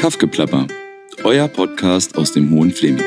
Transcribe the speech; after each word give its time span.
Kaffgeplapper, 0.00 0.66
euer 1.24 1.46
Podcast 1.46 2.16
aus 2.16 2.32
dem 2.32 2.50
Hohen 2.52 2.70
Fleming. 2.70 3.04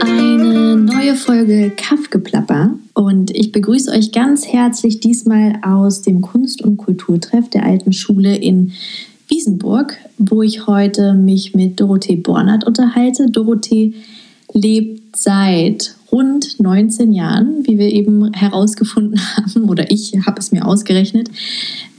Eine 0.00 0.76
neue 0.76 1.16
Folge 1.16 1.72
Kaffgeplapper 1.76 2.78
und 2.94 3.32
ich 3.32 3.50
begrüße 3.50 3.90
euch 3.90 4.12
ganz 4.12 4.46
herzlich 4.46 5.00
diesmal 5.00 5.58
aus 5.62 6.02
dem 6.02 6.20
Kunst- 6.20 6.62
und 6.62 6.76
Kulturtreff 6.76 7.50
der 7.50 7.64
Alten 7.64 7.92
Schule 7.92 8.36
in 8.36 8.70
Wiesenburg, 9.26 9.98
wo 10.18 10.42
ich 10.42 10.68
heute 10.68 11.14
mich 11.14 11.54
mit 11.54 11.80
Dorothee 11.80 12.14
Bornert 12.14 12.64
unterhalte. 12.64 13.26
Dorothee 13.28 13.94
lebt 14.52 15.16
seit 15.16 15.95
rund 16.12 16.60
19 16.60 17.12
Jahren, 17.12 17.66
wie 17.66 17.78
wir 17.78 17.88
eben 17.88 18.32
herausgefunden 18.32 19.20
haben, 19.36 19.68
oder 19.68 19.90
ich 19.90 20.12
habe 20.26 20.38
es 20.38 20.52
mir 20.52 20.66
ausgerechnet, 20.66 21.28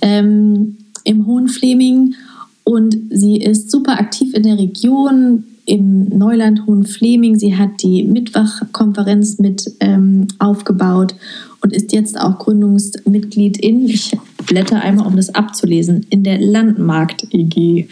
ähm, 0.02 0.78
im 1.04 1.26
Hohen 1.26 1.48
Fleming. 1.48 2.16
Und 2.64 2.98
sie 3.10 3.38
ist 3.38 3.72
super 3.72 4.00
aktiv 4.00 4.34
in 4.34 4.44
der 4.44 4.58
Region, 4.58 5.46
im 5.66 6.10
Neuland 6.10 6.66
Hohen 6.66 6.86
Fleming. 6.86 7.38
Sie 7.38 7.56
hat 7.56 7.82
die 7.84 8.04
Mittwachkonferenz 8.04 9.38
mit 9.40 9.72
ähm, 9.80 10.28
aufgebaut 10.40 11.16
und 11.62 11.74
ist 11.74 11.92
jetzt 11.92 12.20
auch 12.20 12.40
Gründungsmitglied 12.40 13.58
in, 13.58 13.88
ich 13.88 14.18
blätter 14.46 14.82
einmal, 14.82 15.08
um 15.08 15.16
das 15.16 15.34
abzulesen, 15.34 16.06
in 16.10 16.24
der 16.24 16.40
Landmarkt 16.40 17.28
EG. 17.32 17.88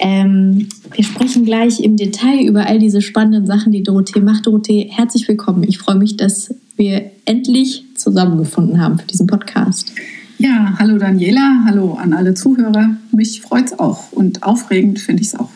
Ähm, 0.00 0.68
wir 0.94 1.04
sprechen 1.04 1.44
gleich 1.44 1.80
im 1.80 1.96
Detail 1.96 2.44
über 2.46 2.66
all 2.66 2.78
diese 2.78 3.00
spannenden 3.00 3.46
Sachen, 3.46 3.72
die 3.72 3.82
Dorothee 3.82 4.20
macht. 4.20 4.46
Dorothee, 4.46 4.88
herzlich 4.90 5.26
willkommen. 5.28 5.62
Ich 5.62 5.78
freue 5.78 5.96
mich, 5.96 6.16
dass 6.16 6.54
wir 6.76 7.10
endlich 7.24 7.84
zusammengefunden 7.94 8.80
haben 8.80 8.98
für 8.98 9.06
diesen 9.06 9.26
Podcast. 9.26 9.92
Ja, 10.38 10.74
hallo 10.78 10.98
Daniela, 10.98 11.62
hallo 11.64 11.94
an 11.94 12.12
alle 12.12 12.34
Zuhörer. 12.34 12.96
Mich 13.10 13.40
freut 13.40 13.66
es 13.66 13.78
auch 13.78 14.12
und 14.12 14.42
aufregend 14.42 14.98
finde 14.98 15.22
ich 15.22 15.28
es 15.28 15.34
auch. 15.34 15.48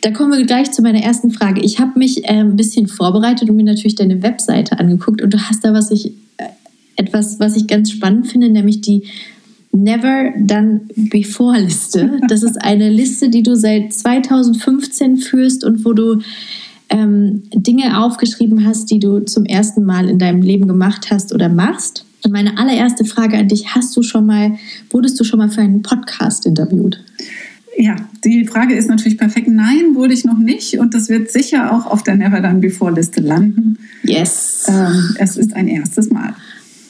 Da 0.00 0.10
kommen 0.10 0.32
wir 0.32 0.44
gleich 0.44 0.72
zu 0.72 0.82
meiner 0.82 1.02
ersten 1.02 1.30
Frage. 1.30 1.60
Ich 1.62 1.78
habe 1.78 1.98
mich 1.98 2.24
äh, 2.24 2.40
ein 2.40 2.56
bisschen 2.56 2.86
vorbereitet 2.86 3.48
und 3.50 3.56
mir 3.56 3.64
natürlich 3.64 3.94
deine 3.94 4.22
Webseite 4.22 4.78
angeguckt 4.78 5.22
und 5.22 5.32
du 5.32 5.38
hast 5.38 5.64
da 5.64 5.72
was 5.72 5.90
ich 5.90 6.12
äh, 6.38 6.44
etwas, 6.96 7.40
was 7.40 7.56
ich 7.56 7.66
ganz 7.66 7.90
spannend 7.90 8.28
finde, 8.28 8.48
nämlich 8.48 8.80
die 8.80 9.04
Never 9.72 10.32
Done 10.38 10.82
Before 10.96 11.58
Liste. 11.58 12.20
Das 12.28 12.42
ist 12.42 12.60
eine 12.62 12.88
Liste, 12.90 13.28
die 13.28 13.42
du 13.42 13.56
seit 13.56 13.92
2015 13.92 15.16
führst 15.18 15.64
und 15.64 15.84
wo 15.84 15.92
du 15.92 16.20
ähm, 16.90 17.42
Dinge 17.52 18.00
aufgeschrieben 18.02 18.64
hast, 18.64 18.90
die 18.90 19.00
du 19.00 19.20
zum 19.20 19.44
ersten 19.44 19.84
Mal 19.84 20.08
in 20.08 20.18
deinem 20.18 20.42
Leben 20.42 20.68
gemacht 20.68 21.10
hast 21.10 21.34
oder 21.34 21.48
machst. 21.48 22.04
Und 22.24 22.32
meine 22.32 22.56
allererste 22.56 23.04
Frage 23.04 23.36
an 23.36 23.48
dich: 23.48 23.74
Hast 23.74 23.96
du 23.96 24.02
schon 24.02 24.26
mal, 24.26 24.52
wurdest 24.90 25.18
du 25.18 25.24
schon 25.24 25.38
mal 25.38 25.50
für 25.50 25.60
einen 25.60 25.82
Podcast 25.82 26.46
interviewt? 26.46 27.00
Ja, 27.76 27.96
die 28.24 28.46
Frage 28.46 28.74
ist 28.74 28.88
natürlich 28.88 29.18
perfekt. 29.18 29.48
Nein, 29.48 29.94
wurde 29.94 30.14
ich 30.14 30.24
noch 30.24 30.38
nicht 30.38 30.78
und 30.78 30.94
das 30.94 31.08
wird 31.08 31.30
sicher 31.30 31.72
auch 31.72 31.86
auf 31.86 32.02
der 32.02 32.16
Never 32.16 32.40
Done 32.40 32.60
Before 32.60 32.92
Liste 32.92 33.20
landen. 33.20 33.78
Yes. 34.02 34.66
Ähm, 34.68 35.16
es 35.18 35.36
ist 35.36 35.54
ein 35.54 35.68
erstes 35.68 36.10
Mal. 36.10 36.34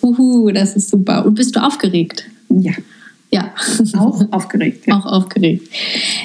Uhu, 0.02 0.50
das 0.50 0.76
ist 0.76 0.90
super. 0.90 1.24
Und 1.24 1.34
bist 1.34 1.56
du 1.56 1.62
aufgeregt? 1.62 2.24
Ja. 2.50 2.72
Ja. 3.30 3.52
Auch 3.96 4.20
aufgeregt. 4.30 4.86
Ja. 4.86 4.98
Auch 4.98 5.06
aufgeregt. 5.06 5.68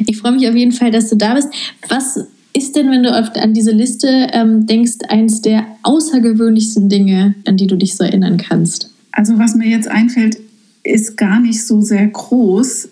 Ich 0.05 0.17
freue 0.17 0.33
mich 0.33 0.47
auf 0.47 0.55
jeden 0.55 0.71
Fall, 0.71 0.91
dass 0.91 1.09
du 1.09 1.15
da 1.15 1.33
bist. 1.33 1.49
Was 1.87 2.19
ist 2.53 2.75
denn, 2.75 2.91
wenn 2.91 3.03
du 3.03 3.11
oft 3.11 3.37
an 3.37 3.53
diese 3.53 3.71
Liste 3.71 4.27
ähm, 4.33 4.65
denkst, 4.65 4.97
eins 5.07 5.41
der 5.41 5.65
außergewöhnlichsten 5.83 6.89
Dinge, 6.89 7.35
an 7.45 7.57
die 7.57 7.67
du 7.67 7.77
dich 7.77 7.95
so 7.95 8.03
erinnern 8.03 8.37
kannst? 8.37 8.91
Also 9.11 9.39
was 9.39 9.55
mir 9.55 9.67
jetzt 9.67 9.87
einfällt, 9.87 10.37
ist 10.83 11.17
gar 11.17 11.39
nicht 11.39 11.65
so 11.65 11.81
sehr 11.81 12.07
groß, 12.07 12.89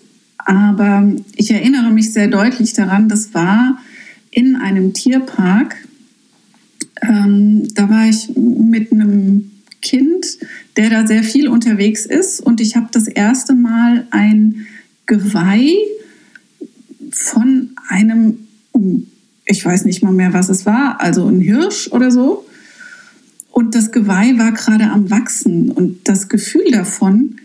aber 0.48 1.12
ich 1.36 1.50
erinnere 1.50 1.90
mich 1.90 2.14
sehr 2.14 2.26
deutlich 2.26 2.72
daran, 2.72 3.10
das 3.10 3.34
war 3.34 3.76
in 4.30 4.56
einem 4.56 4.94
Tierpark. 4.94 5.76
Ähm, 7.02 7.68
da 7.74 7.90
war 7.90 8.08
ich 8.08 8.30
mit 8.34 8.90
einem 8.90 9.50
Kind, 9.82 10.38
der 10.78 10.88
da 10.88 11.06
sehr 11.06 11.22
viel 11.22 11.48
unterwegs 11.48 12.06
ist 12.06 12.40
und 12.40 12.62
ich 12.62 12.76
habe 12.76 12.88
das 12.90 13.08
erste 13.08 13.52
Mal 13.52 14.06
ein 14.10 14.66
Geweih 15.04 15.74
von 17.10 17.72
einem, 17.86 18.38
ich 19.44 19.62
weiß 19.62 19.84
nicht 19.84 20.02
mal 20.02 20.14
mehr, 20.14 20.32
was 20.32 20.48
es 20.48 20.64
war, 20.64 20.98
also 21.02 21.28
ein 21.28 21.40
Hirsch 21.40 21.88
oder 21.88 22.10
so. 22.10 22.46
Und 23.50 23.74
das 23.74 23.92
Geweih 23.92 24.38
war 24.38 24.52
gerade 24.52 24.84
am 24.84 25.10
Wachsen 25.10 25.70
und 25.70 26.08
das 26.08 26.30
Gefühl 26.30 26.70
davon, 26.70 27.36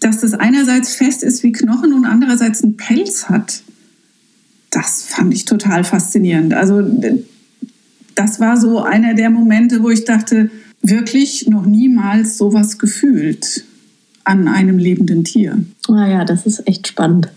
dass 0.00 0.20
das 0.20 0.34
einerseits 0.34 0.94
fest 0.94 1.22
ist 1.22 1.42
wie 1.42 1.52
Knochen 1.52 1.92
und 1.92 2.04
andererseits 2.04 2.62
einen 2.62 2.76
Pelz 2.76 3.28
hat, 3.28 3.62
das 4.70 5.02
fand 5.02 5.32
ich 5.34 5.44
total 5.44 5.82
faszinierend. 5.84 6.54
Also 6.54 6.82
das 8.14 8.40
war 8.40 8.56
so 8.60 8.80
einer 8.82 9.14
der 9.14 9.30
Momente, 9.30 9.82
wo 9.82 9.90
ich 9.90 10.04
dachte, 10.04 10.50
wirklich 10.82 11.46
noch 11.48 11.66
niemals 11.66 12.36
sowas 12.36 12.78
gefühlt 12.78 13.64
an 14.24 14.46
einem 14.46 14.78
lebenden 14.78 15.24
Tier. 15.24 15.64
Ah 15.88 16.06
ja, 16.06 16.24
das 16.24 16.44
ist 16.46 16.66
echt 16.66 16.86
spannend. 16.88 17.28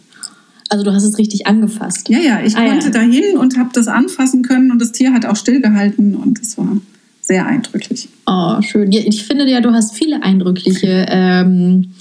Also 0.69 0.83
du 0.83 0.93
hast 0.93 1.03
es 1.03 1.17
richtig 1.17 1.47
angefasst. 1.47 2.09
Ja, 2.09 2.19
ja, 2.19 2.41
ich 2.43 2.55
Ah, 2.55 2.65
konnte 2.67 2.87
ja. 2.87 2.91
dahin 2.91 3.37
und 3.37 3.57
habe 3.57 3.69
das 3.73 3.87
anfassen 3.87 4.41
können 4.41 4.71
und 4.71 4.79
das 4.79 4.91
Tier 4.91 5.13
hat 5.13 5.25
auch 5.25 5.35
stillgehalten 5.35 6.15
und 6.15 6.39
es 6.39 6.57
war 6.57 6.77
sehr 7.21 7.45
eindrücklich. 7.45 8.09
Oh, 8.25 8.61
schön. 8.61 8.91
Ja, 8.91 9.01
ich 9.05 9.23
finde 9.23 9.49
ja, 9.49 9.61
du 9.61 9.71
hast 9.71 9.95
viele 9.95 10.23
eindrückliche 10.23 11.05
ähm, 11.07 11.91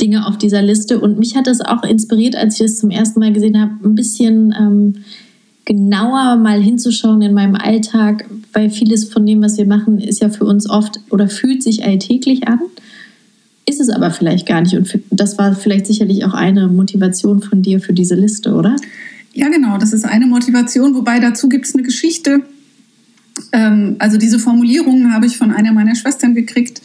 Dinge 0.00 0.26
auf 0.26 0.38
dieser 0.38 0.62
Liste 0.62 1.00
und 1.00 1.18
mich 1.18 1.36
hat 1.36 1.46
das 1.46 1.60
auch 1.60 1.82
inspiriert, 1.82 2.36
als 2.36 2.54
ich 2.54 2.66
das 2.66 2.78
zum 2.78 2.90
ersten 2.90 3.20
Mal 3.20 3.32
gesehen 3.32 3.60
habe, 3.60 3.72
ein 3.84 3.94
bisschen 3.94 4.54
ähm, 4.58 5.04
genauer 5.64 6.36
mal 6.36 6.62
hinzuschauen 6.62 7.20
in 7.20 7.34
meinem 7.34 7.56
Alltag, 7.56 8.24
weil 8.52 8.70
vieles 8.70 9.04
von 9.04 9.26
dem, 9.26 9.42
was 9.42 9.58
wir 9.58 9.66
machen, 9.66 9.98
ist 9.98 10.22
ja 10.22 10.30
für 10.30 10.44
uns 10.44 10.70
oft 10.70 11.00
oder 11.10 11.28
fühlt 11.28 11.62
sich 11.62 11.84
alltäglich 11.84 12.48
an. 12.48 12.60
Ist 13.66 13.80
es 13.80 13.90
aber 13.90 14.10
vielleicht 14.10 14.46
gar 14.46 14.62
nicht. 14.62 14.74
Und 14.74 14.90
das 15.10 15.36
war 15.36 15.54
vielleicht 15.54 15.86
sicherlich 15.86 16.24
auch 16.24 16.32
eine 16.32 16.68
Motivation 16.68 17.42
von 17.42 17.60
dir 17.62 17.80
für 17.80 17.92
diese 17.92 18.14
Liste, 18.14 18.54
oder? 18.54 18.76
Ja, 19.34 19.48
genau, 19.48 19.76
das 19.76 19.92
ist 19.92 20.06
eine 20.06 20.26
Motivation, 20.26 20.94
wobei 20.94 21.20
dazu 21.20 21.50
gibt 21.50 21.66
es 21.66 21.74
eine 21.74 21.82
Geschichte. 21.82 22.40
Ähm, 23.52 23.96
also 23.98 24.16
diese 24.18 24.38
Formulierungen 24.38 25.12
habe 25.12 25.26
ich 25.26 25.36
von 25.36 25.50
einer 25.50 25.72
meiner 25.72 25.94
Schwestern 25.94 26.34
gekriegt 26.34 26.82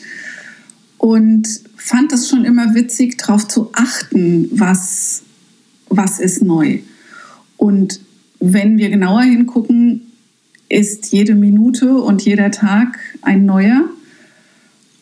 und 0.97 1.47
fand 1.75 2.13
es 2.13 2.29
schon 2.29 2.45
immer 2.45 2.75
witzig, 2.75 3.17
darauf 3.17 3.47
zu 3.47 3.69
achten, 3.73 4.47
was, 4.51 5.23
was 5.89 6.19
ist 6.19 6.41
neu. 6.41 6.79
Und 7.57 7.99
wenn 8.39 8.77
wir 8.77 8.89
genauer 8.89 9.23
hingucken, 9.23 10.01
ist 10.69 11.11
jede 11.11 11.35
Minute 11.35 11.95
und 11.95 12.23
jeder 12.23 12.51
Tag 12.51 12.99
ein 13.21 13.45
neuer. 13.45 13.89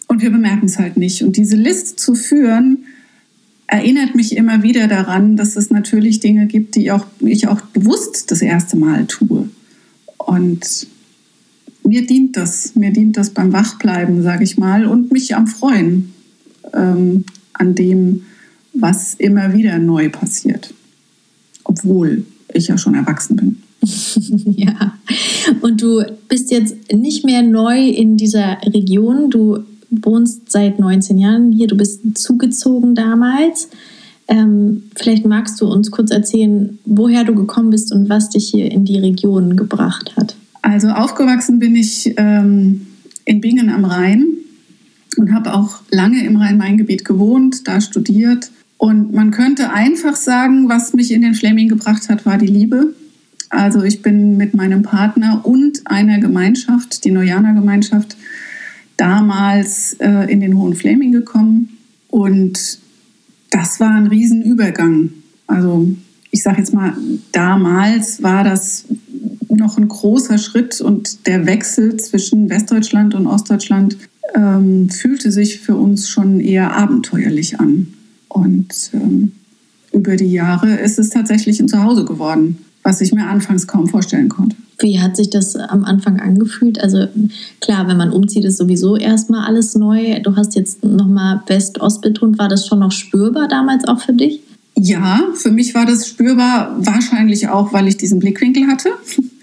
Und 0.07 0.21
wir 0.21 0.29
bemerken 0.29 0.65
es 0.65 0.77
halt 0.77 0.97
nicht. 0.97 1.23
Und 1.23 1.37
diese 1.37 1.55
Liste 1.55 1.95
zu 1.95 2.15
führen, 2.15 2.85
erinnert 3.67 4.15
mich 4.15 4.35
immer 4.35 4.63
wieder 4.63 4.87
daran, 4.87 5.37
dass 5.37 5.55
es 5.55 5.69
natürlich 5.69 6.19
Dinge 6.19 6.47
gibt, 6.47 6.75
die 6.75 6.91
auch, 6.91 7.05
ich 7.21 7.47
auch 7.47 7.61
bewusst 7.61 8.29
das 8.29 8.41
erste 8.41 8.75
Mal 8.75 9.05
tue. 9.05 9.49
Und 10.17 10.87
mir 11.91 12.07
dient 12.07 12.37
das, 12.37 12.73
mir 12.75 12.93
dient 12.93 13.17
das 13.17 13.31
beim 13.31 13.51
Wachbleiben, 13.51 14.23
sage 14.23 14.45
ich 14.45 14.57
mal, 14.57 14.85
und 14.85 15.11
mich 15.11 15.35
am 15.35 15.45
Freuen 15.45 16.13
ähm, 16.73 17.25
an 17.51 17.75
dem, 17.75 18.21
was 18.73 19.13
immer 19.15 19.51
wieder 19.53 19.77
neu 19.77 20.07
passiert. 20.09 20.73
Obwohl 21.65 22.23
ich 22.53 22.69
ja 22.69 22.77
schon 22.77 22.95
erwachsen 22.95 23.35
bin. 23.35 23.57
ja. 24.55 24.93
Und 25.59 25.81
du 25.81 26.01
bist 26.29 26.49
jetzt 26.49 26.93
nicht 26.93 27.25
mehr 27.25 27.41
neu 27.41 27.89
in 27.89 28.15
dieser 28.15 28.57
Region. 28.65 29.29
Du 29.29 29.59
wohnst 29.89 30.49
seit 30.49 30.79
19 30.79 31.17
Jahren 31.17 31.51
hier. 31.51 31.67
Du 31.67 31.75
bist 31.75 32.17
zugezogen 32.17 32.95
damals. 32.95 33.67
Ähm, 34.29 34.83
vielleicht 34.95 35.25
magst 35.25 35.59
du 35.59 35.67
uns 35.67 35.91
kurz 35.91 36.09
erzählen, 36.09 36.79
woher 36.85 37.25
du 37.25 37.35
gekommen 37.35 37.69
bist 37.69 37.91
und 37.91 38.07
was 38.07 38.29
dich 38.29 38.47
hier 38.47 38.71
in 38.71 38.85
die 38.85 38.99
Region 38.99 39.57
gebracht 39.57 40.15
hat. 40.15 40.37
Also 40.61 40.89
aufgewachsen 40.89 41.59
bin 41.59 41.75
ich 41.75 42.13
ähm, 42.17 42.87
in 43.25 43.41
Bingen 43.41 43.69
am 43.69 43.85
Rhein 43.85 44.25
und 45.17 45.33
habe 45.33 45.53
auch 45.53 45.81
lange 45.89 46.23
im 46.23 46.37
Rhein-Main-Gebiet 46.37 47.05
gewohnt, 47.05 47.67
da 47.67 47.81
studiert. 47.81 48.51
Und 48.77 49.13
man 49.13 49.31
könnte 49.31 49.71
einfach 49.71 50.15
sagen, 50.15 50.69
was 50.69 50.93
mich 50.93 51.11
in 51.11 51.21
den 51.21 51.33
Fleming 51.33 51.69
gebracht 51.69 52.09
hat, 52.09 52.25
war 52.25 52.37
die 52.37 52.47
Liebe. 52.47 52.93
Also 53.49 53.83
ich 53.83 54.01
bin 54.01 54.37
mit 54.37 54.53
meinem 54.53 54.81
Partner 54.81 55.41
und 55.43 55.81
einer 55.85 56.19
Gemeinschaft, 56.19 57.03
die 57.03 57.11
Neujaner 57.11 57.53
Gemeinschaft, 57.53 58.15
damals 58.97 59.93
äh, 59.99 60.31
in 60.31 60.39
den 60.39 60.57
Hohen 60.57 60.73
Fleming 60.73 61.11
gekommen. 61.11 61.77
Und 62.09 62.79
das 63.49 63.79
war 63.79 63.91
ein 63.91 64.07
Riesenübergang. 64.07 65.09
Also 65.47 65.87
ich 66.31 66.43
sage 66.43 66.59
jetzt 66.59 66.73
mal, 66.73 66.93
damals 67.33 68.23
war 68.23 68.43
das 68.43 68.85
noch 69.55 69.77
ein 69.77 69.87
großer 69.87 70.37
Schritt 70.37 70.81
und 70.81 71.27
der 71.27 71.45
Wechsel 71.45 71.97
zwischen 71.97 72.49
Westdeutschland 72.49 73.15
und 73.15 73.27
Ostdeutschland 73.27 73.97
ähm, 74.35 74.89
fühlte 74.89 75.31
sich 75.31 75.59
für 75.59 75.75
uns 75.75 76.09
schon 76.09 76.39
eher 76.39 76.75
abenteuerlich 76.75 77.59
an. 77.59 77.93
Und 78.29 78.91
ähm, 78.93 79.33
über 79.91 80.15
die 80.15 80.31
Jahre 80.31 80.75
ist 80.75 80.99
es 80.99 81.09
tatsächlich 81.09 81.59
ein 81.59 81.67
Zuhause 81.67 82.05
geworden, 82.05 82.59
was 82.83 83.01
ich 83.01 83.13
mir 83.13 83.27
anfangs 83.27 83.67
kaum 83.67 83.87
vorstellen 83.87 84.29
konnte. 84.29 84.55
Wie 84.79 84.99
hat 84.99 85.15
sich 85.15 85.29
das 85.29 85.55
am 85.55 85.83
Anfang 85.83 86.19
angefühlt? 86.19 86.81
Also 86.81 87.07
klar, 87.59 87.87
wenn 87.87 87.97
man 87.97 88.11
umzieht, 88.11 88.45
ist 88.45 88.57
sowieso 88.57 88.95
erstmal 88.95 89.45
alles 89.45 89.75
neu. 89.75 90.19
Du 90.21 90.35
hast 90.35 90.55
jetzt 90.55 90.83
nochmal 90.83 91.41
West-Ost 91.45 92.01
betont. 92.01 92.39
War 92.39 92.47
das 92.47 92.65
schon 92.65 92.79
noch 92.79 92.91
spürbar 92.91 93.47
damals 93.47 93.87
auch 93.87 93.99
für 93.99 94.13
dich? 94.13 94.41
Ja, 94.83 95.27
für 95.35 95.51
mich 95.51 95.75
war 95.75 95.85
das 95.85 96.07
spürbar, 96.07 96.75
wahrscheinlich 96.79 97.47
auch, 97.49 97.71
weil 97.71 97.87
ich 97.87 97.97
diesen 97.97 98.17
Blickwinkel 98.17 98.65
hatte, 98.65 98.89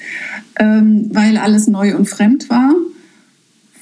ähm, 0.58 1.10
weil 1.12 1.36
alles 1.36 1.68
neu 1.68 1.94
und 1.96 2.06
fremd 2.06 2.50
war, 2.50 2.74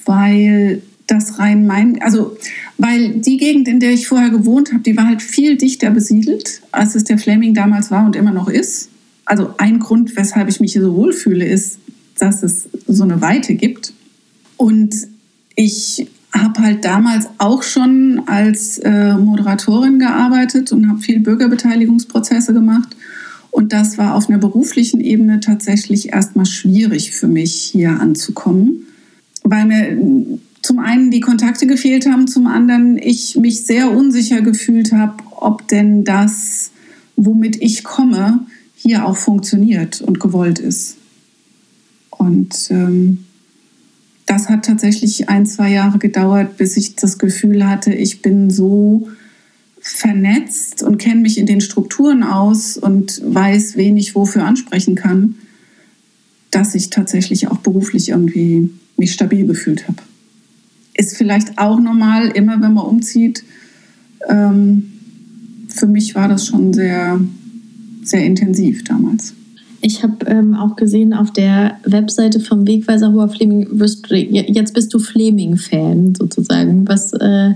weil 0.05 0.83
das 1.07 1.39
Rhein-Main, 1.39 1.99
also 2.03 2.37
weil 2.77 3.15
die 3.21 3.37
Gegend, 3.37 3.67
in 3.67 3.79
der 3.79 3.91
ich 3.91 4.07
vorher 4.07 4.29
gewohnt 4.29 4.71
habe, 4.71 4.83
die 4.83 4.95
war 4.95 5.07
halt 5.07 5.23
viel 5.23 5.57
dichter 5.57 5.89
besiedelt, 5.89 6.61
als 6.71 6.93
es 6.93 7.05
der 7.05 7.17
Fleming 7.17 7.55
damals 7.55 7.89
war 7.89 8.05
und 8.05 8.15
immer 8.15 8.31
noch 8.31 8.49
ist. 8.49 8.89
Also 9.25 9.55
ein 9.57 9.79
Grund, 9.79 10.15
weshalb 10.15 10.49
ich 10.49 10.59
mich 10.59 10.73
hier 10.73 10.83
so 10.83 10.95
wohlfühle, 10.95 11.43
ist, 11.43 11.79
dass 12.19 12.43
es 12.43 12.69
so 12.85 13.01
eine 13.01 13.19
Weite 13.19 13.55
gibt. 13.55 13.93
Und 14.57 14.95
ich 15.55 16.07
habe 16.41 16.61
halt 16.61 16.85
damals 16.85 17.27
auch 17.37 17.63
schon 17.63 18.23
als 18.25 18.77
äh, 18.79 19.13
Moderatorin 19.15 19.99
gearbeitet 19.99 20.71
und 20.71 20.89
habe 20.89 20.99
viel 20.99 21.19
Bürgerbeteiligungsprozesse 21.19 22.53
gemacht. 22.53 22.95
Und 23.51 23.73
das 23.73 23.97
war 23.97 24.15
auf 24.15 24.29
einer 24.29 24.37
beruflichen 24.37 24.99
Ebene 24.99 25.39
tatsächlich 25.39 26.13
erstmal 26.13 26.45
schwierig 26.45 27.11
für 27.11 27.27
mich, 27.27 27.53
hier 27.53 27.99
anzukommen, 27.99 28.87
weil 29.43 29.65
mir 29.65 30.39
zum 30.61 30.79
einen 30.79 31.11
die 31.11 31.21
Kontakte 31.21 31.65
gefehlt 31.65 32.05
haben, 32.05 32.27
zum 32.27 32.45
anderen 32.45 32.97
ich 32.97 33.35
mich 33.37 33.65
sehr 33.65 33.91
unsicher 33.91 34.41
gefühlt 34.41 34.91
habe, 34.91 35.23
ob 35.31 35.67
denn 35.67 36.03
das, 36.03 36.71
womit 37.15 37.61
ich 37.61 37.83
komme, 37.83 38.45
hier 38.75 39.05
auch 39.05 39.17
funktioniert 39.17 40.01
und 40.01 40.19
gewollt 40.19 40.59
ist. 40.59 40.97
Und 42.09 42.69
ähm, 42.69 43.25
das 44.47 44.55
hat 44.55 44.65
tatsächlich 44.65 45.27
ein, 45.27 45.45
zwei 45.45 45.71
Jahre 45.71 45.97
gedauert, 45.97 46.57
bis 46.57 46.77
ich 46.77 46.95
das 46.95 47.17
Gefühl 47.17 47.67
hatte, 47.67 47.93
ich 47.93 48.21
bin 48.21 48.49
so 48.49 49.09
vernetzt 49.81 50.83
und 50.83 50.97
kenne 50.97 51.21
mich 51.21 51.37
in 51.37 51.45
den 51.45 51.59
Strukturen 51.59 52.23
aus 52.23 52.77
und 52.77 53.21
weiß, 53.25 53.75
wen 53.75 53.97
ich 53.97 54.15
wofür 54.15 54.45
ansprechen 54.45 54.95
kann, 54.95 55.35
dass 56.49 56.75
ich 56.75 56.89
tatsächlich 56.89 57.49
auch 57.49 57.57
beruflich 57.57 58.09
irgendwie 58.09 58.69
mich 58.95 59.11
stabil 59.11 59.45
gefühlt 59.45 59.87
habe. 59.87 60.01
Ist 60.93 61.17
vielleicht 61.17 61.57
auch 61.57 61.79
normal, 61.79 62.29
immer 62.29 62.61
wenn 62.61 62.73
man 62.73 62.85
umzieht. 62.85 63.43
Ähm, 64.29 64.93
für 65.67 65.87
mich 65.87 66.15
war 66.15 66.29
das 66.29 66.47
schon 66.47 66.73
sehr, 66.73 67.19
sehr 68.01 68.23
intensiv 68.23 68.85
damals. 68.85 69.33
Ich 69.81 70.03
habe 70.03 70.25
ähm, 70.25 70.55
auch 70.55 70.75
gesehen 70.75 71.13
auf 71.13 71.31
der 71.31 71.77
Webseite 71.83 72.39
vom 72.39 72.67
Wegweiser 72.67 73.13
Hoher 73.13 73.29
Fleming, 73.29 73.67
wirst, 73.71 74.07
jetzt 74.09 74.73
bist 74.73 74.93
du 74.93 74.99
Fleming-Fan 74.99 76.15
sozusagen. 76.15 76.87
Was, 76.87 77.13
äh, 77.13 77.53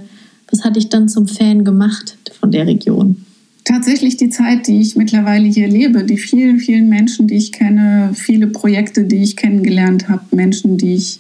was 0.50 0.64
hat 0.64 0.76
dich 0.76 0.90
dann 0.90 1.10
zum 1.10 1.28
Fan 1.28 1.64
gemacht 1.64 2.18
von 2.40 2.52
der 2.52 2.68
Region? 2.68 3.26
Tatsächlich 3.64 4.18
die 4.18 4.30
Zeit, 4.30 4.68
die 4.68 4.82
ich 4.82 4.96
mittlerweile 4.96 5.48
hier 5.48 5.68
lebe, 5.68 6.04
die 6.04 6.18
vielen, 6.18 6.60
vielen 6.60 6.90
Menschen, 6.90 7.28
die 7.28 7.36
ich 7.36 7.52
kenne, 7.52 8.12
viele 8.14 8.48
Projekte, 8.48 9.04
die 9.04 9.24
ich 9.24 9.36
kennengelernt 9.36 10.10
habe, 10.10 10.24
Menschen, 10.36 10.78
die 10.78 10.96
ich 10.96 11.20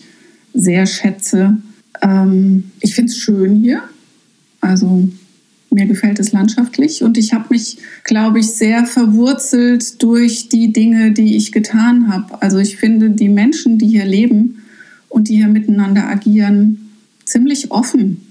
sehr 0.53 0.85
schätze. 0.85 1.57
Ähm, 2.01 2.71
ich 2.79 2.95
finde 2.95 3.11
es 3.11 3.17
schön 3.17 3.55
hier. 3.55 3.81
Also 4.59 5.07
mir 5.71 5.85
gefällt 5.85 6.19
es 6.19 6.31
landschaftlich 6.31 7.01
und 7.01 7.17
ich 7.17 7.33
habe 7.33 7.45
mich, 7.49 7.77
glaube 8.03 8.39
ich, 8.39 8.47
sehr 8.47 8.85
verwurzelt 8.85 10.03
durch 10.03 10.49
die 10.49 10.73
Dinge, 10.73 11.11
die 11.11 11.37
ich 11.37 11.51
getan 11.51 12.11
habe. 12.11 12.41
Also 12.41 12.57
ich 12.57 12.77
finde 12.77 13.11
die 13.11 13.29
Menschen, 13.29 13.77
die 13.77 13.87
hier 13.87 14.05
leben 14.05 14.63
und 15.07 15.29
die 15.29 15.37
hier 15.37 15.47
miteinander 15.47 16.07
agieren, 16.07 16.89
ziemlich 17.25 17.71
offen. 17.71 18.21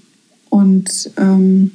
Und 0.49 1.11
ähm, 1.17 1.71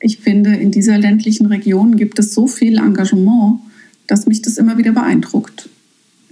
ich 0.00 0.18
finde, 0.18 0.54
in 0.54 0.72
dieser 0.72 0.98
ländlichen 0.98 1.46
Region 1.46 1.96
gibt 1.96 2.18
es 2.18 2.34
so 2.34 2.46
viel 2.46 2.78
Engagement, 2.78 3.60
dass 4.06 4.26
mich 4.26 4.42
das 4.42 4.58
immer 4.58 4.78
wieder 4.78 4.92
beeindruckt. 4.92 5.68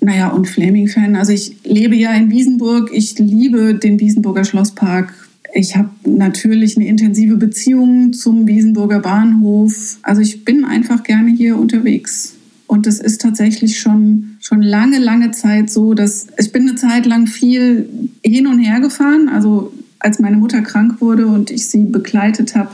Naja, 0.00 0.28
und 0.28 0.48
Flaming-Fan, 0.48 1.16
also 1.16 1.32
ich 1.32 1.56
lebe 1.64 1.96
ja 1.96 2.12
in 2.12 2.31
Wiesenburg, 2.31 2.90
ich 2.92 3.19
liebe 3.19 3.75
den 3.75 4.00
Wiesenburger 4.00 4.44
Schlosspark 4.44 5.24
ich 5.55 5.77
habe 5.77 5.91
natürlich 6.05 6.77
eine 6.77 6.89
intensive 6.89 7.37
Beziehung 7.37 8.12
zum 8.12 8.49
Wiesenburger 8.49 8.99
Bahnhof. 8.99 9.99
Also 10.03 10.21
ich 10.21 10.45
bin 10.45 10.65
einfach 10.65 11.05
gerne 11.05 11.31
hier 11.31 11.56
unterwegs. 11.56 12.35
Und 12.67 12.87
das 12.87 12.99
ist 12.99 13.21
tatsächlich 13.21 13.79
schon, 13.79 14.37
schon 14.41 14.62
lange, 14.62 14.99
lange 14.99 15.31
Zeit 15.31 15.71
so, 15.71 15.95
dass 15.95 16.27
ich 16.39 16.51
bin 16.51 16.69
eine 16.69 16.75
Zeit 16.75 17.06
lang 17.06 17.29
viel 17.29 17.89
hin 18.25 18.49
und 18.49 18.59
her 18.59 18.81
gefahren. 18.81 19.29
Also 19.29 19.73
als 20.01 20.19
meine 20.19 20.37
Mutter 20.37 20.61
krank 20.62 21.01
wurde 21.01 21.29
und 21.29 21.53
ich 21.53 21.67
sie 21.67 21.85
begleitet 21.85 22.56
habe, 22.56 22.71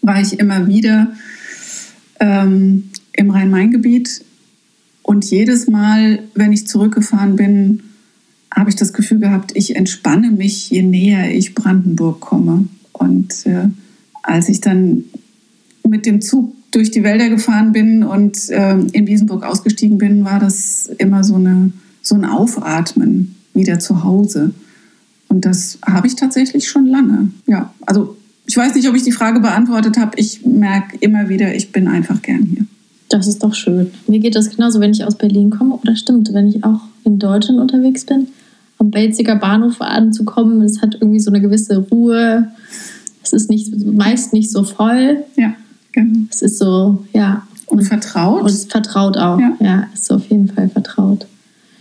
war 0.00 0.20
ich 0.20 0.38
immer 0.38 0.66
wieder 0.66 1.12
ähm, 2.20 2.84
im 3.12 3.30
Rhein-Main-Gebiet. 3.30 4.24
Und 5.02 5.26
jedes 5.26 5.66
Mal, 5.68 6.20
wenn 6.34 6.54
ich 6.54 6.66
zurückgefahren 6.66 7.36
bin, 7.36 7.82
habe 8.56 8.70
ich 8.70 8.76
das 8.76 8.92
Gefühl 8.94 9.18
gehabt, 9.18 9.52
ich 9.54 9.76
entspanne 9.76 10.30
mich, 10.30 10.70
je 10.70 10.82
näher 10.82 11.32
ich 11.32 11.54
Brandenburg 11.54 12.20
komme. 12.20 12.66
Und 12.92 13.44
äh, 13.44 13.68
als 14.22 14.48
ich 14.48 14.62
dann 14.62 15.04
mit 15.86 16.06
dem 16.06 16.22
Zug 16.22 16.54
durch 16.70 16.90
die 16.90 17.04
Wälder 17.04 17.28
gefahren 17.28 17.72
bin 17.72 18.02
und 18.02 18.48
äh, 18.48 18.78
in 18.92 19.06
Wiesenburg 19.06 19.44
ausgestiegen 19.44 19.98
bin, 19.98 20.24
war 20.24 20.40
das 20.40 20.90
immer 20.98 21.22
so, 21.22 21.36
eine, 21.36 21.72
so 22.00 22.14
ein 22.14 22.24
Aufatmen 22.24 23.36
wieder 23.52 23.78
zu 23.78 24.02
Hause. 24.02 24.52
Und 25.28 25.44
das 25.44 25.78
habe 25.84 26.06
ich 26.06 26.16
tatsächlich 26.16 26.66
schon 26.68 26.86
lange. 26.86 27.30
Ja, 27.46 27.74
also 27.84 28.16
ich 28.46 28.56
weiß 28.56 28.74
nicht, 28.74 28.88
ob 28.88 28.94
ich 28.94 29.02
die 29.02 29.12
Frage 29.12 29.40
beantwortet 29.40 29.98
habe. 29.98 30.18
Ich 30.18 30.46
merke 30.46 30.96
immer 31.00 31.28
wieder, 31.28 31.54
ich 31.54 31.72
bin 31.72 31.88
einfach 31.88 32.22
gern 32.22 32.44
hier. 32.44 32.66
Das 33.08 33.26
ist 33.26 33.42
doch 33.42 33.54
schön. 33.54 33.90
Mir 34.06 34.18
geht 34.18 34.34
das 34.34 34.50
genauso, 34.50 34.80
wenn 34.80 34.92
ich 34.92 35.04
aus 35.04 35.16
Berlin 35.16 35.50
komme. 35.50 35.74
Oder 35.74 35.94
stimmt, 35.94 36.32
wenn 36.32 36.46
ich 36.46 36.64
auch 36.64 36.80
in 37.04 37.18
Deutschland 37.18 37.60
unterwegs 37.60 38.04
bin 38.04 38.28
am 38.78 38.90
Belziger 38.90 39.36
Bahnhof 39.36 39.80
anzukommen. 39.80 40.62
Es 40.62 40.82
hat 40.82 40.96
irgendwie 41.00 41.20
so 41.20 41.30
eine 41.30 41.40
gewisse 41.40 41.78
Ruhe. 41.78 42.48
Es 43.22 43.32
ist 43.32 43.50
nicht, 43.50 43.74
meist 43.84 44.32
nicht 44.32 44.50
so 44.50 44.62
voll. 44.64 45.24
Ja, 45.36 45.54
genau. 45.92 46.26
Es 46.30 46.42
ist 46.42 46.58
so, 46.58 47.04
ja. 47.12 47.46
Und, 47.66 47.82
vertraut. 47.82 48.42
Und 48.42 48.48
es 48.48 48.54
ist 48.54 48.70
vertraut 48.70 49.16
auch. 49.16 49.40
Ja, 49.40 49.56
ja 49.60 49.86
ist 49.92 50.12
auf 50.12 50.30
jeden 50.30 50.48
Fall 50.48 50.68
vertraut. 50.68 51.26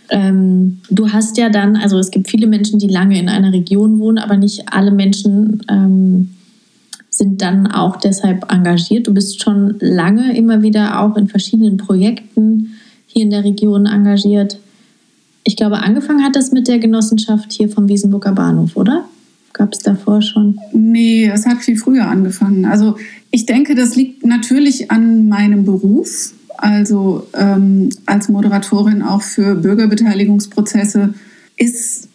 Ähm, 0.10 0.80
du 0.90 1.12
hast 1.12 1.38
ja 1.38 1.50
dann, 1.50 1.76
also 1.76 1.98
es 1.98 2.12
gibt 2.12 2.30
viele 2.30 2.48
Menschen, 2.48 2.80
die 2.80 2.88
lange 2.88 3.20
in 3.20 3.30
einer 3.30 3.52
Region 3.52 4.00
wohnen, 4.00 4.18
aber 4.18 4.38
nicht 4.38 4.64
alle 4.72 4.92
Menschen 4.92 5.62
ähm, 5.70 6.30
sind 7.10 7.42
dann 7.42 7.68
auch 7.68 7.96
deshalb 7.98 8.52
engagiert. 8.52 9.08
Du 9.08 9.14
bist 9.14 9.42
schon 9.42 9.76
lange 9.80 10.36
immer 10.36 10.62
wieder 10.62 11.02
auch 11.02 11.16
in 11.16 11.28
verschiedenen 11.28 11.78
Projekten 11.78 12.76
hier 13.08 13.24
in 13.24 13.30
der 13.30 13.44
Region 13.44 13.86
engagiert. 13.86 14.60
Ich 15.48 15.56
glaube, 15.56 15.78
angefangen 15.78 16.24
hat 16.24 16.36
das 16.36 16.52
mit 16.52 16.68
der 16.68 16.80
Genossenschaft 16.80 17.54
hier 17.54 17.70
vom 17.70 17.88
Wiesenburger 17.88 18.32
Bahnhof, 18.32 18.76
oder? 18.76 19.06
Gab 19.54 19.72
es 19.74 19.80
davor 19.80 20.22
schon? 20.22 20.60
Nee, 20.74 21.30
es 21.32 21.46
hat 21.46 21.60
viel 21.60 21.78
früher 21.78 22.08
angefangen. 22.08 22.66
Also 22.66 22.98
ich 23.32 23.46
denke, 23.46 23.76
das 23.76 23.96
liegt 23.96 24.26
natürlich 24.26 24.92
an 24.92 25.30
meinem 25.30 25.64
Beruf. 25.64 26.34
Also 26.58 27.28
ähm, 27.34 27.92
als 28.08 28.28
Moderatorin 28.28 29.04
auch 29.04 29.22
für 29.22 29.56
Bürgerbeteiligungsprozesse 29.56 31.14
ist 31.58 32.10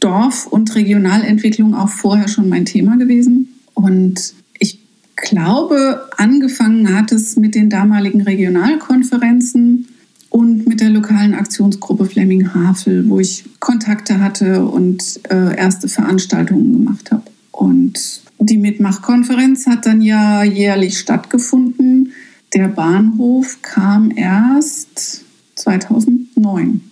Dorf- 0.00 0.46
und 0.46 0.74
Regionalentwicklung 0.74 1.74
auch 1.74 1.88
vorher 1.88 2.28
schon 2.28 2.48
mein 2.48 2.66
Thema 2.66 2.98
gewesen. 2.98 3.48
Und 3.72 4.34
ich 4.58 4.80
glaube, 5.16 6.02
angefangen 6.18 6.94
hat 6.94 7.10
es 7.10 7.36
mit 7.36 7.54
den 7.54 7.70
damaligen 7.70 8.20
Regionalkonferenzen 8.20 9.88
und 10.36 10.66
mit 10.66 10.80
der 10.80 10.90
lokalen 10.90 11.32
Aktionsgruppe 11.32 12.04
Fleming 12.04 12.52
Havel, 12.52 13.08
wo 13.08 13.18
ich 13.18 13.46
Kontakte 13.58 14.20
hatte 14.20 14.66
und 14.66 15.18
äh, 15.30 15.56
erste 15.56 15.88
Veranstaltungen 15.88 16.74
gemacht 16.74 17.10
habe. 17.10 17.22
Und 17.52 18.20
die 18.38 18.58
Mitmachkonferenz 18.58 19.66
hat 19.66 19.86
dann 19.86 20.02
ja 20.02 20.44
jährlich 20.44 20.98
stattgefunden. 20.98 22.12
Der 22.52 22.68
Bahnhof 22.68 23.62
kam 23.62 24.10
erst 24.14 25.22
2009, 25.54 26.82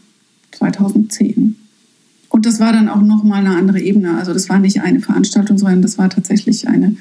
2010. 0.53 1.57
Und 2.31 2.47
das 2.47 2.61
war 2.61 2.73
dann 2.73 2.89
auch 2.89 3.03
nochmal 3.03 3.41
eine 3.41 3.57
andere 3.57 3.79
Ebene. 3.79 4.17
Also 4.17 4.33
das 4.33 4.49
war 4.49 4.59
nicht 4.59 4.81
eine 4.81 5.01
Veranstaltung, 5.01 5.59
sondern 5.59 5.83
das 5.83 5.99
war 5.99 6.09
tatsächlich 6.09 6.67
eine 6.67 6.97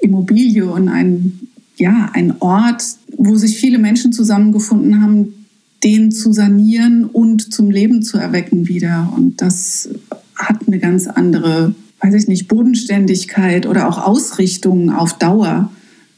Immobilie 0.00 0.66
und 0.66 0.88
ein, 0.88 1.38
ja, 1.76 2.10
ein 2.12 2.34
Ort, 2.40 2.82
wo 3.16 3.36
sich 3.36 3.56
viele 3.56 3.78
Menschen 3.78 4.12
zusammengefunden 4.12 5.00
haben, 5.00 5.45
den 5.84 6.10
zu 6.10 6.32
sanieren 6.32 7.04
und 7.04 7.52
zum 7.52 7.70
Leben 7.70 8.02
zu 8.02 8.18
erwecken 8.18 8.68
wieder. 8.68 9.12
Und 9.14 9.40
das 9.40 9.88
hat 10.34 10.66
eine 10.66 10.78
ganz 10.78 11.06
andere, 11.06 11.74
weiß 12.00 12.14
ich 12.14 12.28
nicht, 12.28 12.48
Bodenständigkeit 12.48 13.66
oder 13.66 13.88
auch 13.88 13.98
Ausrichtung 13.98 14.90
auf 14.90 15.18
Dauer, 15.18 15.70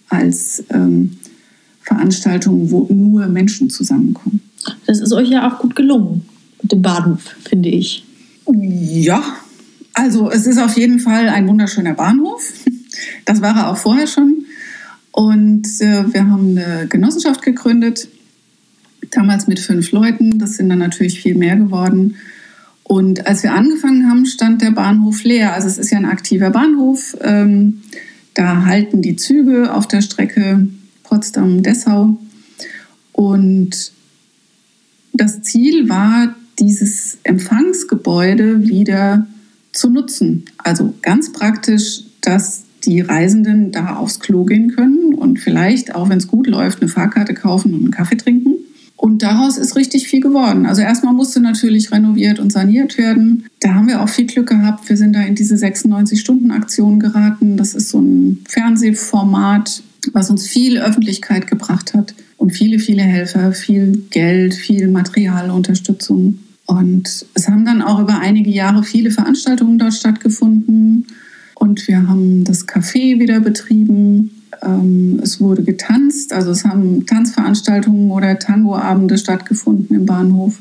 als 0.09 0.65
ähm, 0.71 1.19
Veranstaltungen, 1.83 2.71
wo 2.71 2.87
nur 2.93 3.27
Menschen 3.27 3.71
zusammenkommen. 3.71 4.41
Das 4.87 5.01
ist 5.01 5.13
euch 5.13 5.29
ja 5.29 5.51
auch 5.51 5.59
gut 5.59 5.77
gelungen 5.77 6.23
mit 6.63 6.73
dem 6.73 6.83
Bahnhof, 6.83 7.21
finde 7.49 7.69
ich. 7.69 8.05
Ja, 8.53 9.23
also 9.95 10.31
es 10.31 10.47
ist 10.47 10.59
auf 10.59 10.77
jeden 10.77 10.99
Fall 10.99 11.29
ein 11.29 11.47
wunderschöner 11.47 11.95
Bahnhof. 11.95 12.43
Das 13.25 13.41
war 13.43 13.57
er 13.57 13.71
auch 13.71 13.77
vorher 13.77 14.07
schon. 14.07 14.45
Und 15.13 15.67
äh, 15.81 16.13
wir 16.13 16.29
haben 16.29 16.57
eine 16.57 16.87
Genossenschaft 16.89 17.43
gegründet, 17.43 18.09
damals 19.11 19.47
mit 19.47 19.59
fünf 19.61 19.93
Leuten. 19.93 20.39
Das 20.39 20.57
sind 20.57 20.69
dann 20.69 20.79
natürlich 20.79 21.21
viel 21.21 21.37
mehr 21.37 21.57
geworden. 21.57 22.17
Und 22.83 23.27
als 23.27 23.43
wir 23.43 23.53
angefangen 23.53 24.09
haben, 24.09 24.25
stand 24.25 24.63
der 24.63 24.71
Bahnhof 24.71 25.23
leer. 25.23 25.53
Also 25.53 25.69
es 25.69 25.79
ist 25.79 25.91
ja 25.91 25.99
ein 25.99 26.07
aktiver 26.07 26.51
Bahnhof. 26.51 27.17
Ähm, 27.21 27.83
da 28.35 28.65
halten 28.65 29.03
die 29.03 29.17
Züge 29.17 29.75
auf 29.75 29.87
der 29.87 30.01
Strecke 30.01 30.67
Potsdam-Dessau. 31.03 32.19
Und 33.13 33.93
das 35.13 35.43
Ziel 35.43 35.89
war, 35.89 36.35
dieses 36.59 37.19
Empfangsgebäude 37.25 38.67
wieder 38.69 39.27
zu 39.73 39.91
nutzen. 39.91 40.45
Also 40.59 40.95
ganz 41.03 41.33
praktisch, 41.33 42.05
dass 42.21 42.65
die 42.85 43.01
Reisenden 43.01 43.73
da 43.73 43.97
aufs 43.97 44.21
Klo 44.21 44.45
gehen 44.45 44.75
können 44.75 45.15
und 45.15 45.41
vielleicht, 45.41 45.95
auch 45.95 46.09
wenn 46.09 46.19
es 46.19 46.29
gut 46.29 46.47
läuft, 46.47 46.81
eine 46.81 46.89
Fahrkarte 46.89 47.35
kaufen 47.35 47.75
und 47.75 47.81
einen 47.81 47.91
Kaffee 47.91 48.17
trinken. 48.17 48.55
Und 48.99 49.23
daraus 49.23 49.59
ist 49.59 49.77
richtig 49.77 50.09
viel 50.09 50.21
geworden. 50.21 50.67
Also 50.67 50.83
erstmal 50.83 51.15
musste 51.15 51.39
natürlich 51.39 51.93
renoviert 51.93 52.41
und 52.41 52.53
saniert 52.53 52.99
werden. 52.99 53.45
Da 53.61 53.75
haben 53.75 53.87
wir 53.87 54.03
auch 54.03 54.09
viel 54.09 54.27
Glück 54.27 54.49
gehabt. 54.49 54.89
Wir 54.89 54.97
sind 54.97 55.15
da 55.15 55.23
in 55.23 55.37
diese 55.37 55.55
96-Stunden-Aktion 55.55 56.99
geraten. 56.99 57.57
Das 57.57 57.75
ist 57.75 57.91
so 57.91 58.01
ein 58.01 58.45
Fernsehformat, 58.49 59.85
was 60.13 60.31
uns 60.31 60.49
viel 60.49 60.79
Öffentlichkeit 60.79 61.47
gebracht 61.47 61.95
hat 61.95 62.13
und 62.39 62.51
viele, 62.51 62.81
viele 62.81 63.03
Helfer, 63.03 63.53
viel 63.53 64.03
Geld, 64.11 64.55
viel 64.55 64.89
Materialunterstützung. 64.89 66.41
Und 66.67 67.25
es 67.35 67.49
haben 67.49 67.65
dann 67.65 67.83
auch 67.83 68.01
über 68.01 68.19
einige 68.19 68.51
Jahre 68.51 68.83
viele 68.83 69.13
Veranstaltungen 69.13 69.79
dort 69.79 69.95
stattgefunden. 69.95 71.07
Und 71.55 71.87
wir 71.87 72.09
haben 72.09 72.43
das 72.43 72.67
Café 72.67 73.21
wieder 73.21 73.39
betrieben. 73.39 74.38
Ähm, 74.63 75.21
es 75.23 75.41
wurde 75.41 75.63
getanzt, 75.63 76.33
also 76.33 76.51
es 76.51 76.65
haben 76.65 77.07
Tanzveranstaltungen 77.07 78.11
oder 78.11 78.39
Tangoabende 78.39 79.19
stattgefunden 79.19 79.97
im 79.97 80.07
Bahnhof. 80.07 80.59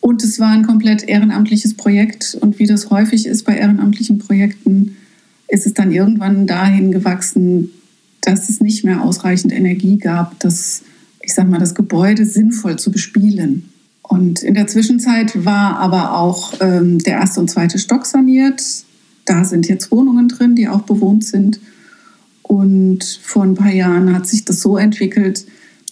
Und 0.00 0.24
es 0.24 0.40
war 0.40 0.50
ein 0.50 0.66
komplett 0.66 1.04
ehrenamtliches 1.04 1.74
Projekt. 1.74 2.36
Und 2.40 2.58
wie 2.58 2.66
das 2.66 2.90
häufig 2.90 3.24
ist 3.26 3.44
bei 3.44 3.56
ehrenamtlichen 3.56 4.18
Projekten, 4.18 4.96
ist 5.48 5.64
es 5.64 5.74
dann 5.74 5.92
irgendwann 5.92 6.46
dahin 6.46 6.90
gewachsen, 6.90 7.70
dass 8.20 8.48
es 8.48 8.60
nicht 8.60 8.84
mehr 8.84 9.02
ausreichend 9.02 9.52
Energie 9.52 9.98
gab, 9.98 10.40
das, 10.40 10.82
ich 11.20 11.34
sag 11.34 11.48
mal, 11.48 11.58
das 11.58 11.74
Gebäude 11.74 12.24
sinnvoll 12.26 12.78
zu 12.78 12.90
bespielen. 12.90 13.68
Und 14.02 14.42
in 14.42 14.54
der 14.54 14.66
Zwischenzeit 14.66 15.44
war 15.44 15.78
aber 15.78 16.16
auch 16.16 16.54
ähm, 16.60 16.98
der 16.98 17.14
erste 17.14 17.40
und 17.40 17.50
zweite 17.50 17.78
Stock 17.78 18.06
saniert. 18.06 18.62
Da 19.24 19.44
sind 19.44 19.68
jetzt 19.68 19.90
Wohnungen 19.90 20.28
drin, 20.28 20.56
die 20.56 20.68
auch 20.68 20.82
bewohnt 20.82 21.24
sind. 21.24 21.60
Und 22.52 23.02
vor 23.22 23.44
ein 23.44 23.54
paar 23.54 23.72
Jahren 23.72 24.14
hat 24.14 24.26
sich 24.26 24.44
das 24.44 24.60
so 24.60 24.76
entwickelt, 24.76 25.46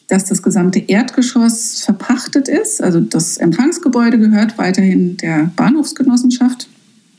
dass 0.08 0.26
das 0.26 0.42
gesamte 0.42 0.78
Erdgeschoss 0.78 1.80
verpachtet 1.82 2.48
ist. 2.48 2.82
Also 2.82 3.00
das 3.00 3.38
Empfangsgebäude 3.38 4.18
gehört 4.18 4.58
weiterhin 4.58 5.16
der 5.16 5.50
Bahnhofsgenossenschaft, 5.56 6.68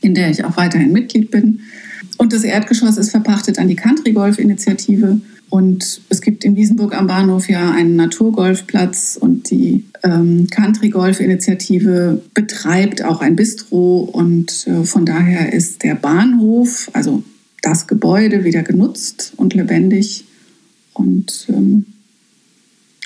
in 0.00 0.14
der 0.14 0.30
ich 0.30 0.44
auch 0.44 0.56
weiterhin 0.56 0.92
Mitglied 0.92 1.32
bin. 1.32 1.58
Und 2.18 2.32
das 2.32 2.44
Erdgeschoss 2.44 2.96
ist 2.96 3.10
verpachtet 3.10 3.58
an 3.58 3.66
die 3.66 3.74
Country 3.74 4.12
Golf 4.12 4.38
Initiative. 4.38 5.20
Und 5.50 6.02
es 6.08 6.20
gibt 6.20 6.44
in 6.44 6.54
Wiesenburg 6.54 6.96
am 6.96 7.08
Bahnhof 7.08 7.48
ja 7.48 7.72
einen 7.72 7.96
Naturgolfplatz 7.96 9.18
und 9.20 9.50
die 9.50 9.82
ähm, 10.04 10.46
Country 10.50 10.90
Golf 10.90 11.18
Initiative 11.18 12.22
betreibt 12.32 13.04
auch 13.04 13.20
ein 13.20 13.34
Bistro 13.34 14.02
und 14.02 14.68
äh, 14.68 14.84
von 14.84 15.04
daher 15.04 15.52
ist 15.52 15.82
der 15.82 15.96
Bahnhof, 15.96 16.88
also 16.92 17.24
das 17.62 17.86
Gebäude, 17.86 18.44
wieder 18.44 18.62
genutzt 18.62 19.32
und 19.36 19.54
lebendig. 19.54 20.24
Und 20.92 21.46
ähm, 21.48 21.86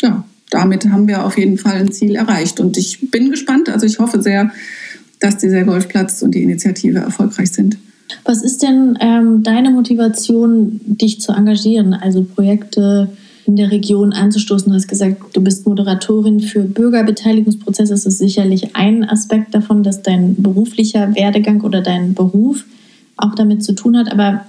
ja, 0.03 0.25
damit 0.51 0.89
haben 0.89 1.07
wir 1.07 1.25
auf 1.25 1.39
jeden 1.39 1.59
Fall 1.59 1.77
ein 1.77 1.93
Ziel 1.93 2.17
erreicht. 2.17 2.59
Und 2.59 2.77
ich 2.77 3.11
bin 3.11 3.31
gespannt, 3.31 3.69
also 3.69 3.87
ich 3.87 3.99
hoffe 3.99 4.23
sehr, 4.23 4.51
dass 5.21 5.39
dieser 5.39 5.65
Golfplatz 5.65 6.23
und 6.23 6.35
die 6.35 6.43
Initiative 6.43 6.99
erfolgreich 6.99 7.53
sind. 7.53 7.79
Was 8.25 8.43
ist 8.43 8.63
denn 8.63 8.99
ähm, 9.01 9.43
deine 9.43 9.71
Motivation, 9.71 10.81
dich 10.85 11.21
zu 11.21 11.33
engagieren, 11.33 11.93
also 11.93 12.23
Projekte 12.23 13.11
in 13.47 13.57
der 13.57 13.71
Region 13.71 14.13
anzustoßen? 14.13 14.69
Du 14.69 14.75
hast 14.75 14.89
gesagt, 14.89 15.37
du 15.37 15.41
bist 15.41 15.67
Moderatorin 15.67 16.41
für 16.41 16.61
Bürgerbeteiligungsprozesse. 16.61 17.93
Das 17.93 18.07
ist 18.07 18.19
sicherlich 18.19 18.75
ein 18.77 19.05
Aspekt 19.05 19.55
davon, 19.55 19.83
dass 19.83 20.03
dein 20.03 20.41
beruflicher 20.41 21.15
Werdegang 21.15 21.61
oder 21.63 21.83
dein 21.83 22.15
Beruf 22.15 22.65
auch 23.17 23.35
damit 23.35 23.65
zu 23.65 23.75
tun 23.75 23.97
hat. 23.97 24.11
Aber 24.11 24.47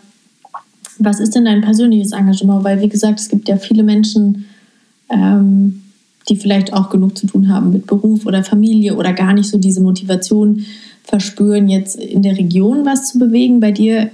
was 0.99 1.19
ist 1.19 1.35
denn 1.35 1.45
dein 1.45 1.61
persönliches 1.61 2.11
Engagement? 2.11 2.63
Weil, 2.63 2.81
wie 2.81 2.89
gesagt, 2.89 3.19
es 3.19 3.29
gibt 3.29 3.47
ja 3.47 3.57
viele 3.57 3.83
Menschen, 3.83 4.45
ähm, 5.09 5.81
die 6.29 6.35
vielleicht 6.35 6.73
auch 6.73 6.89
genug 6.89 7.17
zu 7.17 7.27
tun 7.27 7.49
haben 7.49 7.71
mit 7.71 7.87
Beruf 7.87 8.25
oder 8.25 8.43
Familie 8.43 8.95
oder 8.95 9.13
gar 9.13 9.33
nicht 9.33 9.49
so 9.49 9.57
diese 9.57 9.81
Motivation 9.81 10.65
verspüren, 11.03 11.69
jetzt 11.69 11.95
in 11.95 12.21
der 12.21 12.37
Region 12.37 12.85
was 12.85 13.09
zu 13.09 13.19
bewegen. 13.19 13.59
Bei 13.59 13.71
dir 13.71 14.11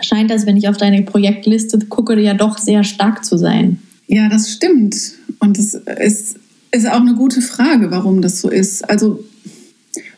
scheint 0.00 0.30
das, 0.30 0.46
wenn 0.46 0.56
ich 0.56 0.68
auf 0.68 0.76
deine 0.76 1.02
Projektliste 1.02 1.78
gucke, 1.86 2.18
ja 2.20 2.34
doch 2.34 2.58
sehr 2.58 2.82
stark 2.82 3.24
zu 3.24 3.36
sein. 3.36 3.78
Ja, 4.08 4.28
das 4.28 4.50
stimmt. 4.50 4.96
Und 5.38 5.58
es 5.58 5.74
ist, 5.74 6.36
ist 6.72 6.88
auch 6.88 7.00
eine 7.00 7.14
gute 7.14 7.42
Frage, 7.42 7.90
warum 7.92 8.22
das 8.22 8.40
so 8.40 8.48
ist. 8.48 8.88
Also 8.90 9.22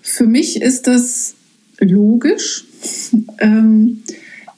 für 0.01 0.27
mich 0.27 0.61
ist 0.63 0.87
das 0.87 1.35
logisch, 1.79 2.65
ähm, 3.39 4.03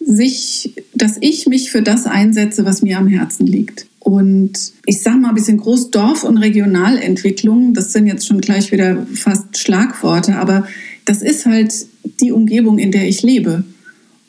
sich, 0.00 0.74
dass 0.94 1.16
ich 1.20 1.46
mich 1.46 1.70
für 1.70 1.82
das 1.82 2.06
einsetze, 2.06 2.64
was 2.64 2.82
mir 2.82 2.98
am 2.98 3.08
Herzen 3.08 3.46
liegt. 3.46 3.86
Und 4.00 4.72
ich 4.84 5.02
sage 5.02 5.16
mal 5.16 5.30
ein 5.30 5.34
bisschen 5.34 5.58
Großdorf- 5.58 6.24
und 6.24 6.36
Regionalentwicklung, 6.36 7.72
das 7.72 7.92
sind 7.92 8.06
jetzt 8.06 8.26
schon 8.26 8.40
gleich 8.40 8.70
wieder 8.70 9.06
fast 9.14 9.56
Schlagworte, 9.56 10.36
aber 10.36 10.66
das 11.06 11.22
ist 11.22 11.46
halt 11.46 11.86
die 12.20 12.30
Umgebung, 12.30 12.78
in 12.78 12.92
der 12.92 13.08
ich 13.08 13.22
lebe. 13.22 13.64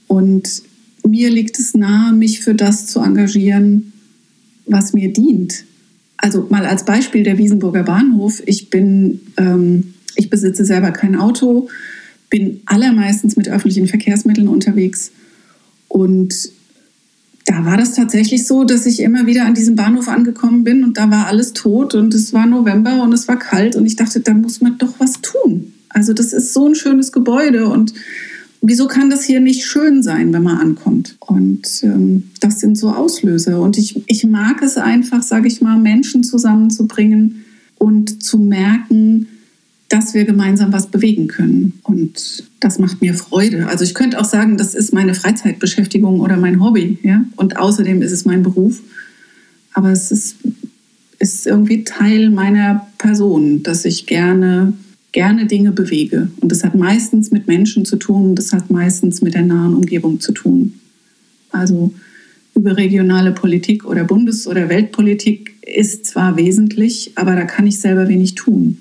Und 0.08 0.64
mir 1.06 1.30
liegt 1.30 1.60
es 1.60 1.74
nahe, 1.74 2.14
mich 2.14 2.40
für 2.40 2.56
das 2.56 2.88
zu 2.88 3.02
engagieren, 3.02 3.92
was 4.66 4.94
mir 4.94 5.12
dient. 5.12 5.66
Also 6.18 6.48
mal 6.50 6.66
als 6.66 6.86
Beispiel 6.86 7.24
der 7.24 7.38
Wiesenburger 7.38 7.84
Bahnhof. 7.84 8.42
Ich 8.46 8.70
bin, 8.70 9.20
ähm, 9.38 9.94
ich 10.16 10.30
besitze 10.30 10.66
selber 10.66 10.92
kein 10.92 11.16
Auto, 11.16 11.68
bin 12.36 12.60
allermeistens 12.65 13.38
mit 13.38 13.48
öffentlichen 13.48 13.88
Verkehrsmitteln 13.88 14.50
unterwegs. 14.50 15.12
Und 15.88 16.50
da 17.46 17.63
war 17.63 17.77
das 17.77 17.94
tatsächlich 17.94 18.46
so, 18.46 18.65
dass 18.65 18.86
ich 18.86 19.00
immer 19.00 19.25
wieder 19.25 19.46
an 19.46 19.54
diesem 19.54 19.77
Bahnhof 19.77 20.10
angekommen 20.10 20.65
bin 20.65 20.84
und 20.84 20.98
da 20.98 21.10
war 21.10 21.27
alles 21.27 21.54
tot 21.54 21.96
und 21.96 22.13
es 22.13 22.34
war 22.34 22.46
November 22.46 23.04
und 23.04 23.13
es 23.13 23.30
war 23.30 23.39
kalt 23.39 23.77
und 23.77 23.86
ich 23.86 23.96
dachte, 23.96 24.20
da 24.20 24.34
muss 24.34 24.60
man 24.60 24.77
doch 24.77 24.96
was 25.00 25.22
tun. 25.22 25.72
Also 25.88 26.12
das 26.12 26.34
ist 26.34 26.54
so 26.54 26.68
ein 26.68 26.75
schönes 26.75 27.13
Gebäude 27.13 27.70
und 27.70 27.94
wieso 28.62 28.88
kann 28.88 29.10
das 29.10 29.24
hier 29.24 29.39
nicht 29.39 29.63
schön 29.63 30.04
sein, 30.04 30.34
wenn 30.34 30.44
man 30.44 30.58
ankommt? 30.58 31.15
Und 31.22 31.84
ähm, 31.84 32.32
das 32.42 32.60
sind 32.60 32.77
so 32.77 32.89
Auslöser. 32.89 33.62
Und 33.62 33.77
ich, 33.77 34.04
ich 34.08 34.25
mag 34.25 34.62
es 34.62 34.75
einfach, 34.75 35.24
sage 35.24 35.48
ich 35.48 35.62
mal, 35.62 35.77
Menschen 35.77 36.25
zusammenzubringen 36.25 37.46
und 37.77 38.22
zu 38.22 38.39
merken, 38.39 39.27
dass 39.89 40.13
wir 40.13 40.25
gemeinsam 40.25 40.74
was 40.74 40.88
bewegen 40.88 41.27
können. 41.27 41.74
Und 41.84 42.44
das 42.60 42.80
macht 42.80 43.01
mir 43.01 43.13
Freude. 43.13 43.68
Also 43.68 43.84
ich 43.84 43.94
könnte 43.94 44.20
auch 44.20 44.25
sagen, 44.25 44.58
das 44.58 44.74
ist 44.74 44.94
meine 44.94 45.13
Freizeitbeschäftigung 45.13 46.20
oder 46.20 46.38
mein 46.38 46.63
Hobby. 46.63 46.98
Ja? 47.04 47.24
Und 47.36 47.58
außerdem 47.58 48.01
ist 48.01 48.12
es 48.12 48.25
mein 48.25 48.44
Beruf. 48.44 48.82
Aber 49.74 49.92
es 49.92 50.12
ist, 50.12 50.38
ist 51.20 51.46
irgendwie 51.46 51.84
Teil 51.84 52.30
meiner 52.30 52.88
Person, 52.98 53.62
dass 53.62 53.86
ich 53.86 54.06
gerne 54.06 54.74
gerne 55.15 55.46
Dinge 55.46 55.72
bewege. 55.72 56.27
Und 56.42 56.51
das 56.51 56.65
hat 56.65 56.75
meistens 56.75 57.32
mit 57.32 57.48
Menschen 57.48 57.86
zu 57.86 57.96
tun, 57.96 58.36
das 58.36 58.51
hat 58.51 58.70
meistens 58.70 59.22
mit 59.22 59.34
der 59.34 59.44
nahen 59.44 59.74
Umgebung 59.74 60.20
zu 60.20 60.34
tun. 60.34 60.74
Also 61.51 61.94
überregionale 62.54 63.32
Politik 63.32 63.86
oder 63.86 64.04
Bundes- 64.04 64.46
oder 64.46 64.68
Weltpolitik 64.68 65.56
ist 65.65 66.06
zwar 66.06 66.36
wesentlich, 66.36 67.13
aber 67.15 67.36
da 67.36 67.46
kann 67.46 67.65
ich 67.65 67.80
selber 67.80 68.10
wenig 68.10 68.36
tun. 68.36 68.77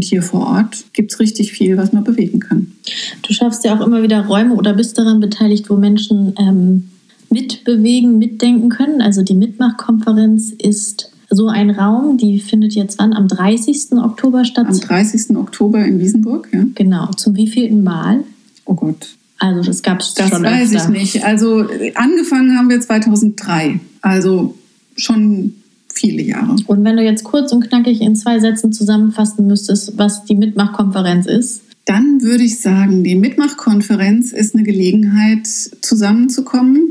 Und 0.00 0.04
hier 0.04 0.22
vor 0.22 0.46
Ort 0.46 0.86
gibt 0.94 1.12
es 1.12 1.20
richtig 1.20 1.52
viel, 1.52 1.76
was 1.76 1.92
man 1.92 2.04
bewegen 2.04 2.40
kann. 2.40 2.72
Du 3.20 3.34
schaffst 3.34 3.66
ja 3.66 3.76
auch 3.76 3.86
immer 3.86 4.02
wieder 4.02 4.24
Räume 4.24 4.54
oder 4.54 4.72
bist 4.72 4.96
daran 4.96 5.20
beteiligt, 5.20 5.68
wo 5.68 5.76
Menschen 5.76 6.32
ähm, 6.38 6.88
mitbewegen, 7.28 8.16
mitdenken 8.16 8.70
können. 8.70 9.02
Also 9.02 9.22
die 9.22 9.34
Mitmachkonferenz 9.34 10.52
ist 10.52 11.12
so 11.28 11.48
ein 11.48 11.68
Raum, 11.68 12.16
die 12.16 12.40
findet 12.40 12.72
jetzt 12.72 12.98
wann? 12.98 13.12
Am 13.12 13.28
30. 13.28 13.92
Oktober 14.02 14.46
statt? 14.46 14.68
Am 14.68 14.80
30. 14.80 15.36
Oktober 15.36 15.84
in 15.84 16.00
Wiesenburg, 16.00 16.48
ja. 16.50 16.64
Genau. 16.74 17.10
Zum 17.10 17.36
wievielten 17.36 17.84
Mal? 17.84 18.24
Oh 18.64 18.72
Gott. 18.72 19.06
Also 19.38 19.62
das 19.62 19.82
gab 19.82 20.00
es 20.00 20.14
schon 20.16 20.30
Das 20.30 20.42
weiß 20.42 20.74
öfter. 20.74 20.94
ich 20.94 21.14
nicht. 21.14 21.24
Also 21.26 21.66
angefangen 21.94 22.56
haben 22.56 22.70
wir 22.70 22.80
2003. 22.80 23.80
Also 24.00 24.54
schon 24.96 25.56
viele 25.92 26.22
Jahre. 26.22 26.56
Und 26.66 26.84
wenn 26.84 26.96
du 26.96 27.02
jetzt 27.02 27.24
kurz 27.24 27.52
und 27.52 27.68
knackig 27.68 28.00
in 28.00 28.16
zwei 28.16 28.38
Sätzen 28.38 28.72
zusammenfassen 28.72 29.46
müsstest, 29.46 29.98
was 29.98 30.24
die 30.24 30.34
Mitmachkonferenz 30.34 31.26
ist? 31.26 31.62
Dann 31.84 32.22
würde 32.22 32.44
ich 32.44 32.60
sagen, 32.60 33.02
die 33.04 33.14
Mitmachkonferenz 33.14 34.32
ist 34.32 34.54
eine 34.54 34.64
Gelegenheit, 34.64 35.46
zusammenzukommen, 35.46 36.82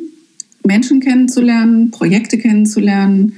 Menschen 0.66 1.00
kennenzulernen, 1.00 1.92
Projekte 1.92 2.38
kennenzulernen, 2.38 3.34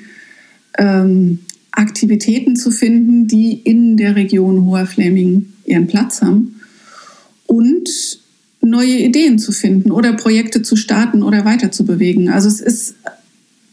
ähm, 0.77 1.39
Aktivitäten 1.71 2.55
zu 2.55 2.71
finden, 2.71 3.27
die 3.27 3.53
in 3.53 3.95
der 3.97 4.15
Region 4.15 4.65
Hoher 4.65 4.85
Fleming 4.85 5.53
ihren 5.65 5.87
Platz 5.87 6.21
haben 6.21 6.59
und 7.47 7.89
neue 8.61 8.97
Ideen 8.97 9.39
zu 9.39 9.51
finden 9.51 9.91
oder 9.91 10.13
Projekte 10.13 10.61
zu 10.61 10.75
starten 10.75 11.23
oder 11.23 11.45
weiter 11.45 11.71
zu 11.71 11.85
bewegen. 11.85 12.29
Also 12.29 12.47
es 12.47 12.61
ist 12.61 12.95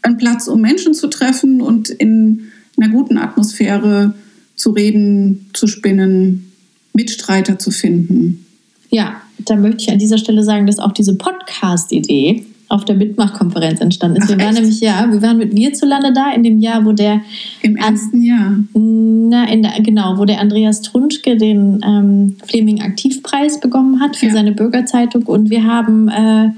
ein 0.01 0.17
Platz, 0.17 0.47
um 0.47 0.61
Menschen 0.61 0.93
zu 0.93 1.07
treffen 1.07 1.61
und 1.61 1.89
in 1.89 2.43
einer 2.77 2.89
guten 2.91 3.17
Atmosphäre 3.17 4.13
zu 4.55 4.71
reden, 4.71 5.49
zu 5.53 5.67
spinnen, 5.67 6.51
Mitstreiter 6.93 7.59
zu 7.59 7.71
finden. 7.71 8.45
Ja, 8.89 9.21
da 9.45 9.55
möchte 9.55 9.83
ich 9.83 9.91
an 9.91 9.99
dieser 9.99 10.17
Stelle 10.17 10.43
sagen, 10.43 10.67
dass 10.67 10.79
auch 10.79 10.91
diese 10.91 11.15
Podcast-Idee 11.15 12.43
auf 12.69 12.85
der 12.85 12.95
Mitmachkonferenz 12.95 13.81
entstanden 13.81 14.17
ist. 14.17 14.25
Ach, 14.25 14.29
wir 14.29 14.37
waren 14.37 14.49
echt? 14.53 14.61
nämlich, 14.61 14.79
ja, 14.79 15.07
wir 15.11 15.21
waren 15.21 15.37
mit 15.37 15.55
Wir 15.55 15.73
zulande 15.73 16.13
da 16.13 16.31
in 16.33 16.43
dem 16.43 16.59
Jahr, 16.59 16.85
wo 16.85 16.91
der 16.91 17.21
Im 17.61 17.75
ersten 17.75 18.21
Jahr. 18.21 18.59
Na, 18.73 19.49
in 19.51 19.63
der, 19.63 19.71
genau, 19.81 20.17
wo 20.17 20.25
der 20.25 20.39
Andreas 20.39 20.81
Trunschke 20.81 21.35
den 21.35 21.81
ähm, 21.83 22.35
Fleming 22.47 22.81
Aktivpreis 22.81 23.59
bekommen 23.59 23.99
hat 23.99 24.15
für 24.17 24.27
Ja. 24.27 24.33
seine 24.33 24.51
Bürgerzeitung. 24.51 25.23
Und 25.23 25.49
wir 25.49 25.63
haben, 25.63 26.09
äh, 26.09 26.49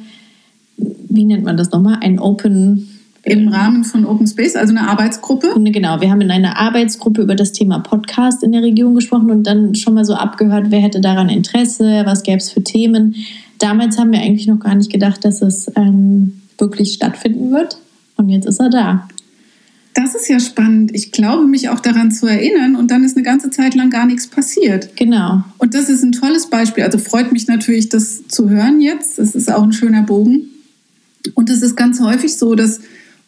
wie 0.78 1.24
nennt 1.26 1.44
man 1.46 1.56
das 1.58 1.72
nochmal, 1.72 2.00
ein 2.02 2.20
Open. 2.20 2.91
Im 3.24 3.50
Rahmen 3.50 3.84
von 3.84 4.06
Open 4.06 4.26
Space, 4.26 4.56
also 4.56 4.76
eine 4.76 4.88
Arbeitsgruppe. 4.88 5.54
Genau, 5.56 6.02
wir 6.02 6.10
haben 6.10 6.22
in 6.22 6.32
einer 6.32 6.58
Arbeitsgruppe 6.58 7.22
über 7.22 7.36
das 7.36 7.52
Thema 7.52 7.80
Podcast 7.80 8.42
in 8.42 8.52
der 8.52 8.64
Region 8.64 8.96
gesprochen 8.96 9.30
und 9.30 9.44
dann 9.44 9.76
schon 9.76 9.94
mal 9.94 10.06
so 10.06 10.16
abgehört, 10.16 10.68
wer 10.70 10.80
hätte 10.80 11.02
daran 11.02 11.30
Interesse, 11.30 12.02
was 12.06 12.24
gäbe 12.24 12.38
es 12.38 12.50
für 12.50 12.64
Themen. 12.64 13.16
Damals 13.60 14.00
haben 14.00 14.12
wir 14.12 14.20
eigentlich 14.20 14.48
noch 14.48 14.60
gar 14.60 14.74
nicht 14.74 14.92
gedacht, 14.92 15.24
dass 15.24 15.44
es 15.44 15.72
ähm, 15.76 16.42
wirklich 16.58 16.94
stattfinden 16.94 17.52
wird. 17.52 17.78
Und 18.18 18.30
jetzt 18.30 18.48
ist 18.48 18.60
er 18.60 18.70
da. 18.70 19.08
Das 19.94 20.16
ist 20.16 20.30
ja 20.30 20.40
spannend. 20.40 20.92
Ich 20.96 21.12
glaube, 21.12 21.46
mich 21.46 21.70
auch 21.70 21.80
daran 21.80 22.12
zu 22.12 22.26
erinnern 22.26 22.76
und 22.76 22.90
dann 22.92 23.04
ist 23.04 23.18
eine 23.18 23.24
ganze 23.24 23.50
Zeit 23.50 23.76
lang 23.76 23.90
gar 23.90 24.06
nichts 24.06 24.28
passiert. 24.28 24.96
Genau. 24.96 25.44
Und 25.58 25.76
das 25.76 25.90
ist 25.90 26.02
ein 26.02 26.14
tolles 26.14 26.50
Beispiel. 26.50 26.84
Also 26.84 26.98
freut 26.98 27.32
mich 27.32 27.48
natürlich, 27.48 27.90
das 27.90 28.28
zu 28.28 28.50
hören 28.50 28.80
jetzt. 28.80 29.20
Das 29.20 29.36
ist 29.36 29.52
auch 29.52 29.64
ein 29.64 29.74
schöner 29.74 30.04
Bogen. 30.04 30.46
Und 31.36 31.50
es 31.50 31.62
ist 31.62 31.76
ganz 31.76 32.00
häufig 32.00 32.36
so, 32.36 32.56
dass 32.56 32.80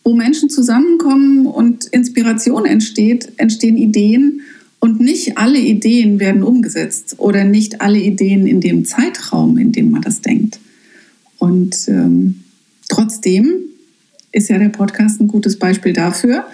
wo 0.04 0.14
Menschen 0.14 0.50
zusammenkommen 0.50 1.46
und 1.46 1.86
Inspiration 1.86 2.66
entsteht, 2.66 3.34
entstehen 3.38 3.78
Ideen 3.78 4.42
und 4.80 5.00
nicht 5.00 5.38
alle 5.38 5.60
Ideen 5.60 6.20
werden 6.20 6.44
umgesetzt 6.44 7.16
oder 7.20 7.46
nicht 7.46 7.82
alle 7.82 8.00
Ideen 8.00 8.48
in 8.48 8.60
dem 8.60 8.84
Zeitraum, 8.84 9.58
in 9.58 9.72
dem 9.72 9.92
man 9.92 10.02
das 10.02 10.22
denkt. 10.22 10.60
Und 11.40 11.88
ähm, 11.88 12.44
trotzdem 12.90 13.54
ist 14.34 14.50
ja 14.50 14.58
der 14.58 14.70
Podcast 14.70 15.22
ein 15.22 15.28
gutes 15.28 15.58
Beispiel 15.58 15.94
dafür, 15.94 16.46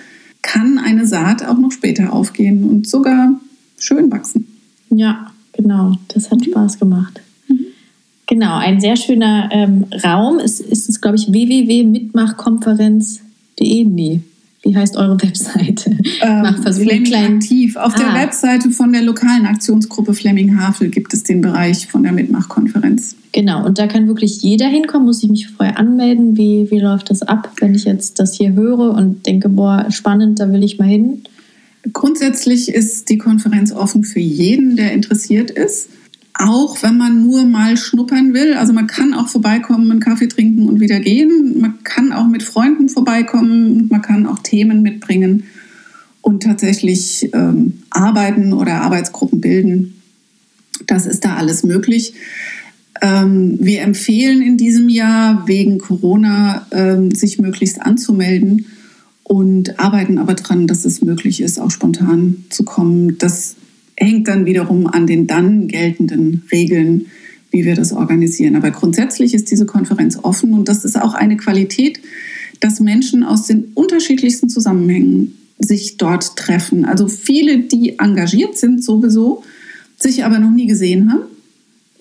kann 0.42 0.78
eine 0.78 1.08
Saat 1.08 1.44
auch 1.44 1.58
noch 1.58 1.72
später 1.72 2.14
aufgehen 2.14 2.64
und 2.64 2.88
sogar 2.88 3.40
schön 3.78 4.12
wachsen. 4.12 4.48
Ja, 4.90 5.32
genau. 5.54 5.96
Das 6.10 6.30
hat 6.30 6.46
Spaß 6.46 6.80
gemacht. 6.80 7.22
Genau, 8.28 8.58
ein 8.58 8.80
sehr 8.80 8.96
schöner 8.96 9.50
ähm, 9.52 9.86
Raum. 10.04 10.38
Es 10.38 10.60
ist, 10.60 10.88
es, 10.88 11.02
glaube 11.02 11.18
ich, 11.18 11.34
Nee. 13.60 14.22
Wie 14.64 14.76
heißt 14.76 14.98
eure 14.98 15.22
Webseite? 15.22 15.92
Ähm, 16.22 16.42
Mach 16.42 16.58
Fleming 16.74 17.04
kleinen- 17.06 17.38
aktiv. 17.38 17.78
Auf 17.78 17.94
der 17.96 18.10
Ah. 18.14 18.22
Webseite 18.24 18.72
von 18.72 18.92
der 18.92 19.04
lokalen 19.04 19.46
Aktionsgruppe 19.46 20.14
Fleming 20.14 20.60
Havel 20.60 20.90
gibt 20.90 21.14
es 21.14 21.24
den 21.24 21.40
Bereich 21.40 21.88
von 21.88 22.04
der 22.04 22.12
Mitmachkonferenz. 22.12 23.16
Genau, 23.32 23.66
und 23.66 23.78
da 23.80 23.88
kann 23.88 24.08
wirklich 24.08 24.42
jeder 24.42 24.68
hinkommen. 24.68 25.06
Muss 25.06 25.24
ich 25.24 25.30
mich 25.30 25.48
vorher 25.48 25.80
anmelden? 25.80 26.36
Wie, 26.36 26.68
wie 26.72 26.80
läuft 26.80 27.10
das 27.10 27.22
ab, 27.22 27.52
wenn 27.62 27.74
ich 27.74 27.86
jetzt 27.86 28.20
das 28.20 28.36
hier 28.36 28.54
höre 28.54 28.92
und 28.94 29.26
denke, 29.26 29.48
boah, 29.48 29.86
spannend, 29.92 30.40
da 30.42 30.52
will 30.52 30.64
ich 30.64 30.78
mal 30.78 30.88
hin? 30.90 31.22
Grundsätzlich 31.94 32.68
ist 32.70 33.10
die 33.10 33.18
Konferenz 33.18 33.72
offen 33.72 34.04
für 34.04 34.20
jeden, 34.20 34.76
der 34.76 34.92
interessiert 34.92 35.52
ist. 35.52 35.90
Auch 36.42 36.82
wenn 36.84 36.98
man 36.98 37.22
nur 37.22 37.46
mal 37.46 37.76
schnuppern 37.76 38.34
will. 38.34 38.54
Also 38.54 38.72
man 38.72 38.88
kann 38.88 39.14
auch 39.14 39.28
vorbeikommen, 39.28 39.92
einen 39.92 40.00
Kaffee 40.00 40.30
trinken 40.30 40.70
und 40.70 40.80
wieder 40.80 41.02
gehen. 41.02 41.60
Man 41.60 41.84
kann 41.84 42.14
auch 42.14 42.28
mit 42.28 42.44
Freunden 42.44 42.88
vorbeikommen 42.88 43.74
und 43.74 43.92
man 43.92 44.02
kann 44.02 44.26
auch 44.26 44.40
Themen 44.40 44.82
mitbringen 44.82 45.44
und 46.22 46.44
tatsächlich 46.44 47.30
ähm, 47.34 47.84
arbeiten 47.90 48.54
oder 48.54 48.82
Arbeitsgruppen 48.82 49.42
bilden. 49.42 50.02
Das 50.88 51.06
ist 51.06 51.26
da 51.26 51.36
alles 51.36 51.64
möglich. 51.64 52.14
Ähm, 53.02 53.58
wir 53.60 53.82
empfehlen 53.82 54.42
in 54.42 54.56
diesem 54.56 54.88
Jahr 54.88 55.46
wegen 55.46 55.78
Corona 55.78 56.68
ähm, 56.72 57.12
sich 57.12 57.38
möglichst 57.40 57.82
anzumelden 57.82 58.66
und 59.24 59.78
arbeiten 59.78 60.18
aber 60.18 60.36
dran, 60.36 60.68
dass 60.68 60.86
es 60.86 61.02
möglich 61.02 61.42
ist, 61.42 61.60
auch 61.60 61.72
spontan 61.72 62.46
zu 62.50 62.64
kommen. 62.64 63.18
Das 63.18 63.58
hängt 64.00 64.28
dann 64.28 64.46
wiederum 64.46 64.88
an 64.88 65.08
den 65.08 65.28
dann 65.28 65.68
geltenden 65.68 66.44
Regeln, 66.52 67.08
wie 67.52 67.66
wir 67.66 67.76
das 67.76 67.92
organisieren. 67.92 68.56
Aber 68.56 68.72
grundsätzlich 68.72 69.34
ist 69.34 69.52
diese 69.52 69.66
Konferenz 69.66 70.18
offen 70.22 70.54
und 70.54 70.70
das 70.70 70.86
ist 70.86 71.00
auch 71.00 71.14
eine 71.14 71.38
Qualität, 71.38 72.00
dass 72.60 72.80
Menschen 72.80 73.24
aus 73.24 73.48
den 73.48 73.72
unterschiedlichsten 73.74 74.50
Zusammenhängen 74.50 75.36
sich 75.60 75.98
dort 75.98 76.36
treffen. 76.36 76.86
Also 76.86 77.08
viele, 77.08 77.60
die 77.60 78.00
engagiert 78.00 78.58
sind 78.58 78.84
sowieso, 78.84 79.44
sich 79.98 80.24
aber 80.24 80.40
noch 80.40 80.52
nie 80.52 80.68
gesehen 80.68 81.12
haben. 81.12 81.24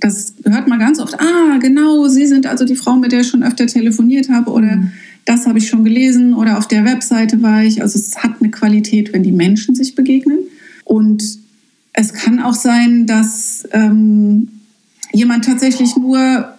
Das 0.00 0.34
hört 0.44 0.68
man 0.68 0.78
ganz 0.78 1.00
oft. 1.00 1.18
Ah, 1.18 1.58
genau, 1.60 2.06
Sie 2.06 2.26
sind 2.26 2.46
also 2.46 2.64
die 2.64 2.76
Frau, 2.76 2.96
mit 2.96 3.10
der 3.10 3.22
ich 3.22 3.28
schon 3.28 3.42
öfter 3.42 3.66
telefoniert 3.66 4.28
habe 4.28 4.52
oder 4.52 4.76
Mhm. 4.76 4.92
das 5.24 5.46
habe 5.46 5.58
ich 5.58 5.68
schon 5.68 5.82
gelesen 5.82 6.34
oder 6.34 6.56
auf 6.58 6.68
der 6.68 6.84
Webseite 6.84 7.42
war 7.42 7.64
ich. 7.64 7.82
Also 7.82 7.98
es 7.98 8.16
hat 8.18 8.40
eine 8.40 8.50
Qualität, 8.50 9.12
wenn 9.12 9.24
die 9.24 9.32
Menschen 9.32 9.74
sich 9.74 9.96
begegnen. 9.96 10.38
Und 10.84 11.38
es 12.00 12.12
kann 12.12 12.40
auch 12.40 12.54
sein, 12.54 13.08
dass 13.08 13.66
ähm, 13.72 14.48
jemand 15.12 15.44
tatsächlich 15.44 15.96
nur 15.96 16.54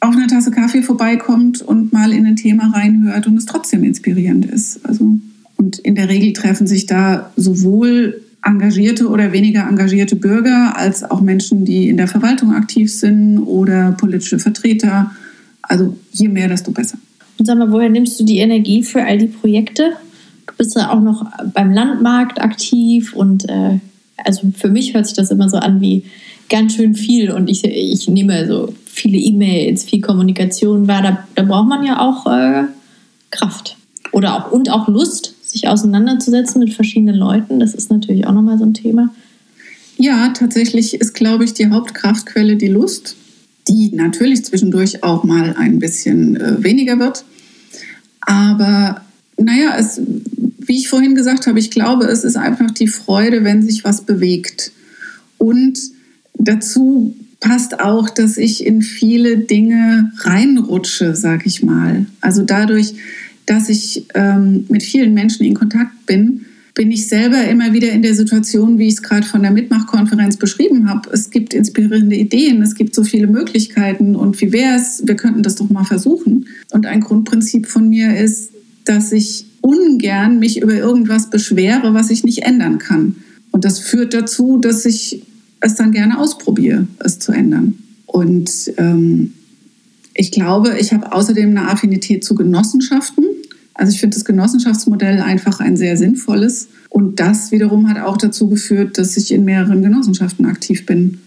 auf 0.00 0.14
eine 0.14 0.26
Tasse 0.26 0.50
Kaffee 0.50 0.82
vorbeikommt 0.82 1.62
und 1.62 1.94
mal 1.94 2.12
in 2.12 2.26
ein 2.26 2.36
Thema 2.36 2.70
reinhört 2.74 3.26
und 3.26 3.38
es 3.38 3.46
trotzdem 3.46 3.84
inspirierend 3.84 4.44
ist. 4.44 4.84
Also, 4.86 5.18
und 5.56 5.78
in 5.78 5.94
der 5.94 6.10
Regel 6.10 6.34
treffen 6.34 6.66
sich 6.66 6.84
da 6.84 7.32
sowohl 7.36 8.20
engagierte 8.44 9.08
oder 9.08 9.32
weniger 9.32 9.66
engagierte 9.66 10.14
Bürger 10.14 10.76
als 10.76 11.02
auch 11.02 11.22
Menschen, 11.22 11.64
die 11.64 11.88
in 11.88 11.96
der 11.96 12.06
Verwaltung 12.06 12.52
aktiv 12.52 12.92
sind 12.92 13.38
oder 13.38 13.92
politische 13.92 14.38
Vertreter. 14.38 15.10
Also 15.62 15.96
je 16.12 16.28
mehr, 16.28 16.48
desto 16.48 16.70
besser. 16.70 16.98
Und 17.38 17.46
sag 17.46 17.56
mal, 17.56 17.72
woher 17.72 17.88
nimmst 17.88 18.20
du 18.20 18.24
die 18.24 18.40
Energie 18.40 18.82
für 18.82 19.02
all 19.02 19.16
die 19.16 19.28
Projekte? 19.28 19.92
Du 20.46 20.52
bist 20.58 20.76
ja 20.76 20.90
auch 20.90 21.00
noch 21.00 21.24
beim 21.54 21.72
Landmarkt 21.72 22.42
aktiv 22.42 23.14
und 23.14 23.48
äh, 23.48 23.80
also 24.24 24.50
für 24.56 24.68
mich 24.68 24.94
hört 24.94 25.06
sich 25.06 25.16
das 25.16 25.30
immer 25.30 25.48
so 25.48 25.56
an 25.58 25.80
wie 25.80 26.04
ganz 26.48 26.74
schön 26.74 26.94
viel 26.94 27.30
und 27.30 27.48
ich, 27.48 27.64
ich 27.64 28.08
nehme 28.08 28.46
so 28.46 28.72
viele 28.86 29.18
E-Mails, 29.18 29.84
viel 29.84 30.00
Kommunikation 30.00 30.86
wahr. 30.88 31.02
Da, 31.02 31.26
da 31.34 31.42
braucht 31.42 31.68
man 31.68 31.84
ja 31.84 32.00
auch 32.00 32.26
äh, 32.26 32.64
Kraft 33.30 33.76
oder 34.12 34.36
auch 34.36 34.52
und 34.52 34.70
auch 34.70 34.88
Lust, 34.88 35.34
sich 35.42 35.68
auseinanderzusetzen 35.68 36.60
mit 36.60 36.72
verschiedenen 36.72 37.16
Leuten. 37.16 37.60
Das 37.60 37.74
ist 37.74 37.90
natürlich 37.90 38.26
auch 38.26 38.32
nochmal 38.32 38.58
so 38.58 38.64
ein 38.64 38.74
Thema. 38.74 39.10
Ja, 39.98 40.28
tatsächlich 40.30 40.94
ist, 40.94 41.14
glaube 41.14 41.44
ich, 41.44 41.54
die 41.54 41.70
Hauptkraftquelle 41.70 42.56
die 42.56 42.68
Lust, 42.68 43.16
die 43.68 43.90
natürlich 43.94 44.44
zwischendurch 44.44 45.02
auch 45.02 45.24
mal 45.24 45.54
ein 45.58 45.78
bisschen 45.78 46.36
äh, 46.36 46.62
weniger 46.62 46.98
wird. 46.98 47.24
Aber 48.20 49.00
naja, 49.38 49.76
es, 49.78 50.00
wie 50.66 50.76
ich 50.76 50.88
vorhin 50.88 51.14
gesagt 51.14 51.46
habe, 51.46 51.58
ich 51.58 51.70
glaube, 51.70 52.06
es 52.06 52.24
ist 52.24 52.36
einfach 52.36 52.70
die 52.70 52.88
Freude, 52.88 53.44
wenn 53.44 53.62
sich 53.62 53.84
was 53.84 54.02
bewegt. 54.02 54.72
Und 55.38 55.78
dazu 56.34 57.14
passt 57.40 57.80
auch, 57.80 58.10
dass 58.10 58.36
ich 58.36 58.66
in 58.66 58.82
viele 58.82 59.38
Dinge 59.38 60.12
reinrutsche, 60.18 61.14
sag 61.14 61.46
ich 61.46 61.62
mal. 61.62 62.06
Also 62.20 62.42
dadurch, 62.42 62.94
dass 63.46 63.68
ich 63.68 64.06
ähm, 64.14 64.64
mit 64.68 64.82
vielen 64.82 65.14
Menschen 65.14 65.44
in 65.46 65.54
Kontakt 65.54 66.06
bin, 66.06 66.46
bin 66.74 66.90
ich 66.90 67.08
selber 67.08 67.42
immer 67.44 67.72
wieder 67.72 67.90
in 67.90 68.02
der 68.02 68.14
Situation, 68.14 68.78
wie 68.78 68.88
ich 68.88 68.94
es 68.94 69.02
gerade 69.02 69.26
von 69.26 69.42
der 69.42 69.50
Mitmachkonferenz 69.50 70.36
beschrieben 70.36 70.90
habe. 70.90 71.08
Es 71.10 71.30
gibt 71.30 71.54
inspirierende 71.54 72.16
Ideen, 72.16 72.60
es 72.60 72.74
gibt 72.74 72.94
so 72.94 73.02
viele 73.02 73.26
Möglichkeiten 73.26 74.14
und 74.14 74.38
wie 74.42 74.52
wäre 74.52 74.76
es, 74.76 75.02
wir 75.06 75.16
könnten 75.16 75.42
das 75.42 75.54
doch 75.54 75.70
mal 75.70 75.84
versuchen. 75.84 76.46
Und 76.70 76.84
ein 76.84 77.00
Grundprinzip 77.00 77.66
von 77.66 77.88
mir 77.88 78.16
ist, 78.18 78.50
dass 78.84 79.10
ich 79.12 79.45
ungern 79.66 80.38
mich 80.38 80.62
über 80.62 80.74
irgendwas 80.74 81.28
beschwere, 81.28 81.92
was 81.92 82.10
ich 82.10 82.22
nicht 82.22 82.44
ändern 82.44 82.78
kann. 82.78 83.16
Und 83.50 83.64
das 83.64 83.80
führt 83.80 84.14
dazu, 84.14 84.58
dass 84.58 84.84
ich 84.84 85.22
es 85.60 85.74
dann 85.74 85.90
gerne 85.90 86.18
ausprobiere, 86.18 86.86
es 87.00 87.18
zu 87.18 87.32
ändern. 87.32 87.74
Und 88.06 88.50
ähm, 88.76 89.32
ich 90.14 90.30
glaube, 90.30 90.76
ich 90.78 90.92
habe 90.92 91.12
außerdem 91.12 91.50
eine 91.50 91.68
Affinität 91.68 92.22
zu 92.22 92.36
Genossenschaften. 92.36 93.24
Also 93.74 93.92
ich 93.92 94.00
finde 94.00 94.14
das 94.14 94.24
Genossenschaftsmodell 94.24 95.20
einfach 95.20 95.58
ein 95.58 95.76
sehr 95.76 95.96
sinnvolles. 95.96 96.68
Und 96.88 97.18
das 97.18 97.50
wiederum 97.50 97.88
hat 97.88 97.98
auch 97.98 98.16
dazu 98.16 98.48
geführt, 98.48 98.98
dass 98.98 99.16
ich 99.16 99.32
in 99.32 99.44
mehreren 99.44 99.82
Genossenschaften 99.82 100.46
aktiv 100.46 100.86
bin. 100.86 101.18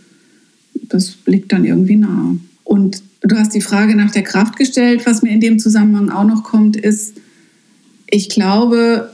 Das 0.73 1.17
liegt 1.25 1.51
dann 1.51 1.65
irgendwie 1.65 1.97
nahe. 1.97 2.37
Und 2.63 3.03
du 3.21 3.35
hast 3.35 3.53
die 3.53 3.61
Frage 3.61 3.95
nach 3.95 4.11
der 4.11 4.23
Kraft 4.23 4.55
gestellt. 4.55 5.05
Was 5.05 5.23
mir 5.23 5.31
in 5.31 5.41
dem 5.41 5.59
Zusammenhang 5.59 6.09
auch 6.09 6.23
noch 6.23 6.43
kommt, 6.43 6.77
ist, 6.77 7.15
ich 8.09 8.29
glaube, 8.29 9.11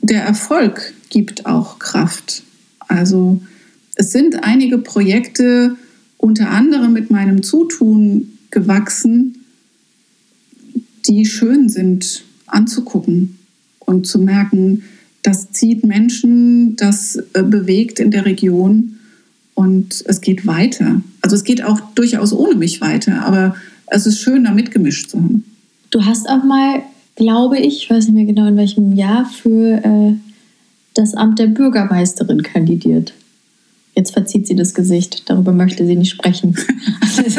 der 0.00 0.22
Erfolg 0.22 0.94
gibt 1.10 1.46
auch 1.46 1.78
Kraft. 1.78 2.42
Also 2.88 3.40
es 3.94 4.12
sind 4.12 4.44
einige 4.44 4.78
Projekte 4.78 5.76
unter 6.16 6.50
anderem 6.50 6.92
mit 6.92 7.10
meinem 7.10 7.42
Zutun 7.42 8.38
gewachsen, 8.50 9.44
die 11.06 11.26
schön 11.26 11.68
sind 11.68 12.24
anzugucken 12.46 13.38
und 13.80 14.06
zu 14.06 14.18
merken, 14.18 14.84
das 15.22 15.50
zieht 15.52 15.84
Menschen, 15.84 16.76
das 16.76 17.16
äh, 17.16 17.42
bewegt 17.42 17.98
in 17.98 18.10
der 18.10 18.26
Region 18.26 18.98
und 19.54 20.04
es 20.06 20.20
geht 20.20 20.46
weiter. 20.46 21.02
Also 21.20 21.36
es 21.36 21.44
geht 21.44 21.62
auch 21.62 21.80
durchaus 21.94 22.32
ohne 22.32 22.54
mich 22.56 22.80
weiter, 22.80 23.22
aber 23.22 23.56
es 23.86 24.06
ist 24.06 24.20
schön, 24.20 24.44
da 24.44 24.52
mitgemischt 24.52 25.10
zu 25.10 25.18
haben. 25.18 25.44
Du 25.90 26.04
hast 26.04 26.28
auch 26.28 26.42
mal, 26.44 26.82
glaube 27.16 27.58
ich, 27.58 27.84
ich 27.84 27.90
weiß 27.90 28.06
nicht 28.06 28.14
mehr 28.14 28.24
genau 28.24 28.46
in 28.46 28.56
welchem 28.56 28.92
Jahr, 28.94 29.24
für 29.26 29.84
äh, 29.84 30.14
das 30.94 31.14
Amt 31.14 31.38
der 31.38 31.46
Bürgermeisterin 31.48 32.42
kandidiert. 32.42 33.14
Jetzt 33.96 34.12
verzieht 34.12 34.46
sie 34.46 34.56
das 34.56 34.74
Gesicht, 34.74 35.30
darüber 35.30 35.52
möchte 35.52 35.86
sie 35.86 35.94
nicht 35.94 36.10
sprechen. 36.10 36.56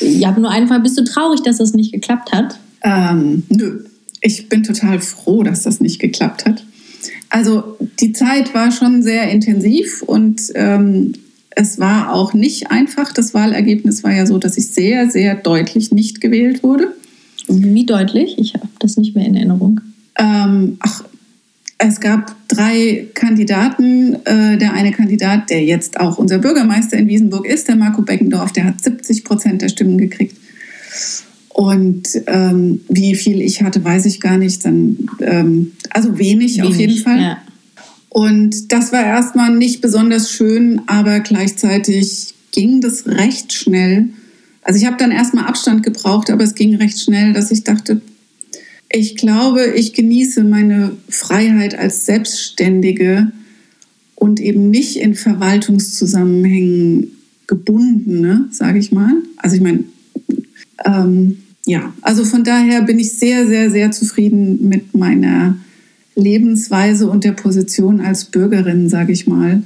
ja, 0.00 0.30
aber 0.30 0.40
nur 0.40 0.50
einfach, 0.50 0.82
bist 0.82 0.98
du 0.98 1.04
traurig, 1.04 1.42
dass 1.42 1.58
das 1.58 1.74
nicht 1.74 1.92
geklappt 1.92 2.32
hat? 2.32 2.58
Ähm, 2.82 3.42
nö, 3.50 3.84
ich 4.22 4.48
bin 4.48 4.62
total 4.62 5.00
froh, 5.00 5.42
dass 5.42 5.62
das 5.62 5.80
nicht 5.80 6.00
geklappt 6.00 6.46
hat. 6.46 6.64
Also 7.28 7.76
die 8.00 8.12
Zeit 8.12 8.54
war 8.54 8.70
schon 8.70 9.02
sehr 9.02 9.30
intensiv 9.30 10.02
und 10.02 10.40
ähm, 10.54 11.12
es 11.50 11.78
war 11.78 12.14
auch 12.14 12.32
nicht 12.32 12.70
einfach. 12.70 13.12
Das 13.12 13.34
Wahlergebnis 13.34 14.02
war 14.04 14.12
ja 14.12 14.24
so, 14.24 14.38
dass 14.38 14.56
ich 14.56 14.68
sehr, 14.68 15.10
sehr 15.10 15.34
deutlich 15.34 15.92
nicht 15.92 16.20
gewählt 16.20 16.62
wurde. 16.62 16.94
Wie 17.48 17.86
deutlich? 17.86 18.38
Ich 18.38 18.54
habe 18.54 18.68
das 18.78 18.96
nicht 18.96 19.14
mehr 19.14 19.26
in 19.26 19.36
Erinnerung. 19.36 19.80
Ähm, 20.18 20.76
ach, 20.80 21.04
es 21.78 22.00
gab 22.00 22.34
drei 22.48 23.08
Kandidaten. 23.14 24.14
Äh, 24.24 24.56
der 24.58 24.72
eine 24.72 24.92
Kandidat, 24.92 25.50
der 25.50 25.64
jetzt 25.64 26.00
auch 26.00 26.18
unser 26.18 26.38
Bürgermeister 26.38 26.96
in 26.96 27.08
Wiesenburg 27.08 27.46
ist, 27.46 27.68
der 27.68 27.76
Marco 27.76 28.02
Beckendorf, 28.02 28.52
der 28.52 28.64
hat 28.64 28.82
70 28.82 29.24
Prozent 29.24 29.62
der 29.62 29.68
Stimmen 29.68 29.98
gekriegt. 29.98 30.36
Und 31.50 32.08
ähm, 32.26 32.80
wie 32.88 33.14
viel 33.14 33.40
ich 33.40 33.62
hatte, 33.62 33.84
weiß 33.84 34.06
ich 34.06 34.20
gar 34.20 34.38
nicht. 34.38 34.64
Dann, 34.64 35.08
ähm, 35.20 35.72
also 35.90 36.18
wenig, 36.18 36.56
wenig, 36.56 36.62
auf 36.62 36.76
jeden 36.76 36.98
Fall. 36.98 37.20
Ja. 37.20 37.38
Und 38.08 38.72
das 38.72 38.92
war 38.92 39.04
erstmal 39.04 39.54
nicht 39.54 39.80
besonders 39.80 40.30
schön, 40.30 40.82
aber 40.86 41.20
gleichzeitig 41.20 42.34
ging 42.52 42.80
das 42.80 43.06
recht 43.06 43.52
schnell. 43.52 44.08
Also 44.64 44.80
ich 44.80 44.86
habe 44.86 44.96
dann 44.98 45.12
erstmal 45.12 45.44
Abstand 45.44 45.82
gebraucht, 45.82 46.30
aber 46.30 46.42
es 46.42 46.54
ging 46.54 46.74
recht 46.74 46.98
schnell, 46.98 47.34
dass 47.34 47.50
ich 47.50 47.64
dachte, 47.64 48.00
ich 48.90 49.16
glaube, 49.16 49.72
ich 49.76 49.92
genieße 49.92 50.42
meine 50.42 50.92
Freiheit 51.08 51.78
als 51.78 52.06
Selbstständige 52.06 53.30
und 54.14 54.40
eben 54.40 54.70
nicht 54.70 54.96
in 54.96 55.14
Verwaltungszusammenhängen 55.14 57.10
gebundene, 57.46 58.48
sage 58.50 58.78
ich 58.78 58.90
mal. 58.90 59.12
Also 59.36 59.56
ich 59.56 59.62
meine, 59.62 59.84
ähm, 60.84 61.38
ja, 61.66 61.92
also 62.00 62.24
von 62.24 62.44
daher 62.44 62.82
bin 62.82 62.98
ich 62.98 63.18
sehr, 63.18 63.46
sehr, 63.46 63.70
sehr 63.70 63.90
zufrieden 63.90 64.68
mit 64.68 64.94
meiner 64.94 65.58
Lebensweise 66.14 67.10
und 67.10 67.24
der 67.24 67.32
Position 67.32 68.00
als 68.00 68.26
Bürgerin, 68.26 68.88
sage 68.88 69.12
ich 69.12 69.26
mal, 69.26 69.62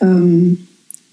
ähm, 0.00 0.66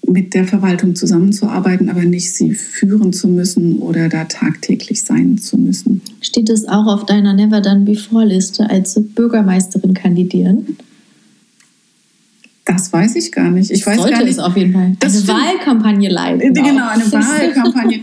mit 0.06 0.34
der 0.34 0.44
Verwaltung 0.44 0.94
zusammenzuarbeiten, 0.94 1.88
aber 1.88 2.02
nicht 2.02 2.32
sie 2.32 2.54
führen 2.54 3.12
zu 3.12 3.28
müssen 3.28 3.78
oder 3.78 4.08
da 4.08 4.24
tagtäglich 4.24 5.02
sein 5.02 5.38
zu 5.38 5.56
müssen. 5.56 6.02
Steht 6.20 6.50
es 6.50 6.66
auch 6.66 6.86
auf 6.86 7.06
deiner 7.06 7.32
Never 7.34 7.60
Done 7.60 7.84
Before 7.84 8.24
Liste 8.24 8.68
als 8.68 9.00
Bürgermeisterin 9.00 9.94
kandidieren? 9.94 10.76
Das 12.64 12.92
weiß 12.92 13.16
ich 13.16 13.32
gar 13.32 13.50
nicht. 13.50 13.70
Ich 13.70 13.86
weiß 13.86 13.96
Sollte 13.96 14.12
gar 14.12 14.20
nicht. 14.22 14.32
es 14.32 14.38
auf 14.38 14.56
jeden 14.56 14.72
Fall. 14.72 14.96
Das 15.00 15.14
eine 15.14 15.22
stimmt. 15.22 15.38
Wahlkampagne 15.38 16.08
leiten. 16.08 16.54
Genau, 16.54 16.88
eine 16.88 17.04
Wahlkampagne. 17.12 18.00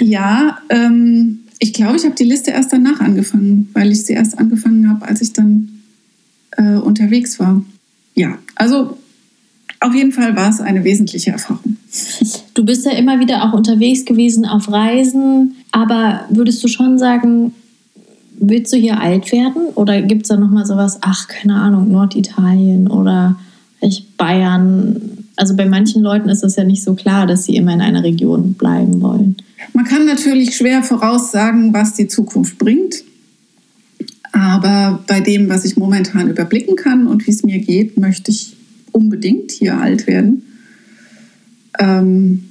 ja, 0.00 0.58
ähm, 0.70 1.40
ich 1.58 1.72
glaube, 1.72 1.96
ich 1.96 2.04
habe 2.04 2.14
die 2.14 2.24
Liste 2.24 2.50
erst 2.52 2.72
danach 2.72 3.00
angefangen, 3.00 3.68
weil 3.74 3.90
ich 3.92 4.04
sie 4.04 4.14
erst 4.14 4.38
angefangen 4.38 4.88
habe, 4.88 5.06
als 5.06 5.20
ich 5.20 5.32
dann 5.32 5.68
äh, 6.56 6.74
unterwegs 6.76 7.38
war. 7.38 7.62
Ja, 8.14 8.38
also 8.54 8.96
auf 9.80 9.94
jeden 9.94 10.12
Fall 10.12 10.34
war 10.36 10.50
es 10.50 10.60
eine 10.60 10.84
wesentliche 10.84 11.30
Erfahrung. 11.30 11.76
Du 12.54 12.64
bist 12.64 12.84
ja 12.84 12.92
immer 12.92 13.20
wieder 13.20 13.44
auch 13.44 13.52
unterwegs 13.52 14.04
gewesen 14.04 14.44
auf 14.44 14.70
Reisen, 14.70 15.54
aber 15.70 16.24
würdest 16.30 16.62
du 16.64 16.68
schon 16.68 16.98
sagen, 16.98 17.52
willst 18.40 18.72
du 18.72 18.76
hier 18.76 19.00
alt 19.00 19.30
werden? 19.32 19.68
Oder 19.74 20.02
gibt 20.02 20.22
es 20.22 20.28
da 20.28 20.36
nochmal 20.36 20.66
sowas, 20.66 20.98
ach, 21.00 21.28
keine 21.28 21.54
Ahnung, 21.54 21.90
Norditalien 21.90 22.88
oder 22.88 23.36
ich 23.80 24.04
Bayern. 24.16 25.26
Also 25.36 25.54
bei 25.54 25.66
manchen 25.66 26.02
Leuten 26.02 26.28
ist 26.28 26.42
es 26.42 26.56
ja 26.56 26.64
nicht 26.64 26.82
so 26.82 26.94
klar, 26.94 27.26
dass 27.26 27.44
sie 27.44 27.56
immer 27.56 27.72
in 27.72 27.80
einer 27.80 28.02
Region 28.02 28.54
bleiben 28.54 29.00
wollen. 29.00 29.36
Man 29.72 29.84
kann 29.84 30.06
natürlich 30.06 30.56
schwer 30.56 30.82
voraussagen, 30.82 31.72
was 31.72 31.94
die 31.94 32.08
Zukunft 32.08 32.58
bringt. 32.58 33.04
Aber 34.32 35.00
bei 35.06 35.20
dem, 35.20 35.48
was 35.48 35.64
ich 35.64 35.76
momentan 35.76 36.28
überblicken 36.28 36.76
kann 36.76 37.06
und 37.06 37.26
wie 37.26 37.30
es 37.30 37.44
mir 37.44 37.58
geht, 37.58 37.96
möchte 37.96 38.30
ich 38.30 38.57
unbedingt 38.92 39.50
hier 39.50 39.78
alt 39.78 40.06
werden. 40.06 40.42
Ähm, 41.78 42.44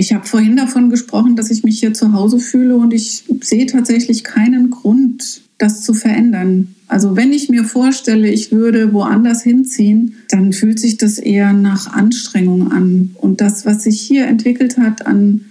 ich 0.00 0.12
habe 0.12 0.26
vorhin 0.26 0.56
davon 0.56 0.90
gesprochen, 0.90 1.34
dass 1.34 1.50
ich 1.50 1.64
mich 1.64 1.80
hier 1.80 1.92
zu 1.92 2.12
Hause 2.12 2.38
fühle 2.38 2.76
und 2.76 2.92
ich 2.92 3.24
sehe 3.40 3.66
tatsächlich 3.66 4.22
keinen 4.22 4.70
Grund, 4.70 5.42
das 5.58 5.82
zu 5.82 5.92
verändern. 5.92 6.74
Also 6.86 7.16
wenn 7.16 7.32
ich 7.32 7.48
mir 7.48 7.64
vorstelle, 7.64 8.30
ich 8.30 8.52
würde 8.52 8.92
woanders 8.92 9.42
hinziehen, 9.42 10.14
dann 10.30 10.52
fühlt 10.52 10.78
sich 10.78 10.98
das 10.98 11.18
eher 11.18 11.52
nach 11.52 11.92
Anstrengung 11.92 12.70
an. 12.70 13.10
Und 13.16 13.40
das, 13.40 13.66
was 13.66 13.82
sich 13.82 14.00
hier 14.00 14.26
entwickelt 14.26 14.78
hat 14.78 15.04
an, 15.04 15.46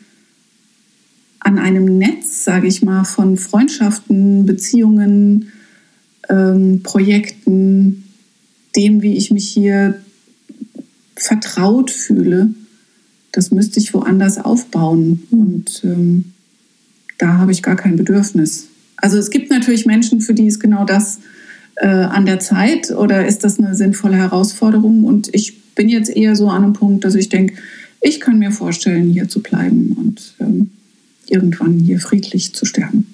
an 1.40 1.60
einem 1.60 1.98
Netz, 1.98 2.46
sage 2.46 2.68
ich 2.68 2.82
mal, 2.82 3.04
von 3.04 3.36
Freundschaften, 3.36 4.46
Beziehungen, 4.46 5.52
ähm, 6.30 6.82
Projekten, 6.84 8.06
dem, 8.78 9.02
wie 9.02 9.18
ich 9.18 9.32
mich 9.32 9.50
hier 9.50 10.00
vertraut 11.16 11.92
fühle, 11.92 12.54
das 13.32 13.52
müsste 13.52 13.80
ich 13.80 13.94
woanders 13.94 14.38
aufbauen. 14.38 15.24
Und 15.32 15.82
ähm, 15.84 16.32
da 17.18 17.40
habe 17.40 17.52
ich 17.52 17.64
gar 17.64 17.76
kein 17.76 17.98
Bedürfnis. 17.98 18.68
Also 18.96 19.18
es 19.18 19.30
gibt 19.30 19.50
natürlich 19.50 19.86
Menschen, 19.86 20.22
für 20.22 20.34
die 20.34 20.46
ist 20.46 20.60
genau 20.60 20.86
das 20.86 21.20
äh, 21.76 21.88
an 21.88 22.26
der 22.26 22.40
Zeit 22.40 22.92
oder 22.92 23.28
ist 23.28 23.44
das 23.44 23.60
eine 23.60 23.76
sinnvolle 23.76 24.18
Herausforderung. 24.18 25.04
Und 25.04 25.34
ich 25.34 25.74
bin 25.76 25.90
jetzt 25.90 26.10
eher 26.10 26.36
so 26.36 26.50
an 26.50 26.64
einem 26.64 26.74
Punkt, 26.74 27.04
dass 27.04 27.16
ich 27.16 27.30
denke, 27.30 27.56
ich 28.02 28.20
kann 28.20 28.40
mir 28.40 28.52
vorstellen, 28.52 29.10
hier 29.10 29.28
zu 29.28 29.42
bleiben 29.42 29.96
und 30.00 30.36
ähm, 30.40 30.70
irgendwann 31.28 31.80
hier 31.80 32.00
friedlich 32.00 32.54
zu 32.54 32.66
sterben. 32.66 33.08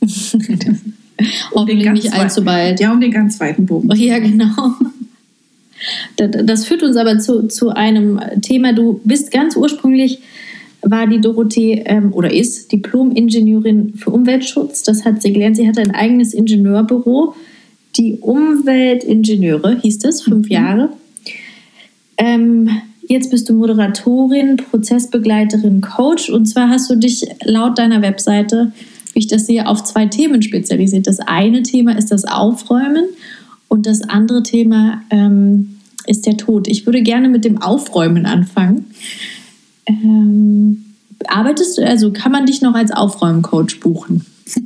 Hoffentlich 1.54 1.90
nicht 1.90 2.12
allzu 2.12 2.44
bald. 2.44 2.80
Ja, 2.80 2.92
um 2.92 3.00
den 3.00 3.10
ganz 3.10 3.38
weiten 3.40 3.66
Bogen. 3.66 3.90
Ja, 3.96 4.18
genau. 4.18 4.74
Das 6.16 6.66
führt 6.66 6.82
uns 6.82 6.96
aber 6.96 7.18
zu, 7.18 7.48
zu 7.48 7.70
einem 7.70 8.20
Thema. 8.42 8.74
Du 8.74 9.00
bist 9.04 9.30
ganz 9.30 9.56
ursprünglich, 9.56 10.20
war 10.82 11.06
die 11.06 11.20
Dorothee 11.22 11.84
ähm, 11.86 12.12
oder 12.12 12.32
ist 12.32 12.70
Diplom-Ingenieurin 12.70 13.94
für 13.96 14.10
Umweltschutz. 14.10 14.82
Das 14.82 15.06
hat 15.06 15.22
sie 15.22 15.32
gelernt. 15.32 15.56
Sie 15.56 15.66
hatte 15.66 15.80
ein 15.80 15.94
eigenes 15.94 16.34
Ingenieurbüro. 16.34 17.34
Die 17.96 18.18
Umweltingenieure 18.20 19.78
hieß 19.80 20.04
es, 20.04 20.22
fünf 20.22 20.46
mhm. 20.46 20.52
Jahre. 20.52 20.88
Ähm, 22.18 22.68
jetzt 23.08 23.30
bist 23.30 23.48
du 23.48 23.54
Moderatorin, 23.54 24.56
Prozessbegleiterin, 24.56 25.80
Coach. 25.80 26.30
Und 26.30 26.46
zwar 26.46 26.68
hast 26.68 26.90
du 26.90 26.96
dich 26.96 27.26
laut 27.44 27.78
deiner 27.78 28.02
Webseite, 28.02 28.72
wie 29.14 29.20
ich 29.20 29.26
das 29.26 29.46
sehe, 29.46 29.66
auf 29.66 29.84
zwei 29.84 30.06
Themen 30.06 30.42
spezialisiert. 30.42 31.06
Das 31.06 31.20
eine 31.20 31.62
Thema 31.62 31.96
ist 31.96 32.10
das 32.10 32.24
Aufräumen 32.24 33.04
und 33.68 33.86
das 33.86 34.02
andere 34.02 34.42
Thema 34.42 35.02
ähm, 35.10 35.78
ist 36.06 36.26
der 36.26 36.36
Tod. 36.36 36.68
Ich 36.68 36.86
würde 36.86 37.02
gerne 37.02 37.28
mit 37.28 37.44
dem 37.44 37.60
Aufräumen 37.62 38.26
anfangen. 38.26 38.86
Ähm, 39.86 40.84
arbeitest 41.26 41.78
du, 41.78 41.86
also 41.86 42.12
kann 42.12 42.32
man 42.32 42.46
dich 42.46 42.62
noch 42.62 42.74
als 42.74 42.90
Aufräumcoach 42.90 43.80
buchen? 43.80 44.26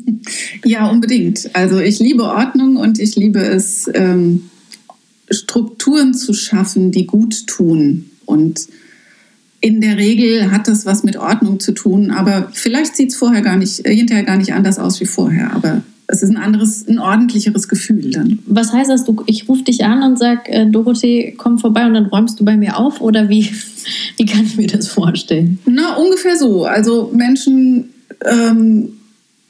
Ja, 0.65 0.89
unbedingt. 0.89 1.51
Also 1.53 1.79
ich 1.79 1.99
liebe 1.99 2.25
Ordnung 2.25 2.77
und 2.77 2.99
ich 2.99 3.17
liebe 3.17 3.41
es, 3.41 3.91
ähm, 3.93 4.49
Strukturen 5.31 6.15
zu 6.15 6.33
schaffen, 6.33 6.91
die 6.91 7.07
gut 7.07 7.47
tun. 7.47 8.11
Und 8.25 8.67
in 9.65 9.81
der 9.81 9.97
Regel 9.97 10.51
hat 10.51 10.69
das 10.69 10.85
was 10.85 11.05
mit 11.05 11.17
Ordnung 11.17 11.59
zu 11.59 11.73
tun, 11.73 12.11
aber 12.11 12.51
vielleicht 12.53 12.97
sieht 12.97 13.13
es 13.13 13.17
vorher 13.17 13.41
gar 13.41 13.57
nicht, 13.57 13.87
äh, 13.87 13.97
hinterher 13.97 14.23
gar 14.23 14.37
nicht 14.37 14.53
anders 14.53 14.79
aus 14.79 15.01
wie 15.01 15.07
vorher. 15.07 15.55
Aber 15.55 15.83
es 16.07 16.23
ist 16.23 16.29
ein 16.29 16.37
anderes, 16.37 16.87
ein 16.87 16.99
ordentlicheres 16.99 17.67
Gefühl 17.67 18.11
dann. 18.11 18.41
Was 18.45 18.75
heißt 18.75 18.91
das? 18.91 19.07
Du, 19.07 19.23
ich 19.25 19.49
rufe 19.49 19.63
dich 19.63 19.83
an 19.83 20.03
und 20.03 20.19
sage, 20.19 20.53
äh, 20.53 20.67
Dorothee, 20.67 21.35
komm 21.39 21.59
vorbei 21.59 21.87
und 21.87 21.95
dann 21.95 22.05
räumst 22.05 22.39
du 22.39 22.45
bei 22.45 22.59
mir 22.59 22.77
auf? 22.77 23.01
Oder 23.01 23.31
wie, 23.31 23.49
wie 24.19 24.27
kann 24.27 24.45
ich 24.45 24.59
mir 24.59 24.67
das 24.67 24.87
vorstellen? 24.89 25.59
Na, 25.65 25.97
ungefähr 25.97 26.37
so. 26.37 26.67
Also 26.67 27.11
Menschen 27.15 27.89
ähm, 28.23 28.91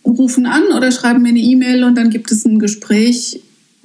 rufen 0.06 0.46
an 0.46 0.62
oder 0.76 0.92
schreiben 0.92 1.22
mir 1.22 1.30
eine 1.30 1.40
E-Mail 1.40 1.82
und 1.82 1.96
dann 1.96 2.10
gibt 2.10 2.30
es 2.30 2.44
ein 2.44 2.60
Gespräch 2.60 3.40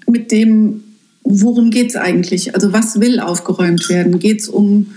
mit 0.08 0.32
dem, 0.32 0.84
worum 1.24 1.72
geht 1.72 1.89
es 1.89 1.96
eigentlich? 1.96 2.54
Also 2.54 2.72
was 2.72 3.00
will 3.00 3.20
aufgeräumt 3.20 3.89
werden? 3.89 4.20
Geht 4.20 4.42
es 4.42 4.48
um, 4.48 4.92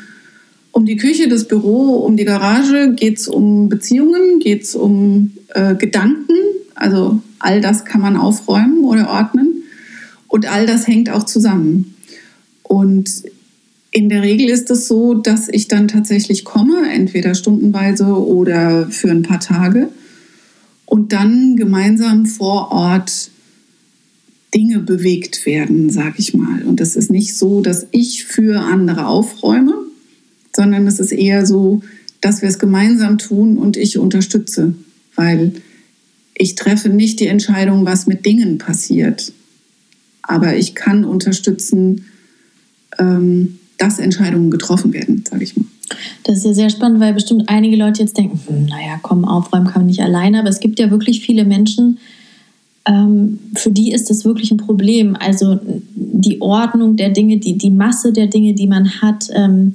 um 0.73 0.87
die 0.87 0.97
Küche, 0.97 1.29
das 1.29 1.47
Büro, 1.47 1.97
um 1.97 2.17
die 2.17 2.25
Garage? 2.25 2.95
Geht 2.95 3.19
es 3.19 3.29
um 3.29 3.69
Beziehungen? 3.69 4.41
Geht 4.41 4.63
es 4.65 4.75
um 4.75 5.33
äh, 5.55 5.75
Gedanken? 5.75 6.35
Also 6.75 7.21
all 7.39 7.61
das 7.61 7.85
kann 7.85 8.01
man 8.01 8.17
aufräumen 8.17 8.85
oder 8.85 9.09
ordnen. 9.09 9.63
Und 10.29 10.51
all 10.51 10.67
das 10.67 10.87
hängt 10.87 11.11
auch 11.11 11.25
zusammen. 11.25 11.95
Und 12.63 13.23
in 13.91 14.09
der 14.09 14.23
Regel 14.23 14.49
ist 14.49 14.71
es 14.71 14.89
so, 14.89 15.13
dass 15.13 15.49
ich 15.51 15.69
dann 15.69 15.89
tatsächlich 15.89 16.45
komme, 16.45 16.91
entweder 16.91 17.35
stundenweise 17.35 18.07
oder 18.07 18.87
für 18.89 19.11
ein 19.11 19.23
paar 19.23 19.41
Tage 19.41 19.91
und 20.87 21.13
dann 21.13 21.57
gemeinsam 21.57 22.25
vor 22.25 22.73
Ort 22.73 23.31
Dinge 24.55 24.79
bewegt 24.79 25.45
werden, 25.45 25.91
sage 25.91 26.15
ich 26.19 26.33
mal. 26.33 26.63
Und 26.63 26.81
es 26.81 26.97
ist 26.97 27.11
nicht 27.11 27.37
so, 27.37 27.61
dass 27.61 27.87
ich 27.91 28.25
für 28.25 28.61
andere 28.61 29.07
aufräume, 29.07 29.75
sondern 30.55 30.87
es 30.87 31.01
ist 31.01 31.13
eher 31.13 31.47
so, 31.47 31.83
dass 32.21 32.43
wir 32.43 32.49
es 32.49 32.59
gemeinsam 32.59 33.19
tun 33.19 33.59
und 33.59 33.77
ich 33.77 33.99
unterstütze, 33.99 34.75
weil 35.17 35.53
ich 36.35 36.55
treffe 36.55 36.89
nicht 36.89 37.21
die 37.21 37.27
Entscheidung, 37.27 37.85
was 37.85 38.07
mit 38.07 38.25
Dingen 38.25 38.59
passiert, 38.59 39.33
aber 40.23 40.57
ich 40.57 40.75
kann 40.75 41.05
unterstützen, 41.05 42.05
ähm, 42.99 43.59
dass 43.79 43.99
Entscheidungen 43.99 44.51
getroffen 44.51 44.93
werden, 44.93 45.25
sage 45.29 45.45
ich 45.45 45.57
mal. 45.57 45.67
Das 46.25 46.39
ist 46.39 46.45
ja 46.45 46.55
sehr 46.55 46.71
spannend, 46.71 47.01
weil 47.01 47.13
bestimmt 47.13 47.49
einige 47.49 47.77
Leute 47.77 48.03
jetzt 48.03 48.17
denken, 48.17 48.41
hm, 48.47 48.67
naja, 48.67 48.99
komm, 49.03 49.25
aufräumen 49.25 49.67
kann 49.67 49.83
man 49.83 49.87
nicht 49.87 50.01
alleine, 50.01 50.39
aber 50.39 50.49
es 50.49 50.61
gibt 50.61 50.79
ja 50.79 50.91
wirklich 50.91 51.25
viele 51.25 51.45
Menschen, 51.45 51.99
ähm, 52.87 53.39
für 53.55 53.71
die 53.71 53.93
ist 53.93 54.11
das 54.11 54.25
wirklich 54.25 54.51
ein 54.51 54.57
Problem. 54.57 55.17
Also 55.19 55.61
die 55.95 56.41
Ordnung 56.41 56.97
der 56.97 57.11
Dinge, 57.11 57.39
die, 57.39 57.59
die 57.59 57.71
Masse 57.71 58.13
der 58.13 58.27
Dinge, 58.27 58.55
die 58.55 58.67
man 58.67 59.03
hat, 59.03 59.29
ähm, 59.35 59.75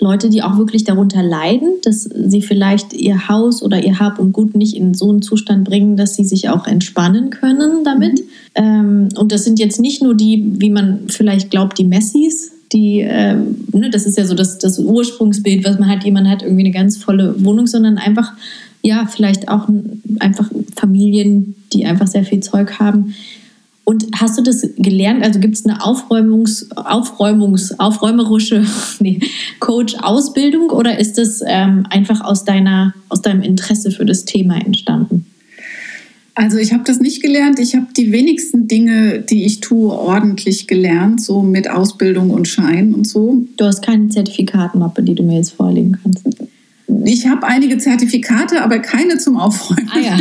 Leute, 0.00 0.30
die 0.30 0.42
auch 0.42 0.56
wirklich 0.56 0.84
darunter 0.84 1.22
leiden, 1.22 1.74
dass 1.84 2.04
sie 2.04 2.42
vielleicht 2.42 2.92
ihr 2.94 3.28
Haus 3.28 3.62
oder 3.62 3.84
ihr 3.84 3.98
Hab 3.98 4.18
und 4.18 4.32
Gut 4.32 4.56
nicht 4.56 4.74
in 4.74 4.94
so 4.94 5.10
einen 5.10 5.22
Zustand 5.22 5.64
bringen, 5.64 5.96
dass 5.96 6.14
sie 6.14 6.24
sich 6.24 6.48
auch 6.48 6.66
entspannen 6.66 7.30
können 7.30 7.84
damit. 7.84 8.20
Mhm. 8.20 8.24
Ähm, 8.54 9.08
und 9.16 9.30
das 9.30 9.44
sind 9.44 9.58
jetzt 9.58 9.80
nicht 9.80 10.02
nur 10.02 10.14
die, 10.14 10.54
wie 10.58 10.70
man 10.70 11.08
vielleicht 11.08 11.50
glaubt, 11.50 11.78
die 11.78 11.84
Messis, 11.84 12.52
die, 12.72 13.00
äh, 13.00 13.34
ne, 13.34 13.90
das 13.90 14.06
ist 14.06 14.16
ja 14.16 14.24
so 14.24 14.34
das, 14.34 14.58
das 14.58 14.78
Ursprungsbild, 14.78 15.64
was 15.64 15.78
man 15.78 15.88
hat, 15.88 16.04
jemand 16.04 16.28
hat 16.28 16.42
irgendwie 16.42 16.64
eine 16.64 16.72
ganz 16.72 16.96
volle 16.96 17.34
Wohnung, 17.44 17.66
sondern 17.66 17.98
einfach, 17.98 18.32
ja, 18.82 19.06
vielleicht 19.06 19.48
auch 19.48 19.68
einfach 20.20 20.50
Familien, 20.76 21.56
die 21.72 21.84
einfach 21.84 22.06
sehr 22.06 22.24
viel 22.24 22.40
Zeug 22.40 22.78
haben, 22.78 23.14
und 23.84 24.06
hast 24.14 24.38
du 24.38 24.42
das 24.42 24.66
gelernt? 24.76 25.24
Also 25.24 25.40
gibt 25.40 25.56
es 25.56 25.66
eine 25.66 25.84
Aufräumungs, 25.84 26.70
Aufräumungs, 26.76 27.78
aufräumerische 27.78 28.64
nee, 29.00 29.20
Coach-Ausbildung 29.58 30.70
oder 30.70 30.98
ist 30.98 31.18
das 31.18 31.42
ähm, 31.46 31.86
einfach 31.90 32.20
aus, 32.20 32.44
deiner, 32.44 32.94
aus 33.08 33.22
deinem 33.22 33.42
Interesse 33.42 33.90
für 33.90 34.04
das 34.04 34.24
Thema 34.24 34.56
entstanden? 34.64 35.26
Also 36.34 36.58
ich 36.58 36.72
habe 36.72 36.84
das 36.84 37.00
nicht 37.00 37.20
gelernt. 37.22 37.58
Ich 37.58 37.74
habe 37.74 37.88
die 37.96 38.12
wenigsten 38.12 38.68
Dinge, 38.68 39.20
die 39.20 39.44
ich 39.44 39.60
tue, 39.60 39.90
ordentlich 39.92 40.66
gelernt, 40.66 41.20
so 41.20 41.42
mit 41.42 41.68
Ausbildung 41.68 42.30
und 42.30 42.48
Schein 42.48 42.94
und 42.94 43.06
so. 43.06 43.44
Du 43.56 43.64
hast 43.64 43.82
keine 43.82 44.08
Zertifikatmappe, 44.08 45.02
die 45.02 45.14
du 45.14 45.22
mir 45.22 45.36
jetzt 45.36 45.52
vorlegen 45.52 45.98
kannst. 46.02 46.22
Ich 47.04 47.26
habe 47.26 47.46
einige 47.46 47.78
Zertifikate, 47.78 48.62
aber 48.62 48.78
keine 48.78 49.18
zum 49.18 49.36
Aufräumen. 49.36 49.90
Ah 49.92 49.98
ja. 49.98 50.18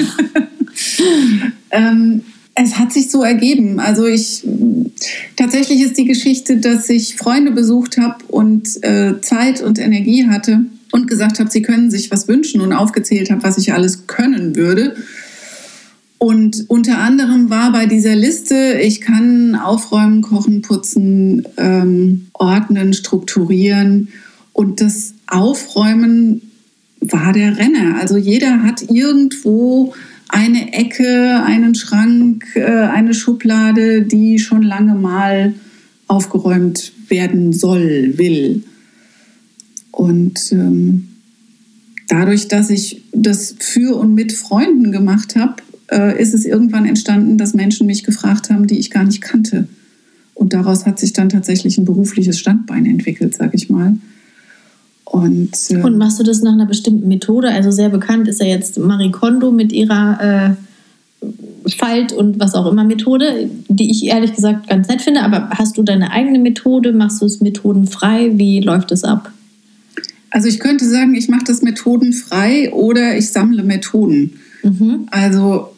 ähm, 1.72 2.22
es 2.62 2.78
hat 2.78 2.91
sich 2.91 3.10
so 3.10 3.24
ergeben. 3.24 3.80
Also 3.80 4.06
ich 4.06 4.43
tatsächlich 5.36 5.82
ist 5.82 5.98
die 5.98 6.06
Geschichte, 6.06 6.58
dass 6.58 6.89
ich 6.89 7.15
Freunde 7.15 7.52
besucht 7.52 7.98
habe 7.98 8.24
und 8.28 8.84
äh, 8.84 9.22
Zeit 9.22 9.62
und 9.62 9.80
Energie 9.80 10.28
hatte 10.28 10.65
und 10.91 11.08
gesagt 11.08 11.39
habe, 11.39 11.50
sie 11.50 11.62
können 11.62 11.89
sich 11.89 12.12
was 12.12 12.28
wünschen 12.28 12.62
und 12.62 12.74
aufgezählt 12.74 13.32
habe, 13.32 13.43
was 13.43 13.58
ich 13.58 13.74
alles 13.74 14.08
können 14.08 14.56
würde. 14.56 14.95
Und 16.17 16.65
unter 16.67 16.98
anderem 16.98 17.50
war 17.50 17.72
bei 17.72 17.86
dieser 17.86 18.15
Liste, 18.15 18.78
ich 18.82 19.00
kann 19.00 19.56
aufräumen, 19.56 20.22
kochen, 20.22 20.62
putzen, 20.62 21.48
ähm, 21.56 22.28
ordnen, 22.34 22.93
strukturieren. 22.93 24.10
Und 24.52 24.82
das 24.82 25.13
Aufräumen 25.28 26.41
war 27.00 27.32
der 27.32 27.58
Renner. 27.58 27.95
Also 28.02 28.17
jeder 28.17 28.63
hat 28.63 28.84
irgendwo 28.91 29.93
eine 30.30 30.74
Ecke, 30.74 31.44
einen 31.44 31.76
Schrank, 31.76 32.46
äh, 32.56 32.63
eine 32.63 33.13
Schublade, 33.13 34.04
die 34.04 34.39
schon 34.39 34.62
lange 34.62 34.96
mal 34.96 35.54
aufgeräumt 36.08 36.94
werden 37.10 37.52
soll, 37.52 38.13
will. 38.18 38.63
Und 39.92 40.52
ähm, 40.52 41.10
dadurch, 42.08 42.48
dass 42.48 42.70
ich 42.70 43.04
das 43.12 43.56
für 43.60 43.98
und 43.98 44.13
mit 44.13 44.32
Freunden 44.32 44.92
gemacht 44.92 45.36
habe, 45.36 45.56
äh, 45.92 46.22
ist 46.22 46.34
es 46.34 46.46
irgendwann 46.46 46.86
entstanden, 46.86 47.38
dass 47.38 47.54
Menschen 47.54 47.88
mich 47.88 48.04
gefragt 48.04 48.50
haben, 48.50 48.68
die 48.68 48.80
ich 48.80 48.92
gar 48.92 49.04
nicht 49.04 49.22
kannte. 49.22 49.68
Und 50.36 50.54
daraus 50.54 50.86
hat 50.86 51.00
sich 51.00 51.12
dann 51.12 51.30
tatsächlich 51.30 51.78
ein 51.78 51.86
berufliches 51.86 52.39
Standbein 52.39 52.86
entwickelt, 52.86 53.36
sage 53.36 53.56
ich 53.56 53.70
mal. 53.70 53.98
Und, 55.10 55.52
äh, 55.69 55.82
und 55.82 55.98
machst 55.98 56.19
du 56.19 56.24
das 56.24 56.41
nach 56.41 56.54
einer 56.54 56.67
bestimmten 56.67 57.08
Methode? 57.08 57.50
Also 57.50 57.72
sehr 57.72 57.89
bekannt 57.89 58.28
ist 58.28 58.39
ja 58.39 58.45
jetzt 58.45 58.78
Marie 58.78 59.12
Kondo 59.12 59.52
mit 59.52 59.72
ihrer 59.72 60.56
äh, 61.22 61.30
Falt- 61.69 62.13
und 62.13 62.39
was 62.39 62.54
auch 62.54 62.72
immer 62.72 62.84
Methode, 62.84 63.50
die 63.67 63.89
ich 63.91 64.06
ehrlich 64.06 64.34
gesagt 64.34 64.69
ganz 64.69 64.88
nett 64.88 65.02
finde. 65.02 65.24
Aber 65.24 65.50
hast 65.52 65.78
du 65.78 65.84
deine 65.84 66.12
eigene 66.12 66.39
Methode? 66.39 66.93
Machst 66.93 67.22
du 67.22 67.26
es 67.26 67.41
methodenfrei? 67.41 68.32
Wie 68.36 68.60
läuft 68.60 68.91
es 68.91 69.04
ab? 69.04 69.32
Also 70.32 70.48
ich 70.48 70.60
könnte 70.60 70.88
sagen, 70.88 71.15
ich 71.15 71.28
mache 71.28 71.45
das 71.45 71.63
methodenfrei 71.63 72.72
oder 72.72 73.17
ich 73.17 73.32
sammle 73.32 73.63
Methoden. 73.63 74.39
Mhm. 74.63 75.08
Also 75.10 75.69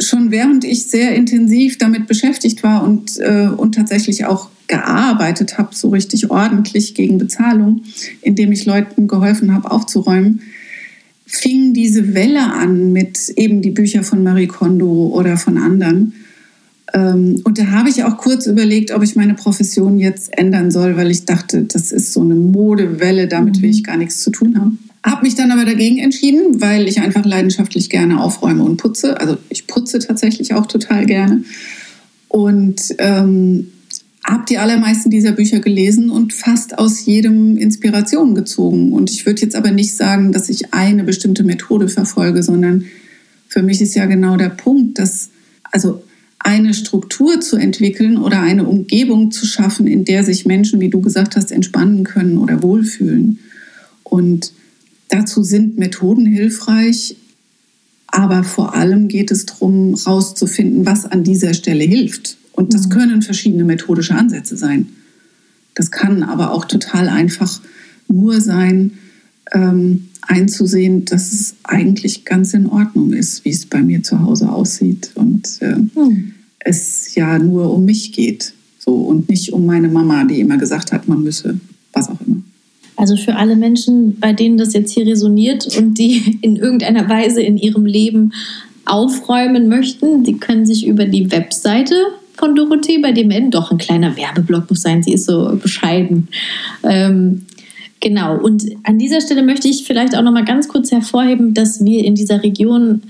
schon 0.00 0.30
während 0.30 0.64
ich 0.64 0.86
sehr 0.86 1.14
intensiv 1.14 1.78
damit 1.78 2.06
beschäftigt 2.06 2.62
war 2.62 2.84
und, 2.84 3.18
äh, 3.18 3.48
und 3.48 3.74
tatsächlich 3.74 4.24
auch 4.26 4.48
gearbeitet 4.66 5.58
habe, 5.58 5.74
so 5.74 5.90
richtig 5.90 6.30
ordentlich 6.30 6.94
gegen 6.94 7.18
Bezahlung, 7.18 7.82
indem 8.22 8.52
ich 8.52 8.64
Leuten 8.64 9.06
geholfen 9.08 9.52
habe, 9.54 9.70
aufzuräumen, 9.70 10.40
fing 11.26 11.74
diese 11.74 12.14
Welle 12.14 12.52
an 12.52 12.92
mit 12.92 13.30
eben 13.36 13.62
die 13.62 13.70
Bücher 13.70 14.02
von 14.02 14.22
Marie 14.22 14.46
Kondo 14.46 15.10
oder 15.14 15.36
von 15.36 15.58
anderen. 15.58 16.14
Ähm, 16.92 17.40
und 17.44 17.58
da 17.58 17.66
habe 17.66 17.88
ich 17.88 18.04
auch 18.04 18.16
kurz 18.18 18.46
überlegt, 18.46 18.92
ob 18.92 19.02
ich 19.02 19.16
meine 19.16 19.34
Profession 19.34 19.98
jetzt 19.98 20.36
ändern 20.36 20.70
soll, 20.70 20.96
weil 20.96 21.10
ich 21.10 21.24
dachte, 21.24 21.62
das 21.62 21.92
ist 21.92 22.12
so 22.12 22.20
eine 22.20 22.34
Modewelle, 22.34 23.28
damit 23.28 23.62
will 23.62 23.70
ich 23.70 23.80
mhm. 23.80 23.84
gar 23.84 23.96
nichts 23.96 24.20
zu 24.20 24.30
tun 24.30 24.58
haben. 24.58 24.78
Habe 25.04 25.22
mich 25.22 25.34
dann 25.34 25.50
aber 25.50 25.66
dagegen 25.66 25.98
entschieden, 25.98 26.62
weil 26.62 26.88
ich 26.88 27.00
einfach 27.00 27.26
leidenschaftlich 27.26 27.90
gerne 27.90 28.22
aufräume 28.22 28.64
und 28.64 28.78
putze. 28.78 29.20
Also 29.20 29.36
ich 29.50 29.66
putze 29.66 29.98
tatsächlich 29.98 30.54
auch 30.54 30.64
total 30.64 31.04
gerne. 31.04 31.44
Und 32.28 32.80
ähm, 32.98 33.70
habe 34.24 34.44
die 34.48 34.56
allermeisten 34.56 35.10
dieser 35.10 35.32
Bücher 35.32 35.60
gelesen 35.60 36.08
und 36.08 36.32
fast 36.32 36.78
aus 36.78 37.04
jedem 37.04 37.58
Inspiration 37.58 38.34
gezogen. 38.34 38.94
Und 38.94 39.10
ich 39.10 39.26
würde 39.26 39.42
jetzt 39.42 39.54
aber 39.54 39.72
nicht 39.72 39.94
sagen, 39.94 40.32
dass 40.32 40.48
ich 40.48 40.72
eine 40.72 41.04
bestimmte 41.04 41.44
Methode 41.44 41.88
verfolge, 41.88 42.42
sondern 42.42 42.86
für 43.46 43.62
mich 43.62 43.82
ist 43.82 43.94
ja 43.94 44.06
genau 44.06 44.38
der 44.38 44.48
Punkt, 44.48 44.98
dass 44.98 45.28
also 45.70 46.02
eine 46.38 46.72
Struktur 46.72 47.42
zu 47.42 47.56
entwickeln 47.56 48.16
oder 48.16 48.40
eine 48.40 48.64
Umgebung 48.64 49.30
zu 49.30 49.44
schaffen, 49.46 49.86
in 49.86 50.06
der 50.06 50.24
sich 50.24 50.46
Menschen, 50.46 50.80
wie 50.80 50.88
du 50.88 51.02
gesagt 51.02 51.36
hast, 51.36 51.52
entspannen 51.52 52.04
können 52.04 52.38
oder 52.38 52.62
wohlfühlen. 52.62 53.38
Und 54.02 54.52
dazu 55.14 55.42
sind 55.42 55.78
Methoden 55.78 56.26
hilfreich, 56.26 57.16
aber 58.06 58.44
vor 58.44 58.74
allem 58.74 59.08
geht 59.08 59.30
es 59.30 59.46
darum, 59.46 59.96
herauszufinden, 59.96 60.86
was 60.86 61.04
an 61.04 61.24
dieser 61.24 61.54
Stelle 61.54 61.84
hilft 61.84 62.36
und 62.52 62.74
das 62.74 62.86
mhm. 62.86 62.90
können 62.90 63.22
verschiedene 63.22 63.64
methodische 63.64 64.14
Ansätze 64.14 64.56
sein. 64.56 64.88
Das 65.74 65.90
kann 65.90 66.22
aber 66.22 66.52
auch 66.52 66.64
total 66.64 67.08
einfach 67.08 67.60
nur 68.08 68.40
sein, 68.40 68.92
ähm, 69.52 70.08
einzusehen, 70.22 71.04
dass 71.04 71.32
es 71.32 71.56
eigentlich 71.64 72.24
ganz 72.24 72.54
in 72.54 72.66
Ordnung 72.66 73.12
ist, 73.12 73.44
wie 73.44 73.50
es 73.50 73.66
bei 73.66 73.82
mir 73.82 74.02
zu 74.02 74.20
Hause 74.20 74.50
aussieht 74.50 75.10
und 75.14 75.58
äh, 75.60 75.76
mhm. 75.76 76.34
es 76.60 77.14
ja 77.14 77.38
nur 77.38 77.72
um 77.72 77.84
mich 77.84 78.12
geht 78.12 78.54
so 78.78 78.94
und 78.94 79.28
nicht 79.28 79.52
um 79.52 79.66
meine 79.66 79.88
Mama, 79.88 80.24
die 80.24 80.40
immer 80.40 80.56
gesagt 80.56 80.92
hat, 80.92 81.08
man 81.08 81.22
müsse 81.22 81.58
was 81.92 82.08
auch 82.08 82.20
immer. 82.26 82.33
Also 82.96 83.16
für 83.16 83.36
alle 83.36 83.56
Menschen, 83.56 84.18
bei 84.20 84.32
denen 84.32 84.56
das 84.56 84.72
jetzt 84.72 84.92
hier 84.92 85.06
resoniert 85.06 85.76
und 85.76 85.98
die 85.98 86.38
in 86.42 86.56
irgendeiner 86.56 87.08
Weise 87.08 87.42
in 87.42 87.56
ihrem 87.56 87.86
Leben 87.86 88.32
aufräumen 88.86 89.68
möchten, 89.68 90.24
die 90.24 90.38
können 90.38 90.66
sich 90.66 90.86
über 90.86 91.06
die 91.06 91.30
Webseite 91.30 91.94
von 92.36 92.54
Dorothee 92.54 92.98
bei 92.98 93.12
dem 93.12 93.28
melden. 93.28 93.50
Doch 93.50 93.70
ein 93.70 93.78
kleiner 93.78 94.16
Werbeblock 94.16 94.68
muss 94.68 94.82
sein, 94.82 95.02
sie 95.02 95.14
ist 95.14 95.26
so 95.26 95.56
bescheiden. 95.60 96.28
Ähm, 96.82 97.46
genau, 98.00 98.36
und 98.38 98.64
an 98.82 98.98
dieser 98.98 99.20
Stelle 99.20 99.42
möchte 99.42 99.68
ich 99.68 99.84
vielleicht 99.84 100.16
auch 100.16 100.22
noch 100.22 100.32
mal 100.32 100.44
ganz 100.44 100.68
kurz 100.68 100.90
hervorheben, 100.92 101.54
dass 101.54 101.84
wir 101.84 102.04
in 102.04 102.14
dieser 102.14 102.42
Region 102.42 103.02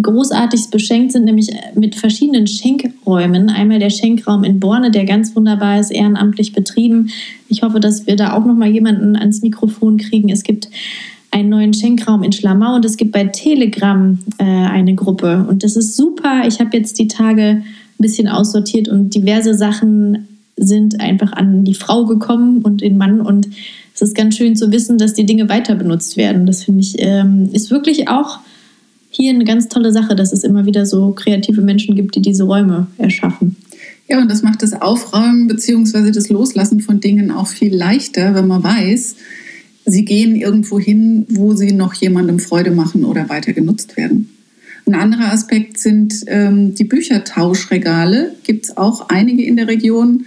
großartig 0.00 0.70
beschenkt 0.70 1.12
sind, 1.12 1.24
nämlich 1.24 1.50
mit 1.74 1.94
verschiedenen 1.94 2.46
Schenkräumen. 2.46 3.48
Einmal 3.48 3.78
der 3.78 3.90
Schenkraum 3.90 4.44
in 4.44 4.60
Borne, 4.60 4.90
der 4.90 5.04
ganz 5.04 5.34
wunderbar 5.34 5.80
ist, 5.80 5.90
ehrenamtlich 5.90 6.52
betrieben. 6.52 7.10
Ich 7.48 7.62
hoffe, 7.62 7.80
dass 7.80 8.06
wir 8.06 8.16
da 8.16 8.32
auch 8.32 8.44
noch 8.44 8.54
mal 8.54 8.68
jemanden 8.68 9.16
ans 9.16 9.42
Mikrofon 9.42 9.96
kriegen. 9.96 10.30
Es 10.30 10.42
gibt 10.42 10.68
einen 11.30 11.48
neuen 11.48 11.74
Schenkraum 11.74 12.22
in 12.22 12.32
Schlamau 12.32 12.76
und 12.76 12.84
es 12.84 12.96
gibt 12.96 13.12
bei 13.12 13.24
Telegram 13.24 14.18
äh, 14.38 14.44
eine 14.44 14.94
Gruppe. 14.94 15.46
Und 15.48 15.62
das 15.62 15.76
ist 15.76 15.96
super. 15.96 16.42
Ich 16.46 16.60
habe 16.60 16.76
jetzt 16.76 16.98
die 16.98 17.08
Tage 17.08 17.42
ein 17.42 17.64
bisschen 17.98 18.28
aussortiert 18.28 18.88
und 18.88 19.14
diverse 19.14 19.54
Sachen 19.54 20.28
sind 20.56 21.00
einfach 21.00 21.32
an 21.32 21.64
die 21.64 21.74
Frau 21.74 22.04
gekommen 22.04 22.62
und 22.62 22.80
den 22.80 22.96
Mann. 22.96 23.20
Und 23.20 23.48
es 23.94 24.02
ist 24.02 24.14
ganz 24.14 24.36
schön 24.36 24.56
zu 24.56 24.72
wissen, 24.72 24.98
dass 24.98 25.14
die 25.14 25.26
Dinge 25.26 25.48
weiter 25.48 25.74
benutzt 25.74 26.16
werden. 26.16 26.46
Das 26.46 26.64
finde 26.64 26.80
ich, 26.80 26.96
ähm, 26.98 27.50
ist 27.52 27.70
wirklich 27.70 28.08
auch 28.08 28.38
hier 29.10 29.32
eine 29.32 29.44
ganz 29.44 29.68
tolle 29.68 29.92
Sache, 29.92 30.14
dass 30.14 30.32
es 30.32 30.44
immer 30.44 30.66
wieder 30.66 30.86
so 30.86 31.12
kreative 31.12 31.60
Menschen 31.60 31.96
gibt, 31.96 32.14
die 32.14 32.22
diese 32.22 32.44
Räume 32.44 32.86
erschaffen. 32.98 33.56
Ja, 34.08 34.20
und 34.20 34.30
das 34.30 34.42
macht 34.42 34.62
das 34.62 34.72
Aufräumen 34.72 35.48
bzw. 35.48 36.10
das 36.10 36.28
Loslassen 36.28 36.80
von 36.80 37.00
Dingen 37.00 37.30
auch 37.30 37.46
viel 37.46 37.74
leichter, 37.74 38.34
wenn 38.34 38.46
man 38.46 38.62
weiß, 38.62 39.16
sie 39.84 40.04
gehen 40.04 40.36
irgendwo 40.36 40.78
hin, 40.78 41.26
wo 41.28 41.54
sie 41.54 41.72
noch 41.72 41.94
jemandem 41.94 42.38
Freude 42.38 42.70
machen 42.70 43.04
oder 43.04 43.28
weiter 43.28 43.52
genutzt 43.52 43.96
werden. 43.96 44.30
Ein 44.86 44.94
anderer 44.94 45.32
Aspekt 45.32 45.78
sind 45.78 46.24
ähm, 46.28 46.74
die 46.74 46.84
Büchertauschregale. 46.84 48.34
Gibt 48.44 48.64
es 48.64 48.76
auch 48.78 49.10
einige 49.10 49.44
in 49.44 49.56
der 49.56 49.68
Region. 49.68 50.24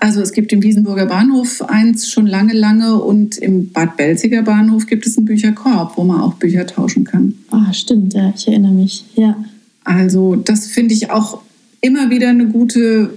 Also 0.00 0.20
es 0.22 0.32
gibt 0.32 0.52
im 0.52 0.62
Wiesenburger 0.62 1.06
Bahnhof 1.06 1.60
eins 1.62 2.08
schon 2.08 2.28
lange, 2.28 2.54
lange 2.54 2.94
und 3.02 3.36
im 3.36 3.72
Bad 3.72 3.96
Belziger 3.96 4.42
Bahnhof 4.42 4.86
gibt 4.86 5.06
es 5.06 5.18
einen 5.18 5.26
Bücherkorb, 5.26 5.96
wo 5.96 6.04
man 6.04 6.20
auch 6.20 6.34
Bücher 6.34 6.66
tauschen 6.66 7.02
kann. 7.02 7.34
Ah, 7.50 7.72
stimmt, 7.72 8.14
ja, 8.14 8.32
ich 8.34 8.46
erinnere 8.46 8.72
mich, 8.72 9.04
ja. 9.16 9.36
Also 9.82 10.36
das 10.36 10.68
finde 10.68 10.94
ich 10.94 11.10
auch 11.10 11.40
immer 11.80 12.10
wieder 12.10 12.28
eine 12.28 12.46
gute 12.46 13.10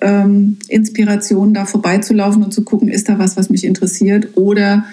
ähm, 0.00 0.58
Inspiration, 0.68 1.54
da 1.54 1.66
vorbeizulaufen 1.66 2.44
und 2.44 2.54
zu 2.54 2.62
gucken, 2.62 2.88
ist 2.88 3.08
da 3.08 3.18
was, 3.18 3.36
was 3.36 3.50
mich 3.50 3.64
interessiert 3.64 4.36
oder 4.36 4.84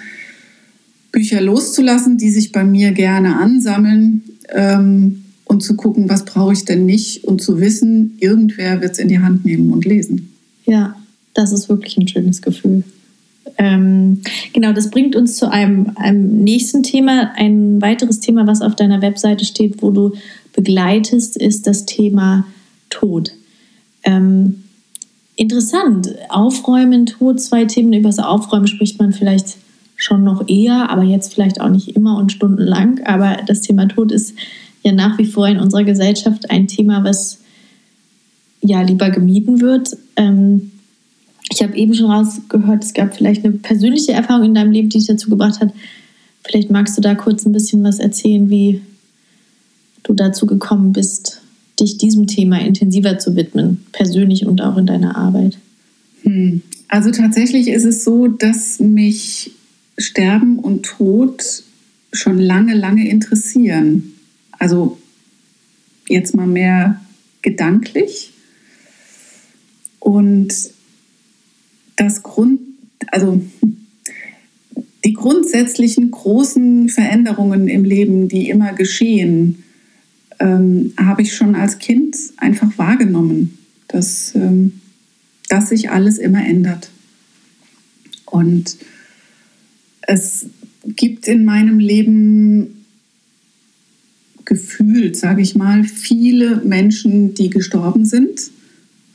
Bücher 1.12 1.40
loszulassen, 1.40 2.18
die 2.18 2.30
sich 2.30 2.50
bei 2.50 2.64
mir 2.64 2.90
gerne 2.90 3.36
ansammeln 3.36 4.22
ähm, 4.52 5.24
und 5.44 5.62
zu 5.62 5.76
gucken, 5.76 6.08
was 6.08 6.24
brauche 6.24 6.54
ich 6.54 6.64
denn 6.64 6.86
nicht 6.86 7.22
und 7.22 7.40
zu 7.40 7.60
wissen, 7.60 8.16
irgendwer 8.18 8.80
wird 8.80 8.92
es 8.92 8.98
in 8.98 9.06
die 9.06 9.20
Hand 9.20 9.44
nehmen 9.44 9.72
und 9.72 9.84
lesen. 9.84 10.32
Ja, 10.64 10.96
das 11.36 11.52
ist 11.52 11.68
wirklich 11.68 11.96
ein 11.96 12.08
schönes 12.08 12.42
Gefühl. 12.42 12.84
Ähm, 13.58 14.22
genau, 14.52 14.72
das 14.72 14.90
bringt 14.90 15.16
uns 15.16 15.36
zu 15.36 15.50
einem, 15.50 15.92
einem 15.96 16.42
nächsten 16.44 16.82
Thema. 16.82 17.32
Ein 17.36 17.80
weiteres 17.80 18.20
Thema, 18.20 18.46
was 18.46 18.60
auf 18.60 18.74
deiner 18.74 19.02
Webseite 19.02 19.44
steht, 19.44 19.82
wo 19.82 19.90
du 19.90 20.12
begleitest, 20.54 21.36
ist 21.36 21.66
das 21.66 21.86
Thema 21.86 22.46
Tod. 22.90 23.32
Ähm, 24.02 24.64
interessant. 25.36 26.14
Aufräumen, 26.28 27.06
Tod, 27.06 27.40
zwei 27.40 27.64
Themen. 27.64 27.92
Über 27.92 28.08
das 28.08 28.18
Aufräumen 28.18 28.66
spricht 28.66 28.98
man 28.98 29.12
vielleicht 29.12 29.58
schon 29.96 30.24
noch 30.24 30.48
eher, 30.48 30.90
aber 30.90 31.02
jetzt 31.02 31.32
vielleicht 31.32 31.60
auch 31.60 31.70
nicht 31.70 31.96
immer 31.96 32.18
und 32.18 32.32
stundenlang. 32.32 33.00
Aber 33.04 33.38
das 33.46 33.62
Thema 33.62 33.86
Tod 33.86 34.12
ist 34.12 34.34
ja 34.82 34.92
nach 34.92 35.18
wie 35.18 35.26
vor 35.26 35.48
in 35.48 35.58
unserer 35.58 35.84
Gesellschaft 35.84 36.50
ein 36.50 36.68
Thema, 36.68 37.04
was 37.04 37.40
ja 38.60 38.82
lieber 38.82 39.10
gemieden 39.10 39.60
wird. 39.60 39.96
Ähm, 40.16 40.72
ich 41.50 41.62
habe 41.62 41.76
eben 41.76 41.94
schon 41.94 42.10
rausgehört, 42.10 42.84
es 42.84 42.94
gab 42.94 43.14
vielleicht 43.14 43.44
eine 43.44 43.54
persönliche 43.54 44.12
Erfahrung 44.12 44.46
in 44.46 44.54
deinem 44.54 44.72
Leben, 44.72 44.88
die 44.88 44.98
dich 44.98 45.06
dazu 45.06 45.30
gebracht 45.30 45.60
hat. 45.60 45.72
Vielleicht 46.44 46.70
magst 46.70 46.96
du 46.96 47.00
da 47.00 47.14
kurz 47.14 47.44
ein 47.44 47.52
bisschen 47.52 47.82
was 47.84 47.98
erzählen, 47.98 48.50
wie 48.50 48.80
du 50.02 50.14
dazu 50.14 50.46
gekommen 50.46 50.92
bist, 50.92 51.40
dich 51.80 51.98
diesem 51.98 52.26
Thema 52.26 52.60
intensiver 52.60 53.18
zu 53.18 53.36
widmen, 53.36 53.84
persönlich 53.92 54.46
und 54.46 54.60
auch 54.60 54.76
in 54.76 54.86
deiner 54.86 55.16
Arbeit. 55.16 55.58
Hm. 56.22 56.62
Also 56.88 57.10
tatsächlich 57.10 57.68
ist 57.68 57.84
es 57.84 58.04
so, 58.04 58.28
dass 58.28 58.78
mich 58.78 59.52
Sterben 59.98 60.58
und 60.58 60.84
Tod 60.84 61.42
schon 62.12 62.38
lange, 62.38 62.74
lange 62.74 63.08
interessieren. 63.08 64.14
Also 64.52 64.98
jetzt 66.08 66.34
mal 66.34 66.46
mehr 66.46 67.00
gedanklich. 67.42 68.32
Und 69.98 70.52
das 71.96 72.22
Grund, 72.22 72.60
also 73.08 73.42
die 75.04 75.12
grundsätzlichen 75.12 76.10
großen 76.10 76.88
Veränderungen 76.88 77.68
im 77.68 77.84
Leben, 77.84 78.28
die 78.28 78.48
immer 78.48 78.72
geschehen, 78.72 79.62
ähm, 80.38 80.92
habe 80.98 81.22
ich 81.22 81.34
schon 81.34 81.54
als 81.54 81.78
Kind 81.78 82.16
einfach 82.36 82.76
wahrgenommen, 82.76 83.58
dass, 83.88 84.34
ähm, 84.34 84.80
dass 85.48 85.70
sich 85.70 85.90
alles 85.90 86.18
immer 86.18 86.44
ändert. 86.44 86.90
Und 88.26 88.76
es 90.02 90.46
gibt 90.84 91.26
in 91.28 91.44
meinem 91.44 91.78
Leben 91.78 92.84
gefühlt, 94.44 95.16
sage 95.16 95.42
ich 95.42 95.54
mal, 95.54 95.84
viele 95.84 96.56
Menschen, 96.64 97.34
die 97.34 97.50
gestorben 97.50 98.04
sind. 98.04 98.50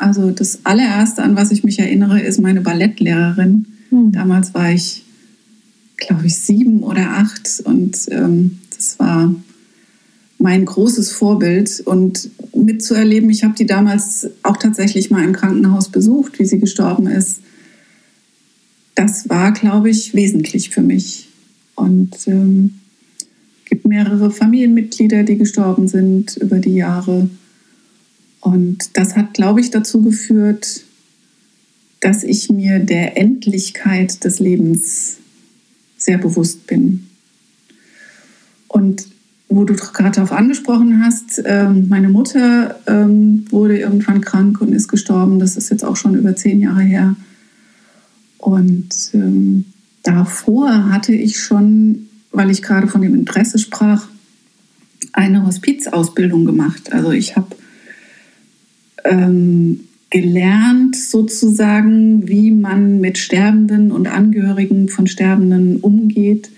Also 0.01 0.31
das 0.31 0.65
allererste, 0.65 1.23
an 1.23 1.35
was 1.35 1.51
ich 1.51 1.63
mich 1.63 1.79
erinnere, 1.79 2.21
ist 2.21 2.41
meine 2.41 2.61
Ballettlehrerin. 2.61 3.65
Mhm. 3.89 4.11
Damals 4.11 4.53
war 4.53 4.71
ich, 4.71 5.03
glaube 5.97 6.27
ich, 6.27 6.37
sieben 6.37 6.83
oder 6.83 7.11
acht 7.11 7.61
und 7.63 7.97
ähm, 8.09 8.59
das 8.75 8.99
war 8.99 9.33
mein 10.37 10.65
großes 10.65 11.11
Vorbild 11.11 11.81
und 11.85 12.31
mitzuerleben, 12.55 13.29
ich 13.29 13.43
habe 13.43 13.53
die 13.53 13.67
damals 13.67 14.27
auch 14.41 14.57
tatsächlich 14.57 15.11
mal 15.11 15.23
im 15.23 15.33
Krankenhaus 15.33 15.89
besucht, 15.89 16.39
wie 16.39 16.45
sie 16.45 16.59
gestorben 16.59 17.05
ist 17.05 17.41
das 18.95 19.29
war, 19.29 19.51
glaube 19.51 19.89
ich, 19.89 20.13
wesentlich 20.13 20.69
für 20.69 20.81
mich. 20.81 21.29
Und 21.75 22.15
es 22.15 22.27
ähm, 22.27 22.75
gibt 23.65 23.87
mehrere 23.87 24.31
Familienmitglieder, 24.31 25.23
die 25.23 25.37
gestorben 25.37 25.87
sind 25.87 26.37
über 26.37 26.59
die 26.59 26.75
Jahre. 26.75 27.29
Und 28.41 28.97
das 28.97 29.15
hat, 29.15 29.33
glaube 29.33 29.61
ich, 29.61 29.69
dazu 29.69 30.01
geführt, 30.01 30.83
dass 32.01 32.23
ich 32.23 32.49
mir 32.49 32.79
der 32.79 33.17
Endlichkeit 33.17 34.23
des 34.23 34.39
Lebens 34.39 35.17
sehr 35.97 36.17
bewusst 36.17 36.65
bin. 36.67 37.07
Und 38.67 39.05
wo 39.47 39.65
du 39.65 39.75
gerade 39.75 40.11
darauf 40.11 40.31
angesprochen 40.31 41.03
hast, 41.03 41.41
ähm, 41.45 41.87
meine 41.89 42.09
Mutter 42.09 42.79
ähm, 42.87 43.45
wurde 43.51 43.77
irgendwann 43.77 44.21
krank 44.21 44.61
und 44.61 44.73
ist 44.73 44.87
gestorben. 44.87 45.39
Das 45.39 45.57
ist 45.57 45.69
jetzt 45.69 45.83
auch 45.83 45.97
schon 45.97 46.15
über 46.15 46.35
zehn 46.35 46.59
Jahre 46.59 46.81
her. 46.81 47.15
Und 48.37 48.89
ähm, 49.13 49.65
davor 50.01 50.89
hatte 50.89 51.13
ich 51.13 51.39
schon, 51.39 52.07
weil 52.31 52.49
ich 52.49 52.63
gerade 52.63 52.87
von 52.87 53.01
dem 53.01 53.13
Interesse 53.13 53.59
sprach, 53.59 54.07
eine 55.13 55.45
Hospizausbildung 55.45 56.45
gemacht. 56.45 56.93
Also 56.93 57.11
ich 57.11 57.35
habe 57.35 57.55
ähm, 59.05 59.81
gelernt 60.09 60.95
sozusagen, 60.95 62.27
wie 62.27 62.51
man 62.51 62.99
mit 62.99 63.17
Sterbenden 63.17 63.91
und 63.91 64.07
Angehörigen 64.07 64.89
von 64.89 65.07
Sterbenden 65.07 65.77
umgeht. 65.77 66.51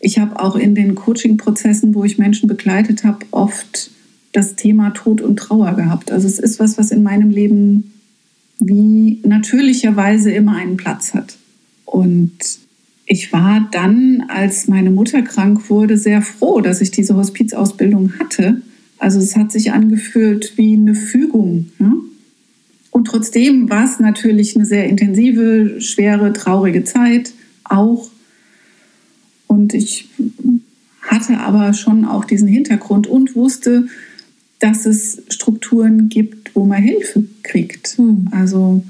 Ich 0.00 0.18
habe 0.18 0.38
auch 0.38 0.56
in 0.56 0.74
den 0.74 0.94
Coaching-Prozessen, 0.94 1.94
wo 1.94 2.04
ich 2.04 2.18
Menschen 2.18 2.48
begleitet 2.48 3.04
habe, 3.04 3.26
oft 3.30 3.90
das 4.32 4.54
Thema 4.54 4.90
Tod 4.90 5.20
und 5.20 5.36
Trauer 5.36 5.74
gehabt. 5.74 6.12
Also 6.12 6.26
es 6.28 6.38
ist 6.38 6.60
was, 6.60 6.78
was 6.78 6.90
in 6.90 7.02
meinem 7.02 7.30
Leben 7.30 7.92
wie 8.58 9.20
natürlicherweise 9.24 10.30
immer 10.30 10.56
einen 10.56 10.76
Platz 10.76 11.14
hat. 11.14 11.36
Und 11.86 12.32
ich 13.06 13.32
war 13.32 13.68
dann, 13.72 14.24
als 14.28 14.68
meine 14.68 14.90
Mutter 14.90 15.22
krank 15.22 15.68
wurde, 15.70 15.96
sehr 15.96 16.22
froh, 16.22 16.60
dass 16.60 16.80
ich 16.80 16.90
diese 16.90 17.16
Hospizausbildung 17.16 18.12
hatte. 18.18 18.62
Also 19.00 19.18
es 19.18 19.34
hat 19.34 19.50
sich 19.50 19.72
angefühlt 19.72 20.56
wie 20.56 20.74
eine 20.74 20.94
Fügung. 20.94 21.70
Ja? 21.78 21.94
Und 22.90 23.06
trotzdem 23.06 23.70
war 23.70 23.84
es 23.84 23.98
natürlich 23.98 24.54
eine 24.54 24.66
sehr 24.66 24.88
intensive, 24.88 25.80
schwere, 25.80 26.34
traurige 26.34 26.84
Zeit 26.84 27.32
auch. 27.64 28.10
Und 29.46 29.72
ich 29.72 30.08
hatte 31.00 31.38
aber 31.38 31.72
schon 31.72 32.04
auch 32.04 32.26
diesen 32.26 32.46
Hintergrund 32.46 33.06
und 33.06 33.34
wusste, 33.34 33.86
dass 34.58 34.84
es 34.84 35.22
Strukturen 35.30 36.10
gibt, 36.10 36.54
wo 36.54 36.66
man 36.66 36.82
Hilfe 36.82 37.24
kriegt. 37.42 37.98
Mhm. 37.98 38.28
Also 38.32 38.84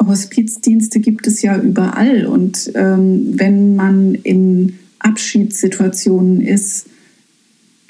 Hospizdienste 0.00 1.00
gibt 1.00 1.26
es 1.26 1.42
ja 1.42 1.60
überall. 1.60 2.26
Und 2.26 2.70
ähm, 2.76 3.32
wenn 3.38 3.74
man 3.74 4.14
in 4.14 4.78
Abschiedssituationen 5.00 6.40
ist, 6.40 6.86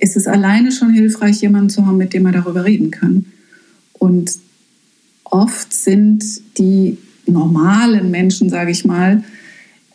ist 0.02 0.16
es 0.16 0.26
alleine 0.26 0.72
schon 0.72 0.90
hilfreich, 0.92 1.40
jemanden 1.40 1.70
zu 1.70 1.86
haben, 1.86 1.96
mit 1.96 2.12
dem 2.12 2.24
man 2.24 2.32
darüber 2.32 2.64
reden 2.64 2.90
kann. 2.90 3.24
Und 3.92 4.32
oft 5.22 5.72
sind 5.72 6.24
die 6.58 6.98
normalen 7.26 8.10
Menschen, 8.10 8.50
sage 8.50 8.72
ich 8.72 8.84
mal, 8.84 9.22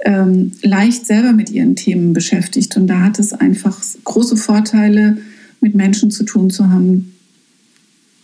ähm, 0.05 0.53
leicht 0.61 1.05
selber 1.05 1.33
mit 1.33 1.49
ihren 1.51 1.75
Themen 1.75 2.13
beschäftigt. 2.13 2.77
Und 2.77 2.87
da 2.87 3.01
hat 3.01 3.19
es 3.19 3.33
einfach 3.33 3.83
große 4.05 4.37
Vorteile, 4.37 5.17
mit 5.59 5.75
Menschen 5.75 6.09
zu 6.09 6.23
tun 6.23 6.51
zu 6.51 6.69
haben, 6.69 7.13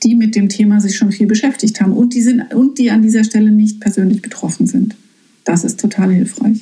die 0.04 0.16
mit 0.16 0.36
dem 0.36 0.48
Thema 0.48 0.80
sich 0.80 0.96
schon 0.96 1.12
viel 1.12 1.28
beschäftigt 1.28 1.82
haben 1.82 1.92
und 1.92 2.14
die, 2.14 2.22
sind, 2.22 2.54
und 2.54 2.78
die 2.78 2.92
an 2.92 3.02
dieser 3.02 3.26
Stelle 3.26 3.52
nicht 3.52 3.82
persönlich 3.82 4.22
betroffen 4.22 4.68
sind. 4.68 4.96
Das 5.44 5.66
ist 5.66 5.82
total 5.82 6.14
hilfreich. 6.14 6.62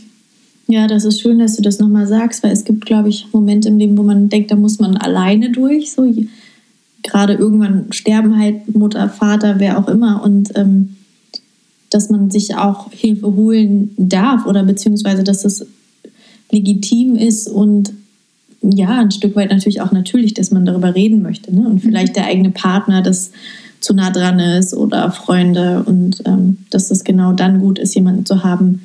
Ja, 0.67 0.87
das 0.87 1.05
ist 1.05 1.19
schön, 1.19 1.39
dass 1.39 1.57
du 1.57 1.61
das 1.61 1.79
nochmal 1.79 2.07
sagst, 2.07 2.43
weil 2.43 2.51
es 2.51 2.63
gibt, 2.63 2.85
glaube 2.85 3.09
ich, 3.09 3.27
Momente 3.33 3.69
im 3.69 3.77
Leben, 3.77 3.97
wo 3.97 4.03
man 4.03 4.29
denkt, 4.29 4.51
da 4.51 4.55
muss 4.55 4.79
man 4.79 4.95
alleine 4.95 5.51
durch. 5.51 5.91
So 5.91 6.05
gerade 7.03 7.33
irgendwann 7.33 7.91
sterben 7.91 8.37
halt 8.39 8.73
Mutter, 8.75 9.09
Vater, 9.09 9.55
wer 9.59 9.79
auch 9.79 9.87
immer 9.87 10.23
und 10.23 10.55
ähm, 10.55 10.95
dass 11.89 12.09
man 12.09 12.31
sich 12.31 12.55
auch 12.55 12.91
Hilfe 12.91 13.35
holen 13.35 13.91
darf 13.97 14.45
oder 14.45 14.63
beziehungsweise 14.63 15.23
dass 15.23 15.43
es 15.45 15.65
legitim 16.51 17.15
ist 17.15 17.47
und 17.47 17.93
ja, 18.61 18.99
ein 18.99 19.11
Stück 19.11 19.35
weit 19.35 19.49
natürlich 19.49 19.81
auch 19.81 19.91
natürlich, 19.91 20.33
dass 20.33 20.51
man 20.51 20.65
darüber 20.65 20.93
reden 20.93 21.21
möchte. 21.21 21.53
Ne? 21.53 21.67
Und 21.67 21.75
mhm. 21.75 21.79
vielleicht 21.79 22.15
der 22.15 22.27
eigene 22.27 22.51
Partner 22.51 23.01
das 23.01 23.31
zu 23.79 23.95
nah 23.95 24.11
dran 24.11 24.39
ist 24.39 24.75
oder 24.75 25.11
Freunde 25.11 25.83
und 25.83 26.21
ähm, 26.25 26.59
dass 26.69 26.89
das 26.89 27.03
genau 27.03 27.33
dann 27.33 27.59
gut 27.59 27.79
ist, 27.79 27.95
jemanden 27.95 28.25
zu 28.25 28.43
haben, 28.43 28.83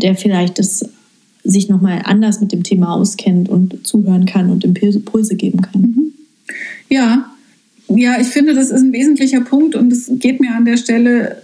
der 0.00 0.16
vielleicht 0.16 0.58
das 0.58 0.84
sich 1.44 1.68
nochmal 1.68 2.02
anders 2.04 2.40
mit 2.40 2.52
dem 2.52 2.62
Thema 2.62 2.94
auskennt 2.94 3.48
und 3.48 3.86
zuhören 3.86 4.26
kann 4.26 4.50
und 4.50 4.64
Impulse 4.64 5.34
geben 5.36 5.60
kann. 5.60 5.80
Mhm. 5.80 6.12
Ja, 6.88 7.30
ja, 7.88 8.18
ich 8.18 8.28
finde, 8.28 8.54
das 8.54 8.70
ist 8.70 8.80
ein 8.80 8.92
wesentlicher 8.92 9.42
Punkt 9.42 9.74
und 9.74 9.92
es 9.92 10.10
geht 10.14 10.40
mir 10.40 10.54
an 10.54 10.64
der 10.64 10.78
Stelle 10.78 11.42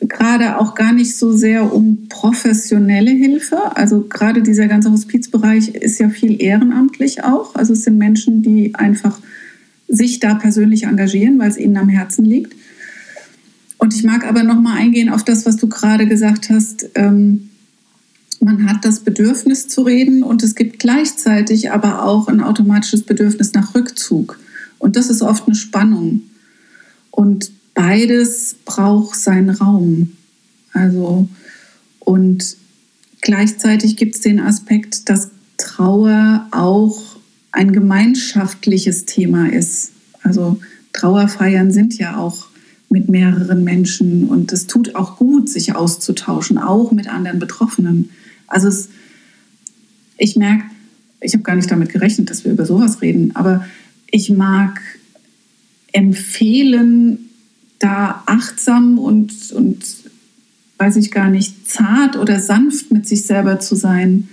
gerade 0.00 0.58
auch 0.58 0.74
gar 0.74 0.92
nicht 0.92 1.16
so 1.16 1.32
sehr 1.32 1.72
um 1.72 2.08
professionelle 2.08 3.10
Hilfe. 3.10 3.76
Also 3.76 4.06
gerade 4.08 4.42
dieser 4.42 4.66
ganze 4.66 4.90
Hospizbereich 4.90 5.68
ist 5.68 5.98
ja 6.00 6.08
viel 6.08 6.42
ehrenamtlich 6.42 7.22
auch. 7.22 7.54
Also 7.54 7.72
es 7.74 7.84
sind 7.84 7.98
Menschen, 7.98 8.42
die 8.42 8.74
einfach 8.74 9.20
sich 9.86 10.18
da 10.18 10.34
persönlich 10.34 10.84
engagieren, 10.84 11.38
weil 11.38 11.50
es 11.50 11.58
ihnen 11.58 11.76
am 11.76 11.88
Herzen 11.88 12.24
liegt. 12.24 12.54
Und 13.82 13.96
ich 13.96 14.04
mag 14.04 14.24
aber 14.24 14.44
noch 14.44 14.60
mal 14.60 14.76
eingehen 14.76 15.08
auf 15.08 15.24
das, 15.24 15.44
was 15.44 15.56
du 15.56 15.68
gerade 15.68 16.06
gesagt 16.06 16.50
hast. 16.50 16.86
Ähm, 16.94 17.50
man 18.38 18.70
hat 18.70 18.84
das 18.84 19.00
Bedürfnis 19.00 19.66
zu 19.66 19.82
reden 19.82 20.22
und 20.22 20.44
es 20.44 20.54
gibt 20.54 20.78
gleichzeitig 20.78 21.72
aber 21.72 22.04
auch 22.04 22.28
ein 22.28 22.40
automatisches 22.40 23.02
Bedürfnis 23.02 23.54
nach 23.54 23.74
Rückzug. 23.74 24.38
Und 24.78 24.94
das 24.94 25.10
ist 25.10 25.20
oft 25.20 25.48
eine 25.48 25.56
Spannung. 25.56 26.22
Und 27.10 27.50
beides 27.74 28.54
braucht 28.64 29.18
seinen 29.18 29.50
Raum. 29.50 30.12
Also, 30.72 31.28
und 31.98 32.56
gleichzeitig 33.20 33.96
gibt 33.96 34.14
es 34.14 34.20
den 34.20 34.38
Aspekt, 34.38 35.08
dass 35.08 35.30
Trauer 35.56 36.46
auch 36.52 37.16
ein 37.50 37.72
gemeinschaftliches 37.72 39.06
Thema 39.06 39.52
ist. 39.52 39.90
Also 40.22 40.60
Trauerfeiern 40.92 41.72
sind 41.72 41.98
ja 41.98 42.16
auch 42.16 42.51
mit 42.92 43.08
mehreren 43.08 43.64
Menschen 43.64 44.28
und 44.28 44.52
es 44.52 44.66
tut 44.66 44.94
auch 44.94 45.16
gut, 45.16 45.48
sich 45.48 45.74
auszutauschen, 45.74 46.58
auch 46.58 46.92
mit 46.92 47.08
anderen 47.08 47.38
Betroffenen. 47.38 48.10
Also 48.46 48.68
es, 48.68 48.90
ich 50.18 50.36
merke, 50.36 50.64
ich 51.22 51.32
habe 51.32 51.42
gar 51.42 51.56
nicht 51.56 51.70
damit 51.70 51.88
gerechnet, 51.88 52.28
dass 52.28 52.44
wir 52.44 52.52
über 52.52 52.66
sowas 52.66 53.00
reden, 53.00 53.34
aber 53.34 53.64
ich 54.10 54.28
mag 54.28 54.80
empfehlen, 55.92 57.30
da 57.78 58.22
achtsam 58.26 58.98
und, 58.98 59.52
und 59.52 59.84
weiß 60.78 60.96
ich 60.96 61.10
gar 61.10 61.30
nicht, 61.30 61.68
zart 61.68 62.16
oder 62.16 62.40
sanft 62.40 62.92
mit 62.92 63.08
sich 63.08 63.24
selber 63.24 63.58
zu 63.58 63.74
sein, 63.74 64.28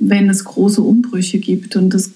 wenn 0.00 0.28
es 0.28 0.44
große 0.44 0.82
Umbrüche 0.82 1.38
gibt. 1.38 1.76
Und 1.76 1.94
es 1.94 2.10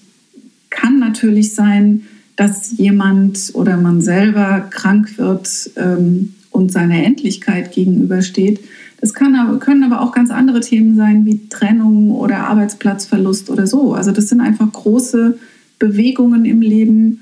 kann 0.69 0.99
natürlich 0.99 1.55
sein, 1.55 2.03
dass 2.35 2.77
jemand 2.77 3.51
oder 3.53 3.77
man 3.77 4.01
selber 4.01 4.67
krank 4.69 5.17
wird 5.17 5.71
ähm, 5.77 6.35
und 6.51 6.71
seiner 6.71 7.03
Endlichkeit 7.03 7.71
gegenübersteht. 7.71 8.59
Das 9.01 9.13
kann 9.13 9.59
können 9.59 9.83
aber 9.83 10.01
auch 10.01 10.11
ganz 10.11 10.31
andere 10.31 10.61
Themen 10.61 10.95
sein, 10.95 11.25
wie 11.25 11.47
Trennung 11.49 12.11
oder 12.11 12.47
Arbeitsplatzverlust 12.47 13.49
oder 13.49 13.67
so. 13.67 13.93
Also 13.93 14.11
das 14.11 14.29
sind 14.29 14.41
einfach 14.41 14.71
große 14.71 15.37
Bewegungen 15.79 16.45
im 16.45 16.61
Leben, 16.61 17.21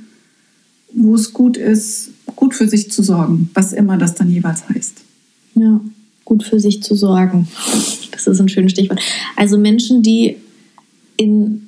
wo 0.93 1.15
es 1.15 1.33
gut 1.33 1.57
ist, 1.57 2.11
gut 2.35 2.53
für 2.53 2.67
sich 2.67 2.91
zu 2.91 3.03
sorgen, 3.03 3.49
was 3.53 3.73
immer 3.73 3.97
das 3.97 4.15
dann 4.15 4.29
jeweils 4.29 4.67
heißt. 4.69 5.01
Ja, 5.55 5.81
gut 6.25 6.43
für 6.43 6.59
sich 6.59 6.81
zu 6.83 6.95
sorgen. 6.95 7.47
Das 8.11 8.27
ist 8.27 8.39
ein 8.39 8.49
schönes 8.49 8.71
Stichwort. 8.71 9.01
Also 9.35 9.57
Menschen, 9.57 10.03
die 10.03 10.37
in 11.17 11.67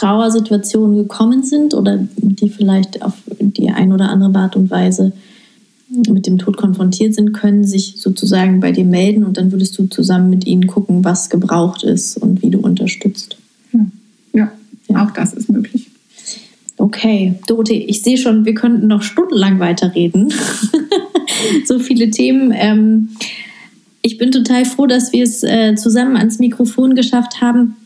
Trauersituationen 0.00 0.96
gekommen 0.96 1.42
sind 1.42 1.74
oder 1.74 1.98
die 2.16 2.48
vielleicht 2.48 3.02
auf 3.02 3.14
die 3.38 3.68
eine 3.68 3.94
oder 3.94 4.08
andere 4.08 4.38
Art 4.38 4.56
und 4.56 4.70
Weise 4.70 5.12
mit 6.08 6.26
dem 6.26 6.38
Tod 6.38 6.56
konfrontiert 6.56 7.14
sind, 7.14 7.32
können 7.32 7.64
sich 7.64 7.94
sozusagen 7.96 8.60
bei 8.60 8.72
dir 8.72 8.84
melden 8.84 9.24
und 9.24 9.36
dann 9.36 9.52
würdest 9.52 9.78
du 9.78 9.88
zusammen 9.88 10.30
mit 10.30 10.46
ihnen 10.46 10.66
gucken, 10.68 11.04
was 11.04 11.28
gebraucht 11.28 11.82
ist 11.82 12.16
und 12.16 12.42
wie 12.42 12.50
du 12.50 12.60
unterstützt. 12.60 13.36
Ja, 13.72 13.80
ja, 14.32 14.52
ja. 14.88 15.04
auch 15.04 15.10
das 15.10 15.34
ist 15.34 15.50
möglich. 15.50 15.90
Okay, 16.78 17.34
Dorothee, 17.46 17.84
ich 17.86 18.02
sehe 18.02 18.16
schon, 18.16 18.46
wir 18.46 18.54
könnten 18.54 18.86
noch 18.86 19.02
stundenlang 19.02 19.58
weiterreden. 19.58 20.32
so 21.66 21.78
viele 21.78 22.08
Themen. 22.08 22.54
Ähm, 22.54 23.10
ich 24.00 24.16
bin 24.16 24.30
total 24.30 24.64
froh, 24.64 24.86
dass 24.86 25.12
wir 25.12 25.24
es 25.24 25.42
äh, 25.42 25.74
zusammen 25.74 26.16
ans 26.16 26.38
Mikrofon 26.38 26.94
geschafft 26.94 27.42
haben. 27.42 27.76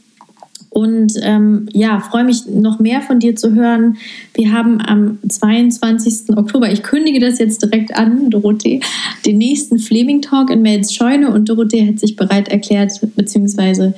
Und 0.74 1.12
ähm, 1.22 1.68
ja, 1.72 2.00
freue 2.00 2.24
mich 2.24 2.46
noch 2.46 2.80
mehr 2.80 3.00
von 3.00 3.20
dir 3.20 3.36
zu 3.36 3.54
hören. 3.54 3.96
Wir 4.34 4.52
haben 4.52 4.80
am 4.80 5.18
22. 5.28 6.36
Oktober, 6.36 6.70
ich 6.70 6.82
kündige 6.82 7.20
das 7.20 7.38
jetzt 7.38 7.62
direkt 7.62 7.96
an, 7.96 8.28
Dorothee, 8.28 8.80
den 9.24 9.38
nächsten 9.38 9.78
Fleming 9.78 10.20
Talk 10.20 10.50
in 10.50 10.62
Mels 10.62 10.92
Scheune 10.92 11.32
und 11.32 11.48
Dorothee 11.48 11.86
hat 11.86 12.00
sich 12.00 12.16
bereit 12.16 12.48
erklärt, 12.48 12.90
beziehungsweise 13.14 13.94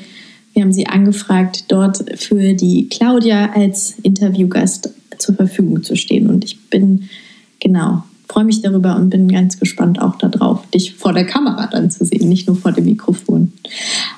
wir 0.52 0.62
haben 0.62 0.72
sie 0.74 0.86
angefragt, 0.86 1.64
dort 1.68 2.04
für 2.18 2.52
die 2.52 2.90
Claudia 2.90 3.52
als 3.54 3.94
Interviewgast 4.02 4.90
zur 5.16 5.34
Verfügung 5.34 5.82
zu 5.82 5.96
stehen. 5.96 6.28
Und 6.28 6.44
ich 6.44 6.60
bin, 6.68 7.08
genau, 7.58 8.04
freue 8.36 8.44
mich 8.44 8.60
darüber 8.60 8.96
und 8.96 9.08
bin 9.08 9.28
ganz 9.28 9.58
gespannt 9.58 9.98
auch 9.98 10.16
darauf, 10.16 10.68
dich 10.68 10.94
vor 10.94 11.14
der 11.14 11.24
Kamera 11.24 11.68
dann 11.68 11.90
zu 11.90 12.04
sehen, 12.04 12.28
nicht 12.28 12.46
nur 12.46 12.54
vor 12.54 12.70
dem 12.70 12.84
Mikrofon. 12.84 13.50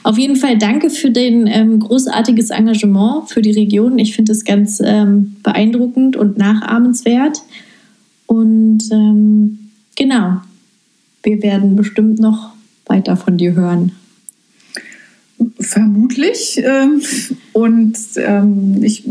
Auf 0.03 0.19
jeden 0.19 0.35
Fall 0.35 0.59
danke 0.59 0.91
für 0.91 1.13
dein 1.13 1.47
ähm, 1.47 1.79
großartiges 1.79 2.51
Engagement 2.51 3.31
für 3.31 3.43
die 3.43 3.53
Region. 3.53 3.97
Ich 4.01 4.17
finde 4.17 4.33
es 4.33 4.45
ganz 4.45 4.83
ähm, 4.85 5.37
beeindruckend 5.45 6.17
und 6.17 6.37
nachahmenswert. 6.37 7.43
Und 8.27 8.81
ähm, 8.91 9.71
genau, 9.95 10.39
wir 11.23 11.41
werden 11.45 11.77
bestimmt 11.77 12.19
noch 12.19 12.55
weiter 12.87 13.17
von 13.17 13.39
dir 13.39 13.55
hören. 13.55 13.93
Vermutlich. 15.61 16.61
Ähm, 16.65 17.03
und 17.53 17.97
ähm, 18.17 18.83
ich 18.83 19.05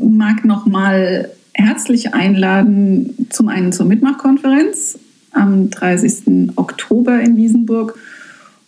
mag 0.00 0.44
noch 0.44 0.66
mal 0.66 1.28
herzlich 1.60 2.14
einladen, 2.14 3.28
zum 3.30 3.48
einen 3.48 3.72
zur 3.72 3.86
Mitmachkonferenz 3.86 4.98
am 5.32 5.70
30. 5.70 6.52
Oktober 6.56 7.20
in 7.20 7.36
Wiesenburg 7.36 7.98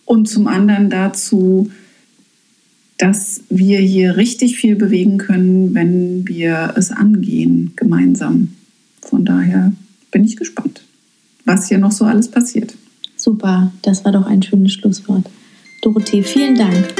und 0.05 0.27
zum 0.27 0.47
anderen 0.47 0.89
dazu, 0.89 1.71
dass 2.97 3.41
wir 3.49 3.79
hier 3.79 4.17
richtig 4.17 4.57
viel 4.57 4.75
bewegen 4.75 5.17
können, 5.17 5.73
wenn 5.73 6.27
wir 6.27 6.73
es 6.77 6.91
angehen 6.91 7.73
gemeinsam. 7.75 8.53
Von 9.01 9.25
daher 9.25 9.73
bin 10.11 10.23
ich 10.23 10.37
gespannt, 10.37 10.83
was 11.45 11.67
hier 11.67 11.79
noch 11.79 11.91
so 11.91 12.05
alles 12.05 12.29
passiert. 12.29 12.75
Super, 13.15 13.71
das 13.81 14.05
war 14.05 14.11
doch 14.11 14.25
ein 14.25 14.43
schönes 14.43 14.73
Schlusswort. 14.73 15.29
Dorothee, 15.81 16.23
vielen 16.23 16.55
Dank. 16.55 16.93